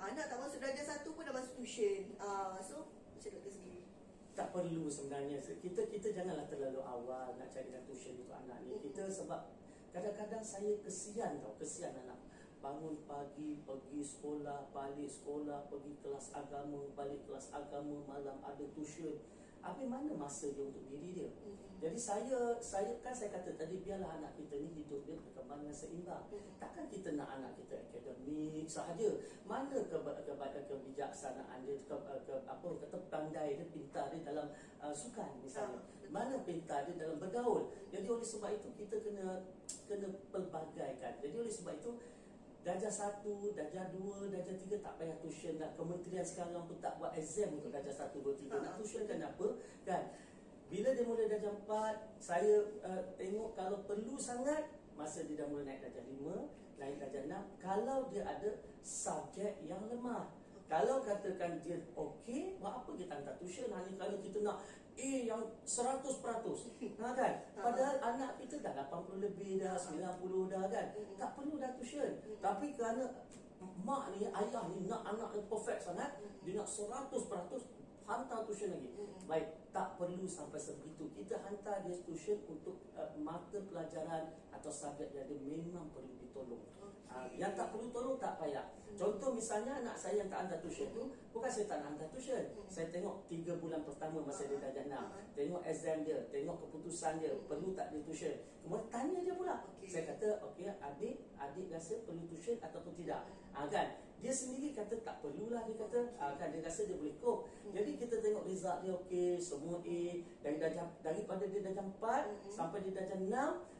anak 0.00 0.24
tak 0.26 0.38
masuk 0.40 0.58
darjah 0.58 0.86
satu 0.86 1.12
pun 1.12 1.28
dah 1.28 1.34
masuk 1.36 1.54
tuition. 1.60 2.16
Uh, 2.16 2.56
so 2.64 2.88
macam 3.14 3.30
doktor 3.36 3.52
sendiri. 3.52 3.84
Tak 4.34 4.50
perlu 4.50 4.90
sebenarnya 4.90 5.38
kita 5.62 5.86
kita 5.86 6.08
janganlah 6.10 6.48
terlalu 6.50 6.82
awal 6.82 7.38
nak 7.38 7.48
carikan 7.52 7.84
tuition 7.86 8.18
untuk 8.18 8.34
anak 8.34 8.58
ni. 8.66 8.74
Kita 8.80 9.06
sebab 9.06 9.52
kadang-kadang 9.94 10.42
saya 10.42 10.74
kesian 10.82 11.38
tau 11.44 11.54
kesian 11.60 11.94
anak. 11.94 12.18
Bangun 12.64 12.96
pagi 13.04 13.60
pergi 13.60 14.00
sekolah 14.00 14.72
balik 14.72 15.12
sekolah 15.12 15.68
pergi 15.68 16.00
kelas 16.00 16.32
agama 16.32 16.80
balik 16.96 17.20
kelas 17.28 17.52
agama 17.52 18.00
malam 18.08 18.40
ada 18.40 18.64
tuition 18.72 19.20
Habis 19.64 19.88
mana 19.88 20.12
masa 20.12 20.52
dia 20.52 20.68
untuk 20.68 20.84
diri 20.92 21.16
dia? 21.16 21.30
Mhm. 21.32 21.80
Jadi 21.80 21.98
saya 22.00 22.60
saya 22.60 22.92
kan 23.00 23.16
saya 23.16 23.32
kata 23.32 23.56
tadi 23.56 23.80
biarlah 23.80 24.20
anak 24.20 24.36
kita 24.36 24.60
ni 24.60 24.84
hidup 24.84 25.04
dia 25.08 25.16
berkembang 25.16 25.64
dengan 25.64 25.72
seimbang. 25.72 26.24
Mhm. 26.28 26.60
Takkan 26.60 26.84
kita 26.92 27.16
nak 27.16 27.28
anak 27.40 27.56
kita 27.56 27.80
akademik 28.24 28.68
sahaja. 28.68 29.08
Mana 29.48 29.80
ke, 29.84 29.96
ke, 29.96 30.32
ke 30.36 30.60
kebijaksanaan 30.68 31.64
dia 31.64 31.76
ke, 31.84 31.96
ke 31.96 32.34
apa 32.44 32.68
kata 32.84 32.98
pandai 33.08 33.56
dia 33.56 33.66
pintar 33.72 34.12
dia 34.12 34.20
dalam 34.20 34.52
uh, 34.80 34.92
sukan 34.92 35.40
misalnya. 35.40 35.80
Ah. 35.80 36.08
Mana 36.12 36.44
pintar 36.44 36.84
dia 36.84 37.00
dalam 37.00 37.16
bergaul. 37.16 37.72
Jadi 37.88 38.04
oleh 38.04 38.24
sebab 38.24 38.50
itu 38.52 38.68
kita 38.76 39.00
kena 39.00 39.48
kena 39.88 40.08
pelbagaikan. 40.28 41.20
Jadi 41.20 41.34
oleh 41.40 41.52
sebab 41.52 41.72
itu 41.80 41.90
Darjah 42.64 42.88
satu, 42.88 43.52
darjah 43.52 43.92
dua, 43.92 44.32
darjah 44.32 44.56
tiga 44.56 44.80
tak 44.80 44.96
payah 44.96 45.20
tuition 45.20 45.60
dah. 45.60 45.68
Kementerian 45.76 46.24
sekarang 46.24 46.64
pun 46.64 46.80
tak 46.80 46.96
buat 46.96 47.12
exam 47.12 47.60
untuk 47.60 47.68
darjah 47.68 47.92
satu, 47.92 48.24
dua, 48.24 48.32
tiga. 48.32 48.56
Nak 48.56 48.80
tuition 48.80 49.04
kan 49.04 49.20
apa? 49.20 49.48
Kan? 49.84 50.04
Bila 50.72 50.96
dia 50.96 51.04
mula 51.04 51.28
darjah 51.28 51.52
empat, 51.52 51.96
saya 52.16 52.64
uh, 52.80 53.04
tengok 53.20 53.52
kalau 53.52 53.84
perlu 53.84 54.16
sangat, 54.16 54.64
masa 54.96 55.28
dia 55.28 55.44
dah 55.44 55.46
mula 55.52 55.68
naik 55.68 55.84
darjah 55.84 56.08
lima, 56.08 56.48
naik 56.80 56.96
darjah 56.96 57.22
enam, 57.28 57.44
kalau 57.60 58.08
dia 58.08 58.24
ada 58.24 58.50
subjek 58.80 59.60
yang 59.68 59.84
lemah. 59.84 60.32
Kalau 60.64 61.04
katakan 61.04 61.60
dia 61.60 61.76
okey, 61.92 62.56
buat 62.56 62.80
apa 62.80 62.90
kita 62.96 63.12
hantar 63.12 63.36
tuition 63.36 63.68
hanya 63.68 63.92
kerana 63.92 64.16
kita 64.24 64.40
nak 64.40 64.64
A 64.94 65.10
yang 65.26 65.42
100%. 65.66 66.06
ha 67.02 67.08
kan? 67.12 67.32
Padahal 67.58 67.96
anak 67.98 68.38
kita 68.38 68.62
dah 68.62 68.86
80 68.86 69.24
lebih 69.26 69.58
dah, 69.58 69.74
90 69.74 70.52
dah 70.52 70.64
kan. 70.70 70.86
Tak 71.18 71.30
perlu 71.34 71.58
dah 71.58 71.70
tuition. 71.74 72.10
Tapi 72.38 72.66
kerana 72.78 73.10
mak 73.82 74.14
ni, 74.14 74.28
ayah 74.28 74.64
ni 74.70 74.86
nak 74.86 75.02
anak 75.02 75.34
yang 75.34 75.46
perfect 75.50 75.82
sangat, 75.82 76.14
dia 76.44 76.52
nak 76.60 76.68
100% 76.68 77.83
hantar 78.04 78.44
tuition 78.44 78.70
lagi. 78.72 78.90
Baik, 79.24 79.46
tak 79.72 79.96
perlu 79.96 80.28
sampai 80.28 80.60
sebegitu. 80.60 81.08
Kita 81.16 81.40
hantar 81.40 81.80
dia 81.84 81.96
tuition 82.04 82.38
untuk 82.44 82.76
uh, 82.92 83.08
mata 83.16 83.56
pelajaran 83.56 84.36
atau 84.52 84.70
subjek 84.70 85.16
yang 85.16 85.26
dia 85.28 85.40
memang 85.40 85.88
perlu 85.90 86.12
ditolong. 86.20 86.64
Uh, 87.08 87.30
yang 87.38 87.56
tak 87.56 87.72
perlu 87.72 87.88
tolong 87.88 88.20
tak 88.20 88.36
payah. 88.36 88.68
Contoh 88.94 89.34
misalnya 89.34 89.82
anak 89.82 89.98
saya 89.98 90.22
yang 90.22 90.30
tak 90.30 90.46
hantar 90.46 90.58
tuition 90.62 90.86
tu, 90.94 91.10
bukan 91.34 91.50
saya 91.50 91.66
tak 91.66 91.78
nak 91.82 91.88
hantar 91.96 92.08
tuition. 92.14 92.44
Saya 92.70 92.86
tengok 92.94 93.26
3 93.26 93.58
bulan 93.58 93.82
pertama 93.82 94.22
masa 94.22 94.46
dia 94.46 94.58
darjah 94.62 94.86
6. 94.86 95.34
Tengok 95.34 95.62
exam 95.66 95.98
dia, 96.06 96.18
tengok 96.30 96.56
keputusan 96.62 97.18
dia, 97.18 97.32
perlu 97.50 97.74
tak 97.74 97.90
dia 97.90 98.00
tuition. 98.06 98.36
Kemudian 98.62 98.86
tanya 98.94 99.18
dia 99.18 99.34
pula. 99.34 99.56
Okey. 99.74 99.90
Saya 99.90 100.14
kata, 100.14 100.28
okey 100.52 100.70
adik, 100.70 101.16
adik 101.34 101.66
rasa 101.74 101.94
perlu 102.06 102.22
tuition 102.30 102.56
ataupun 102.62 102.92
tidak. 102.94 103.26
Ah 103.50 103.66
kan? 103.66 103.98
Dia 104.24 104.32
sendiri 104.32 104.72
kata 104.72 105.04
tak 105.04 105.20
perlulah 105.20 105.68
dia 105.68 105.76
kata. 105.76 106.16
Ah 106.16 106.32
kan 106.40 106.48
dia 106.48 106.64
rasa 106.64 106.88
dia 106.88 106.96
boleh 106.96 107.12
cope. 107.20 107.44
Jadi 107.76 108.00
kita 108.00 108.24
tengok 108.24 108.48
result 108.48 108.80
dia 108.80 108.96
okey, 108.96 109.36
semua 109.36 109.76
A 109.84 110.00
dari 110.40 110.56
darjah 110.56 110.88
daripada 111.04 111.44
dia 111.44 111.60
darjah 111.60 111.84
4 111.84 112.48
sampai 112.48 112.88
dia 112.88 112.96
darjah 112.96 113.20
6 113.20 113.28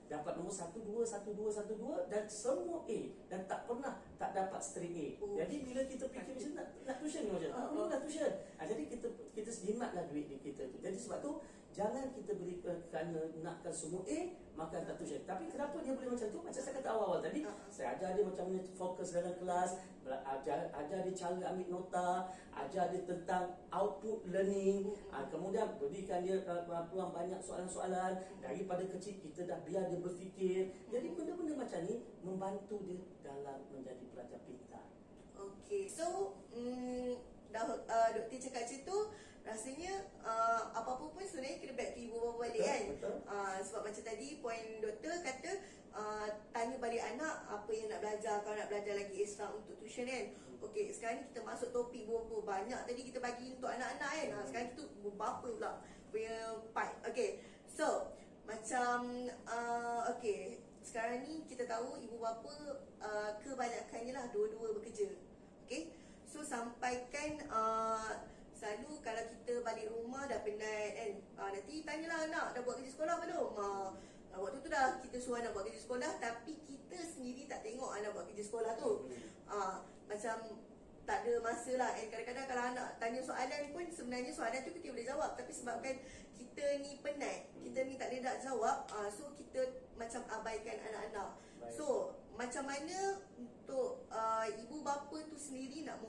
dapat 0.05 0.37
nombor 0.37 0.53
1 0.53 0.69
2 0.85 1.01
1 1.01 1.33
2 1.33 1.49
1 1.49 1.81
2 1.81 2.13
dan 2.13 2.25
semua 2.29 2.85
A 2.85 3.01
dan 3.33 3.41
tak 3.49 3.65
pernah 3.65 4.05
tak 4.21 4.37
dapat 4.37 4.61
straight 4.61 4.93
A. 4.93 5.07
Oh. 5.25 5.33
Jadi 5.33 5.65
bila 5.65 5.81
kita 5.89 6.05
fikir 6.13 6.37
macam 6.37 6.53
nak 6.61 6.67
nak 6.85 6.97
tuition 7.01 7.23
macam 7.33 7.49
tak 7.49 7.65
perlu 7.73 7.85
lah 7.89 7.99
tuition. 8.05 8.33
Ah 8.61 8.65
jadi 8.69 8.83
kita 8.85 9.07
kita 9.33 9.49
jimatlah 9.49 10.05
duit 10.13 10.29
di 10.29 10.37
kita 10.45 10.69
tu. 10.69 10.77
Jadi 10.85 10.99
sebab 11.01 11.25
tu 11.25 11.41
Jangan 11.75 12.15
kita 12.15 12.39
beri 12.39 12.63
uh, 12.63 12.79
kerana 12.87 13.35
nakkan 13.43 13.75
semua 13.75 14.07
A, 14.07 14.31
maka 14.55 14.87
tak 14.87 14.95
tuition. 14.95 15.27
Tapi 15.27 15.51
kenapa 15.51 15.83
dia 15.83 15.91
boleh 15.99 16.15
macam 16.15 16.31
tu? 16.31 16.39
Macam 16.39 16.63
saya 16.63 16.75
kata 16.79 16.89
awal-awal 16.95 17.19
tadi, 17.19 17.43
Uh-huh. 17.43 17.67
saya 17.67 17.99
ajar 17.99 18.15
dia 18.15 18.23
macam 18.23 18.47
mana 18.47 18.63
fokus 18.79 19.11
dalam 19.11 19.35
kelas, 19.43 19.71
ajar, 20.07 20.71
ajar 20.71 20.99
dia 21.03 21.15
cara 21.19 21.35
ambil 21.51 21.69
nota, 21.75 22.31
ajar 22.55 22.95
dia 22.95 23.03
tentang 23.03 23.59
output 23.75 24.23
learning, 24.31 24.95
uh, 25.11 25.27
kemudian 25.27 25.67
berikan 25.83 26.23
dia 26.23 26.39
uh, 26.47 26.63
peluang 26.87 27.11
banyak 27.11 27.43
soalan-soalan. 27.43 28.23
Daripada 28.39 28.87
kecil 28.95 29.19
kita 29.19 29.43
dah 29.43 29.59
biar 29.67 29.91
dia 29.91 29.99
berfikir. 29.99 30.71
Jadi 30.95 31.07
benda-benda 31.11 31.59
macam 31.59 31.81
ni 31.91 32.07
membantu 32.23 32.87
dia 32.87 33.03
dalam 33.27 33.67
menjadi 33.75 34.05
pelajar 34.15 34.39
pintar. 34.47 34.87
Okay, 35.35 35.91
so 35.91 36.39
mm, 36.55 37.19
dah 37.51 37.67
uh, 37.67 38.09
doktor 38.15 38.39
cakap 38.39 38.63
macam 38.63 38.79
tu, 38.87 38.99
rasanya 39.45 40.09
uh, 40.25 40.73
apa-apa 40.73 41.13
pun 41.13 41.21
sebenarnya 41.21 41.61
kena 41.61 41.75
back 41.77 41.93
to 41.93 42.01
ibu 42.01 42.17
bapa 42.17 42.49
balik 42.49 42.65
Betul, 42.65 42.69
kan. 42.73 42.83
betul. 42.97 43.17
Uh, 43.29 43.57
sebab 43.61 43.81
macam 43.85 44.03
tadi 44.03 44.29
poin 44.41 44.65
doktor 44.81 45.15
kata 45.21 45.51
uh, 45.93 46.29
tanya 46.51 46.77
balik 46.81 47.03
anak 47.05 47.35
apa 47.53 47.71
yang 47.77 47.87
nak 47.93 48.01
belajar 48.01 48.35
kalau 48.41 48.57
nak 48.57 48.69
belajar 48.73 48.95
lagi 48.97 49.17
extra 49.21 49.47
untuk 49.53 49.77
tuition 49.77 50.09
kan. 50.09 50.27
Okay, 50.65 50.89
sekarang 50.97 51.21
ni 51.21 51.25
kita 51.29 51.45
masuk 51.45 51.69
topik 51.77 52.09
ibu 52.09 52.25
bapa 52.25 52.57
banyak 52.57 52.81
tadi 52.89 53.01
kita 53.05 53.21
bagi 53.21 53.53
untuk 53.53 53.69
anak-anak 53.69 54.11
kan. 54.17 54.29
Uh, 54.33 54.45
sekarang 54.49 54.67
kita 54.73 54.83
ibu 54.97 55.11
bapa 55.13 55.45
pula 55.45 55.73
punya 56.09 56.35
part. 56.73 56.97
Okay, 57.05 57.45
so 57.69 58.17
macam 58.49 59.29
uh, 59.45 60.09
okay 60.09 60.65
sekarang 60.85 61.25
ni 61.25 61.49
kita 61.49 61.65
tahu 61.65 61.97
ibu 61.97 62.21
bapa 62.21 62.77
uh, 63.01 63.33
kebanyakannya 63.41 64.13
lah 64.13 64.29
dua-dua 64.29 64.77
bekerja. 64.77 65.17
Okay. 65.65 65.97
So 66.29 66.45
sampaikan 66.45 67.41
uh, 67.49 68.21
selalu 68.65 68.97
kalau 69.05 69.21
kita 69.29 69.61
balik 69.61 69.93
rumah 69.93 70.25
dah 70.25 70.41
penat 70.41 70.89
kan. 70.97 71.13
Uh, 71.37 71.51
nanti 71.53 71.85
tanyalah 71.85 72.19
anak 72.25 72.47
dah 72.57 72.61
buat 72.65 72.81
kerja 72.81 72.97
sekolah 72.97 73.17
belum? 73.21 73.49
Uh, 73.61 73.91
uh, 74.33 74.39
waktu 74.41 74.59
tu 74.65 74.73
dah 74.73 74.97
kita 75.05 75.21
suruh 75.21 75.37
anak 75.37 75.53
buat 75.53 75.69
kerja 75.69 75.85
sekolah 75.85 76.11
tapi 76.17 76.57
kita 76.65 76.97
sendiri 77.05 77.45
tak 77.45 77.61
tengok 77.61 77.93
anak 77.93 78.17
buat 78.17 78.25
kerja 78.33 78.41
sekolah 78.49 78.73
tu. 78.81 79.05
Uh, 79.53 79.85
macam 80.09 80.65
tak 81.05 81.21
ada 81.21 81.37
masa 81.45 81.77
lah 81.77 81.93
And 82.01 82.09
kadang-kadang 82.09 82.49
kalau 82.49 82.65
anak 82.65 82.89
tanya 82.97 83.21
soalan 83.21 83.77
pun 83.77 83.85
Sebenarnya 83.93 84.33
soalan 84.33 84.65
tu 84.65 84.73
kita 84.73 84.89
boleh 84.89 85.05
jawab 85.05 85.37
Tapi 85.37 85.53
sebabkan 85.53 86.01
kita 86.33 86.65
ni 86.81 86.97
penat 87.05 87.45
Kita 87.61 87.85
ni 87.85 88.01
tak 88.01 88.09
boleh 88.09 88.25
nak 88.25 88.37
jawab 88.41 88.89
uh, 88.89 89.09
So 89.13 89.29
kita 89.37 89.85
macam 90.01 90.25
abaikan 90.33 90.81
anak-anak. 90.81 91.37
So 91.77 92.17
macam 92.35 92.67
mana 92.67 93.23
untuk 93.37 94.09
uh, 94.11 94.49
ibu 94.49 94.83
bapa 94.83 95.19
tu 95.31 95.37
sendiri 95.39 95.87
nak 95.87 96.03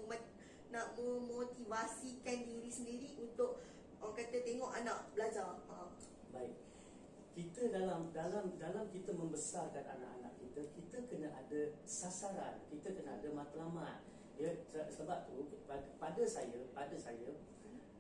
nak 0.76 0.92
memotivasikan 1.00 2.44
diri 2.44 2.68
sendiri 2.68 3.16
untuk 3.24 3.64
orang 4.04 4.20
kata 4.20 4.44
tengok 4.44 4.72
anak 4.76 5.08
belajar. 5.16 5.56
Ha. 5.72 5.88
Baik. 6.36 6.60
Kita 7.32 7.72
dalam 7.72 8.12
dalam 8.12 8.60
dalam 8.60 8.86
kita 8.92 9.16
membesarkan 9.16 9.88
anak-anak 9.88 10.36
kita, 10.40 10.68
kita 10.76 10.98
kena 11.08 11.32
ada 11.32 11.72
sasaran, 11.88 12.60
kita 12.68 12.92
kena 12.92 13.16
ada 13.16 13.28
matlamat. 13.32 14.04
Ya 14.36 14.52
se- 14.52 14.92
sebab 14.92 15.32
tu 15.32 15.48
pada, 15.64 16.24
saya, 16.28 16.60
pada 16.76 16.96
saya 17.00 17.32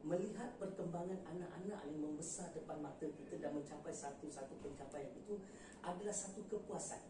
melihat 0.03 0.59
perkembangan 0.59 1.23
anak-anak 1.32 1.82
yang 1.88 1.99
membesar 2.03 2.51
depan 2.51 2.84
mata 2.84 3.07
kita 3.07 3.39
dan 3.39 3.55
mencapai 3.55 3.95
satu-satu 3.95 4.59
pencapaian 4.59 5.09
itu 5.15 5.39
adalah 5.80 6.11
satu 6.11 6.43
kepuasan. 6.51 7.01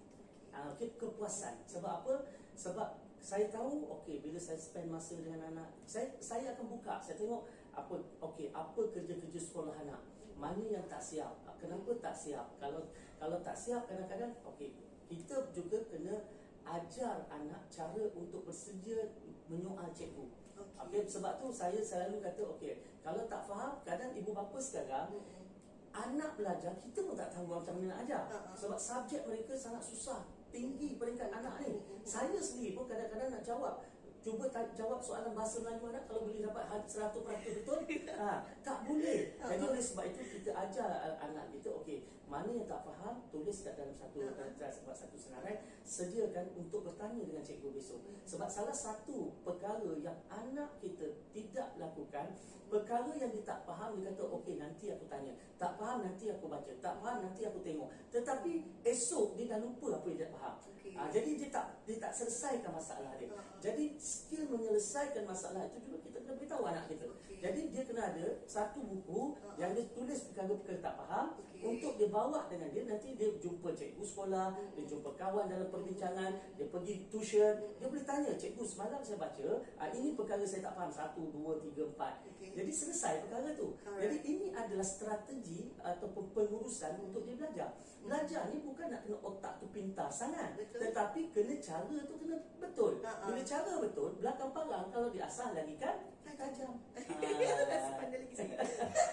Ah, 0.55 0.71
okay, 0.71 0.93
kepuasan. 0.95 1.65
Sebab 1.67 1.91
apa? 2.05 2.15
Sebab 2.55 3.04
saya 3.21 3.49
tahu 3.49 3.89
okey 4.01 4.21
bila 4.21 4.37
saya 4.37 4.59
spend 4.59 4.89
masa 4.93 5.17
dengan 5.17 5.41
anak, 5.53 5.69
saya 5.85 6.13
saya 6.21 6.53
akan 6.53 6.77
buka, 6.77 7.01
saya 7.01 7.17
tengok 7.17 7.43
apa 7.73 7.95
okey 8.31 8.53
apa 8.53 8.81
kerja-kerja 8.93 9.39
sekolah 9.41 9.75
anak. 9.81 10.01
Mana 10.35 10.61
yang 10.67 10.85
tak 10.85 10.99
siap? 10.99 11.31
Kenapa 11.57 11.89
tak 12.03 12.15
siap? 12.15 12.59
Kalau 12.59 12.85
kalau 13.17 13.39
tak 13.41 13.55
siap 13.57 13.87
kadang-kadang 13.89 14.35
okey 14.53 14.75
kita 15.09 15.49
juga 15.55 15.79
kena 15.89 16.21
ajar 16.65 17.29
anak 17.29 17.69
cara 17.69 18.03
untuk 18.17 18.41
bersedia 18.45 19.13
menyoal 19.49 19.89
cikgu. 19.93 20.25
Okey. 20.55 20.77
Okey 20.85 21.01
sebab 21.09 21.37
tu 21.41 21.49
saya 21.53 21.79
selalu 21.81 22.21
kata 22.21 22.41
okey 22.57 22.81
kalau 23.05 23.25
tak 23.29 23.45
faham 23.45 23.77
kadang 23.85 24.11
ibu 24.17 24.33
bapa 24.33 24.57
sekarang 24.57 25.13
Mm-mm. 25.13 25.45
anak 25.93 26.33
belajar 26.35 26.73
kita 26.81 27.05
pun 27.05 27.13
tak 27.13 27.29
tahu 27.29 27.45
macam 27.45 27.77
mana 27.77 27.93
nak 27.93 27.99
ajar 28.09 28.23
Ha-ha. 28.27 28.51
sebab 28.57 28.79
subjek 28.81 29.21
mereka 29.29 29.53
sangat 29.53 29.85
susah 29.85 30.25
tinggi 30.55 30.95
peringkat 30.95 31.27
anak 31.35 31.59
ni. 31.67 31.83
Saya 32.07 32.39
sendiri 32.39 32.79
pun 32.79 32.87
kadang-kadang 32.87 33.35
nak 33.35 33.43
jawab 33.43 33.83
cuba 34.25 34.49
ta- 34.49 34.73
jawab 34.73 34.97
soalan 34.97 35.37
bahasa 35.37 35.61
Melayu 35.61 35.85
anak 35.93 36.09
kalau 36.09 36.25
boleh 36.25 36.41
dapat 36.41 36.65
ha- 36.65 36.81
100% 36.81 37.13
betul. 37.61 37.77
Ha, 38.15 38.41
tak 38.65 38.89
boleh. 38.89 39.37
Jadi 39.37 39.61
oleh 39.61 39.83
sebab 39.83 40.09
itu 40.09 40.21
kita 40.39 40.49
ajar 40.55 40.89
uh, 41.05 41.15
anak 41.21 41.53
kita 41.53 41.69
okey 41.83 42.01
mana 42.25 42.49
yang 42.49 42.65
tak 42.65 42.81
faham 42.81 43.21
tulis 43.29 43.61
kat 43.61 43.77
dalam 43.77 43.93
satu 43.93 44.17
Ha-ha. 44.25 44.49
uh, 44.49 44.71
sebab 44.73 44.95
satu 44.97 45.13
senarai 45.13 45.61
sediakan 45.85 46.57
untuk 46.57 46.89
bertanya 46.89 47.21
dengan 47.21 47.45
cikgu 47.45 47.69
besok. 47.69 48.01
Sebab 48.25 48.49
salah 48.49 48.73
satu 48.73 49.29
perkara 49.45 49.93
yang 50.01 50.17
anak 50.33 50.81
kita 50.81 51.05
tidak 51.29 51.77
lakukan 51.77 52.33
perkara 52.65 53.13
yang 53.13 53.29
dia 53.29 53.45
tak 53.45 53.61
faham 53.61 53.93
dia 53.93 54.09
kata 54.09 54.25
okey 54.41 54.57
nanti 54.57 54.89
aku 54.89 55.05
tanya. 55.05 55.37
Tak 55.61 55.77
faham 55.77 56.01
nanti 56.01 56.33
aku 56.33 56.49
baca. 56.49 56.71
Tak 56.81 56.97
faham 56.97 57.21
nanti 57.21 57.45
aku 57.45 57.61
tengok. 57.61 57.93
Tetapi 58.09 58.81
esok 58.81 59.37
dia 59.37 59.53
dah 59.53 59.59
lupa 59.61 60.01
apa 60.01 60.07
yang 60.09 60.17
dia 60.25 60.29
faham. 60.33 60.55
Okey. 60.73 60.97
Ah, 60.97 61.13
jadi 61.13 61.29
dia 61.37 61.49
tak 61.53 61.77
dia 61.85 62.01
tak 62.01 62.09
selesaikan 62.09 62.73
masalah 62.73 63.13
dia. 63.21 63.29
Ha. 63.29 63.61
jadi 63.61 63.85
skill 64.15 64.47
menyelesaikan 64.47 65.27
masalah 65.27 65.67
itu 65.67 65.91
juga 65.91 65.99
kita 66.07 66.14
kena 66.25 66.33
beritahu 66.35 66.63
anak 66.65 66.85
kita 66.87 67.05
Okey. 67.05 67.37
jadi 67.37 67.61
dia 67.69 67.83
kena 67.83 68.01
ada 68.09 68.25
satu 68.43 68.81
buku 68.81 69.37
Ha. 69.37 69.53
yang 69.57 69.71
dia 69.71 69.85
tulis 69.89 70.19
perkara-perkara 70.25 70.81
tak 70.81 70.93
faham 70.97 71.25
Okey. 71.37 71.61
untuk 71.63 71.93
dia 71.95 72.09
bawa 72.09 72.45
dengan 72.45 72.69
dia 72.69 72.83
nanti 72.83 73.13
dia 73.13 73.29
jumpa 73.35 73.69
cikgu 73.71 74.01
sekolah 74.01 74.47
Hmm. 74.51 74.73
dia 74.73 74.85
jumpa 74.85 75.09
kawan 75.13 75.45
dalam 75.45 75.69
perbincangan 75.69 76.31
dia 76.53 76.65
pergi 76.65 77.07
tuition 77.07 77.53
dia 77.75 77.85
boleh 77.85 78.03
tanya 78.03 78.33
cikgu 78.33 78.63
semalam 78.63 78.99
saya 78.99 79.17
baca 79.17 79.47
ah, 79.75 79.89
ini 79.89 80.11
perkara 80.11 80.41
saya 80.41 80.61
tak 80.61 80.73
faham 80.73 80.89
satu 80.89 81.21
dua 81.29 81.55
tiga 81.59 81.85
empat 81.85 82.25
Okey. 82.27 82.51
jadi 82.53 82.71
selesai 82.71 83.13
perkara 83.21 83.53
tu 83.53 83.77
Alright. 83.79 84.01
jadi 84.01 84.17
ini 84.25 84.47
adalah 84.51 84.83
strategi 84.83 85.69
ataupun 85.79 86.23
pengurusan 86.31 86.99
untuk 86.99 87.21
dia 87.23 87.35
belajar 87.35 87.69
belajar 88.01 88.41
ni 88.47 88.61
bukan 88.61 88.87
nak 88.87 89.01
kena 89.01 89.17
otak 89.19 89.53
tu 89.57 89.65
pintar 89.69 90.09
sangat 90.09 90.53
Betul. 90.55 90.77
tetapi 90.79 91.19
kena 91.29 91.55
cara 91.57 91.97
tu 92.01 92.15
kena 92.15 92.37
betul 92.55 92.91
Ha-ha. 93.01 93.25
bila 93.25 93.41
cara 93.41 93.71
betul 93.77 94.09
belakang 94.15 94.51
palang 94.51 94.85
kalau 94.89 95.09
diasah 95.09 95.51
lagi 95.51 95.75
kan 95.75 95.95
tajam 96.33 96.73
Ah. 96.95 97.91
Pandai 98.01 98.17
lagi 98.23 98.35
saya. 98.35 98.57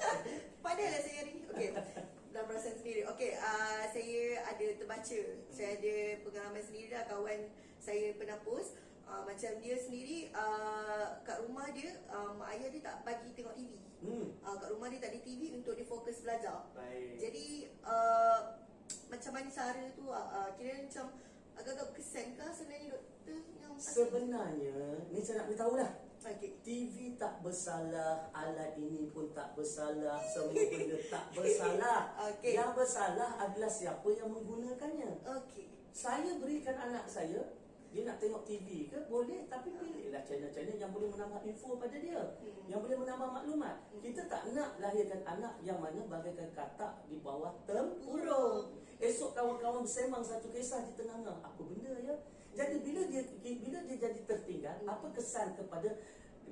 Pandai 0.65 0.87
lah 0.89 1.01
saya 1.03 1.17
hari 1.21 1.33
ni. 1.37 1.43
Okey. 1.51 1.71
Dalam 2.33 2.47
perasaan 2.49 2.77
sendiri. 2.81 3.03
Okey, 3.13 3.33
uh, 3.37 3.85
saya 3.93 4.21
ada 4.49 4.67
terbaca. 4.79 5.21
Saya 5.53 5.69
ada 5.77 5.95
pengalaman 6.25 6.63
sendiri 6.65 6.89
lah 6.95 7.05
kawan 7.11 7.41
saya 7.83 8.17
pernah 8.17 8.39
post. 8.41 8.79
Uh, 9.03 9.29
macam 9.29 9.53
dia 9.61 9.77
sendiri 9.77 10.33
uh, 10.33 11.21
kat 11.21 11.45
rumah 11.45 11.69
dia 11.77 12.01
um, 12.09 12.41
ayah 12.49 12.73
dia 12.73 12.81
tak 12.81 12.97
bagi 13.05 13.29
tengok 13.37 13.53
TV. 13.53 13.77
hmm. 14.01 14.41
Uh, 14.41 14.57
kat 14.57 14.69
rumah 14.73 14.89
dia 14.89 15.05
tak 15.05 15.11
ada 15.13 15.21
TV 15.21 15.41
untuk 15.53 15.77
dia 15.77 15.85
fokus 15.85 16.25
belajar. 16.25 16.65
baik 16.73 17.21
Jadi 17.21 17.69
uh, 17.85 18.41
macam 19.13 19.33
mana 19.37 19.49
cara 19.53 19.85
tu 19.93 20.09
uh, 20.09 20.17
uh, 20.17 20.49
kira 20.57 20.81
macam 20.81 21.13
agak-agak 21.61 21.93
berkesan 21.93 22.33
ke 22.41 22.47
sebenarnya 22.57 22.89
doktor 22.97 23.41
yang 23.61 23.75
sebenarnya 23.77 24.77
ni 25.13 25.21
saya 25.21 25.45
nak 25.45 25.47
beritahu 25.53 25.77
lah 25.77 25.93
Okey. 26.23 26.51
TV 26.63 27.19
tak 27.19 27.43
bersalah, 27.43 28.31
alat 28.31 28.79
ini 28.79 29.11
pun 29.11 29.35
tak 29.35 29.59
bersalah, 29.59 30.23
semua 30.23 30.55
benda 30.55 30.99
tak 31.11 31.25
bersalah. 31.37 32.15
Okey. 32.31 32.55
Yang 32.55 32.71
bersalah 32.79 33.31
adalah 33.43 33.71
siapa 33.71 34.09
yang 34.15 34.31
menggunakannya. 34.31 35.27
Okey. 35.27 35.67
Saya 35.91 36.39
berikan 36.39 36.79
anak 36.79 37.11
saya, 37.11 37.43
dia 37.93 38.09
nak 38.09 38.17
tengok 38.17 38.49
TV 38.49 38.89
ke? 38.89 38.97
Boleh, 39.13 39.45
tapi 39.53 39.77
pilihlah 39.77 40.25
channel-channel 40.25 40.81
yang 40.81 40.89
boleh 40.97 41.13
menambah 41.13 41.45
info 41.45 41.77
pada 41.77 41.93
dia. 41.93 42.25
Hmm. 42.41 42.65
Yang 42.65 42.81
boleh 42.89 42.97
menambah 43.05 43.29
maklumat. 43.29 43.77
Kita 44.01 44.25
tak 44.33 44.49
nak 44.57 44.81
lahirkan 44.81 45.21
anak 45.29 45.61
yang 45.61 45.77
mana 45.77 46.01
bagaikan 46.09 46.49
katak 46.57 47.05
di 47.13 47.21
bawah 47.21 47.53
tempurung. 47.69 48.81
Esok 48.97 49.37
kawan-kawan 49.37 49.85
bersemang 49.85 50.25
satu 50.25 50.49
kisah 50.55 50.89
di 50.89 50.97
tengah-tengah. 50.97 51.45
Apa 51.45 51.61
benda 51.61 51.93
ya? 52.01 52.17
Jadi 52.53 52.77
bila 52.85 53.01
dia 53.09 53.23
bila 53.41 53.79
dia 53.89 53.97
jadi 53.97 54.21
tertinggal, 54.29 54.77
apa 54.85 55.07
kesan 55.17 55.57
kepada 55.57 55.89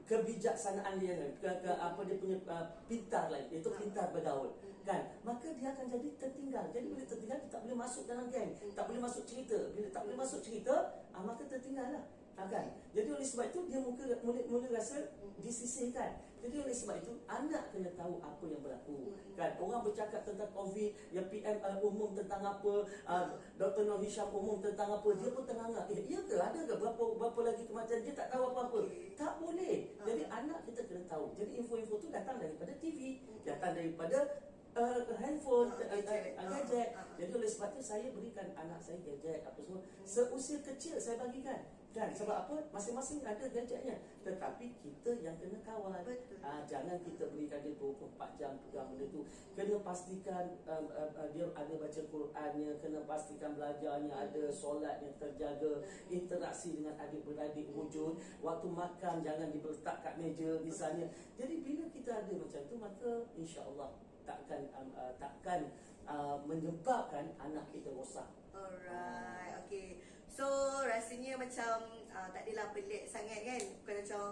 kebijaksanaan 0.08 0.96
dia? 0.96 1.36
Ke, 1.36 1.60
ke 1.60 1.70
apa 1.76 2.00
dia 2.08 2.16
punya 2.16 2.36
uh, 2.48 2.66
pintar 2.88 3.28
lain 3.28 3.46
iaitu 3.52 3.68
pintar 3.76 4.08
bergaul 4.10 4.56
kan 4.90 5.02
maka 5.22 5.46
dia 5.54 5.70
akan 5.70 5.86
jadi 5.86 6.08
tertinggal 6.18 6.64
jadi 6.74 6.86
bila 6.90 7.04
tertinggal 7.06 7.38
dia 7.38 7.50
tak 7.54 7.62
boleh 7.62 7.78
masuk 7.78 8.02
dalam 8.10 8.26
geng 8.26 8.50
tak 8.74 8.84
boleh 8.90 9.00
masuk 9.06 9.22
cerita 9.22 9.58
bila 9.70 9.88
tak 9.94 10.02
boleh 10.02 10.18
masuk 10.18 10.40
cerita 10.42 10.74
ah, 11.14 11.22
maka 11.22 11.46
tertinggal 11.46 11.94
lah 11.94 12.02
Ah, 12.40 12.48
kan? 12.48 12.72
Jadi 12.96 13.08
oleh 13.12 13.26
sebab 13.26 13.52
itu 13.52 13.60
dia 13.68 13.84
muka 13.84 14.08
mula, 14.24 14.40
mula 14.48 14.68
rasa 14.72 15.12
disisihkan. 15.44 16.24
Jadi 16.40 16.56
oleh 16.56 16.72
sebab 16.72 16.96
itu 17.04 17.20
anak 17.28 17.68
kena 17.68 17.92
tahu 18.00 18.16
apa 18.24 18.44
yang 18.48 18.64
berlaku. 18.64 19.12
Kan? 19.36 19.60
Orang 19.60 19.84
bercakap 19.84 20.24
tentang 20.24 20.48
COVID, 20.56 21.12
yang 21.12 21.28
PM 21.28 21.60
uh, 21.60 21.76
umum 21.84 22.16
tentang 22.16 22.40
apa, 22.40 22.88
uh, 23.04 23.36
Dr. 23.60 23.84
Nur 23.84 24.00
Hisham 24.00 24.32
umum 24.32 24.56
tentang 24.64 24.88
apa, 24.88 25.08
dia 25.20 25.28
pun 25.28 25.44
tengah 25.44 25.68
Eh, 25.92 26.00
iya 26.08 26.20
ke? 26.24 26.40
Ada 26.40 26.64
ke 26.64 26.74
berapa 26.80 27.04
berapa 27.20 27.40
lagi 27.44 27.68
kematian 27.68 28.08
dia 28.08 28.16
tak 28.16 28.32
tahu 28.32 28.56
apa-apa. 28.56 28.88
Tak 29.20 29.36
boleh. 29.36 29.92
Jadi 30.00 30.22
anak 30.32 30.64
kita 30.64 30.80
kena 30.88 31.04
tahu. 31.04 31.36
Jadi 31.36 31.60
info-info 31.60 32.00
tu 32.00 32.08
datang 32.08 32.40
daripada 32.40 32.72
TV, 32.80 33.20
datang 33.44 33.76
daripada 33.76 34.48
uh, 34.76 35.00
handphone, 35.18 35.70
uh, 35.74 35.78
gadget. 35.78 36.34
uh, 36.38 36.46
gadget. 36.46 36.88
Ah, 36.94 37.02
ah. 37.02 37.16
Jadi 37.18 37.30
oleh 37.34 37.50
sebab 37.50 37.68
tu 37.74 37.82
saya 37.82 38.06
berikan 38.14 38.48
anak 38.54 38.78
saya 38.78 38.98
gadget 39.02 39.42
apa 39.42 39.58
semua. 39.58 39.82
Seusia 40.06 40.58
kecil 40.62 40.98
saya 41.00 41.18
bagikan. 41.18 41.66
Kan 41.90 42.14
sebab 42.14 42.46
apa? 42.46 42.54
Masing-masing 42.70 43.18
ada 43.26 43.50
gadgetnya. 43.50 43.98
Tetapi 44.22 44.78
kita 44.78 45.10
yang 45.26 45.34
kena 45.42 45.58
kawal. 45.66 45.90
Betul. 46.06 46.38
Ah, 46.38 46.62
jangan 46.62 47.02
kita 47.02 47.26
berikan 47.34 47.66
dia 47.66 47.74
24 47.74 48.38
jam 48.38 48.54
pegang 48.62 48.94
benda 48.94 49.10
tu. 49.10 49.26
Kena 49.58 49.76
pastikan 49.82 50.54
um, 50.70 50.86
uh, 50.94 51.10
uh, 51.18 51.28
dia 51.34 51.50
ada 51.50 51.74
baca 51.74 52.02
Qurannya, 52.06 52.70
kena 52.78 53.00
pastikan 53.10 53.58
belajarnya 53.58 54.14
ada, 54.14 54.42
solatnya 54.54 55.10
terjaga, 55.18 55.82
interaksi 56.06 56.78
dengan 56.78 56.94
adik-beradik 56.94 57.66
wujud. 57.74 58.22
Waktu 58.38 58.68
makan 58.70 59.26
jangan 59.26 59.50
diletak 59.50 59.96
kat 60.06 60.14
meja 60.14 60.62
misalnya. 60.62 61.10
Jadi 61.34 61.58
bila 61.58 61.90
kita 61.90 62.22
ada 62.22 62.32
macam 62.38 62.62
tu 62.70 62.76
maka 62.78 63.10
insya-Allah 63.34 64.09
takkan 64.24 64.68
um, 64.76 64.88
uh, 64.94 65.12
takkan 65.16 65.70
uh, 66.04 66.36
menyebabkan 66.44 67.32
anak 67.38 67.66
kita 67.70 67.90
rosak. 67.92 68.28
Alright, 68.50 69.54
okay. 69.64 70.00
So 70.30 70.46
rasanya 70.86 71.36
macam 71.36 71.84
uh, 72.10 72.28
tak 72.30 72.46
adalah 72.46 72.72
pelik 72.72 73.04
sangat 73.06 73.40
kan? 73.44 73.62
Bukan 73.82 73.94
macam 74.02 74.22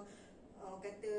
uh, 0.62 0.76
kata 0.80 1.14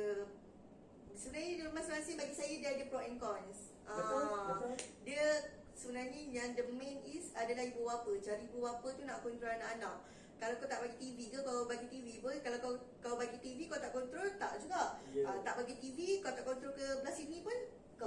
sebenarnya 1.13 1.51
dia 1.59 1.67
masing-masing 1.69 2.15
bagi 2.15 2.35
saya 2.35 2.53
dia 2.57 2.69
ada 2.79 2.85
pro 2.87 2.99
and 3.03 3.19
cons. 3.19 3.75
Betul, 3.83 4.23
Ah, 4.23 4.45
betul. 4.53 4.73
Dia 5.03 5.25
sebenarnya 5.73 6.21
yang 6.29 6.49
the 6.53 6.63
main 6.71 7.01
is 7.03 7.33
adalah 7.33 7.65
ibu 7.65 7.81
bapa. 7.83 8.11
Cari 8.21 8.45
ibu 8.47 8.59
bapa 8.61 8.87
tu 8.93 9.03
nak 9.03 9.19
kontrol 9.25 9.51
anak-anak. 9.51 9.97
Kalau 10.39 10.55
kau 10.55 10.71
tak 10.71 10.79
bagi 10.79 10.95
TV 10.95 11.35
ke 11.35 11.43
kau 11.43 11.67
bagi 11.67 11.91
TV 11.91 12.23
pun 12.23 12.31
Kalau 12.39 12.63
kau 12.63 12.71
kau 13.03 13.19
bagi 13.19 13.43
TV 13.43 13.67
kau 13.67 13.75
tak 13.75 13.91
kontrol 13.91 14.23
tak 14.39 14.55
juga 14.63 14.95
Ya. 15.11 15.27
Ah, 15.27 15.35
Tak 15.43 15.59
bagi 15.59 15.75
TV 15.83 16.23
kau 16.23 16.31
tak 16.31 16.47
kontrol 16.47 16.71
ke 16.71 17.03
belah 17.03 17.11
sini 17.11 17.43
pun 17.43 17.58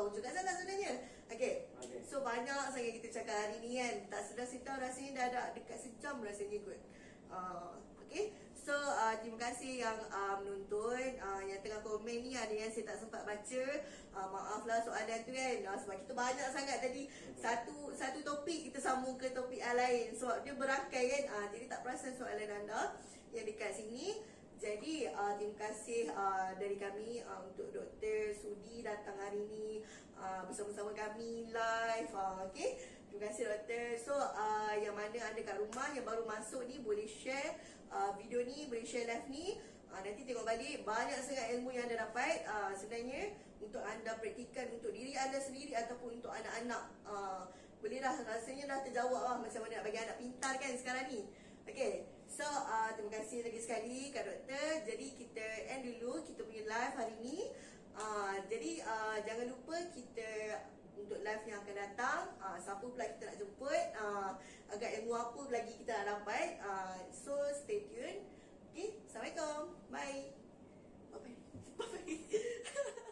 Kau 0.03 0.11
juga 0.11 0.35
salah 0.35 0.59
sebenarnya? 0.59 0.99
Okay, 1.31 1.71
Okay. 1.79 2.03
So 2.03 2.27
banyak 2.27 2.75
sangat 2.75 2.99
kita 2.99 3.23
cakap 3.23 3.39
hari 3.39 3.63
ni 3.63 3.79
kan. 3.79 4.11
Tak 4.11 4.27
sedar 4.27 4.51
sedar 4.51 4.77
rasanya 4.83 5.15
dah 5.15 5.27
ada 5.31 5.43
dekat 5.55 5.79
sejam 5.79 6.19
rasanya 6.19 6.59
kot. 6.67 6.81
Uh, 7.31 7.79
Okay 8.03 8.35
So 8.59 8.75
uh, 8.75 9.15
terima 9.23 9.39
kasih 9.47 9.87
yang 9.87 9.95
uh, 10.11 10.43
menonton. 10.43 11.23
Uh, 11.23 11.43
Yang 11.47 11.71
tengah 11.71 11.87
komen 11.87 12.19
ni 12.19 12.35
ada 12.35 12.51
yang 12.51 12.67
saya 12.75 12.91
tak 12.91 12.99
sempat 12.99 13.23
baca. 13.23 13.65
Uh, 14.11 14.27
Maaf 14.27 14.67
lah 14.67 14.83
soalan 14.83 15.23
tu 15.23 15.31
kan. 15.31 15.57
Uh, 15.71 15.79
Sebab 15.79 15.97
kita 16.03 16.13
banyak 16.19 16.49
sangat 16.51 16.79
tadi. 16.83 17.07
Satu 17.39 17.95
satu 17.95 18.27
topik 18.27 18.75
kita 18.75 18.83
sambung 18.83 19.15
ke 19.23 19.31
topik 19.31 19.63
yang 19.63 19.79
lain. 19.79 20.19
Sebab 20.19 20.43
dia 20.43 20.59
berangkai 20.59 21.05
kan. 21.15 21.25
Uh, 21.31 21.47
Jadi 21.55 21.71
tak 21.71 21.87
perasan 21.87 22.19
soalan 22.19 22.51
anda 22.51 22.99
Yang 23.31 23.55
dekat 23.55 23.71
sini 23.79 24.19
jadi 24.63 25.11
uh, 25.11 25.35
terima 25.35 25.59
kasih 25.59 26.15
uh, 26.15 26.55
dari 26.55 26.79
kami 26.79 27.19
uh, 27.27 27.43
untuk 27.51 27.75
Dr. 27.75 28.31
Sudi 28.31 28.87
datang 28.87 29.19
hari 29.19 29.51
ini 29.51 29.83
uh, 30.15 30.47
bersama-sama 30.47 30.95
kami 30.95 31.51
live. 31.51 32.11
Uh, 32.15 32.47
okay, 32.47 32.79
terima 33.11 33.27
kasih 33.27 33.51
Doktor. 33.51 33.87
So 33.99 34.15
uh, 34.15 34.71
yang 34.79 34.95
mana 34.95 35.19
anda 35.19 35.43
kat 35.43 35.59
rumah 35.59 35.91
yang 35.91 36.07
baru 36.07 36.23
masuk 36.31 36.63
ni 36.71 36.79
boleh 36.79 37.11
share 37.11 37.59
uh, 37.91 38.15
video 38.15 38.47
ni, 38.47 38.71
boleh 38.71 38.87
share 38.87 39.11
live 39.11 39.27
ni. 39.27 39.59
Uh, 39.91 39.99
nanti 39.99 40.23
tengok 40.23 40.47
balik 40.47 40.87
banyak 40.87 41.19
sangat 41.27 41.59
ilmu 41.59 41.75
yang 41.75 41.91
anda 41.91 42.07
dapat 42.07 42.47
uh, 42.47 42.71
sebenarnya 42.71 43.35
untuk 43.59 43.83
anda 43.83 44.15
praktikan 44.23 44.71
untuk 44.79 44.95
diri 44.95 45.19
anda 45.19 45.43
sendiri 45.43 45.75
ataupun 45.75 46.23
untuk 46.23 46.31
anak-anak. 46.31 46.87
Uh, 47.03 47.51
boleh 47.83 47.99
dah 47.99 48.15
rasanya 48.15 48.71
dah 48.71 48.79
terjawab 48.87 49.27
lah 49.27 49.37
macam 49.43 49.67
mana 49.67 49.83
nak 49.83 49.85
bagi 49.91 49.99
anak 50.07 50.17
pintar 50.23 50.55
kan 50.55 50.71
sekarang 50.79 51.11
ni. 51.11 51.27
Okay, 51.67 52.07
So 52.33 52.49
uh, 52.49 52.89
terima 52.97 53.21
kasih 53.21 53.45
lagi 53.45 53.61
sekali 53.61 54.09
Kak 54.09 54.25
Doktor. 54.25 54.89
Jadi 54.89 55.07
kita 55.21 55.45
end 55.69 55.85
dulu. 55.85 56.25
Kita 56.25 56.41
punya 56.49 56.65
live 56.65 56.95
hari 56.97 57.17
ni. 57.21 57.53
Uh, 57.93 58.41
Jadi 58.49 58.81
uh, 58.81 59.21
jangan 59.21 59.53
lupa 59.53 59.77
kita 59.93 60.65
untuk 60.97 61.21
live 61.21 61.45
yang 61.45 61.61
akan 61.61 61.77
datang 61.77 62.23
uh, 62.41 62.57
Siapa 62.57 62.81
pula 62.81 63.05
kita 63.05 63.29
nak 63.29 63.37
jemput 63.37 63.85
uh, 64.01 64.33
Agak 64.73 64.97
ilmu 64.97 65.13
apa 65.13 65.43
lagi 65.53 65.77
kita 65.77 65.93
nak 66.01 66.25
dapat 66.25 66.57
uh, 66.65 67.05
So 67.13 67.37
stay 67.53 67.85
tune. 67.93 68.25
Okay, 68.73 68.97
Assalamualaikum. 69.05 69.77
Bye. 69.93 70.33
Bye-bye. 71.13 71.37
Bye-bye. 71.85 73.12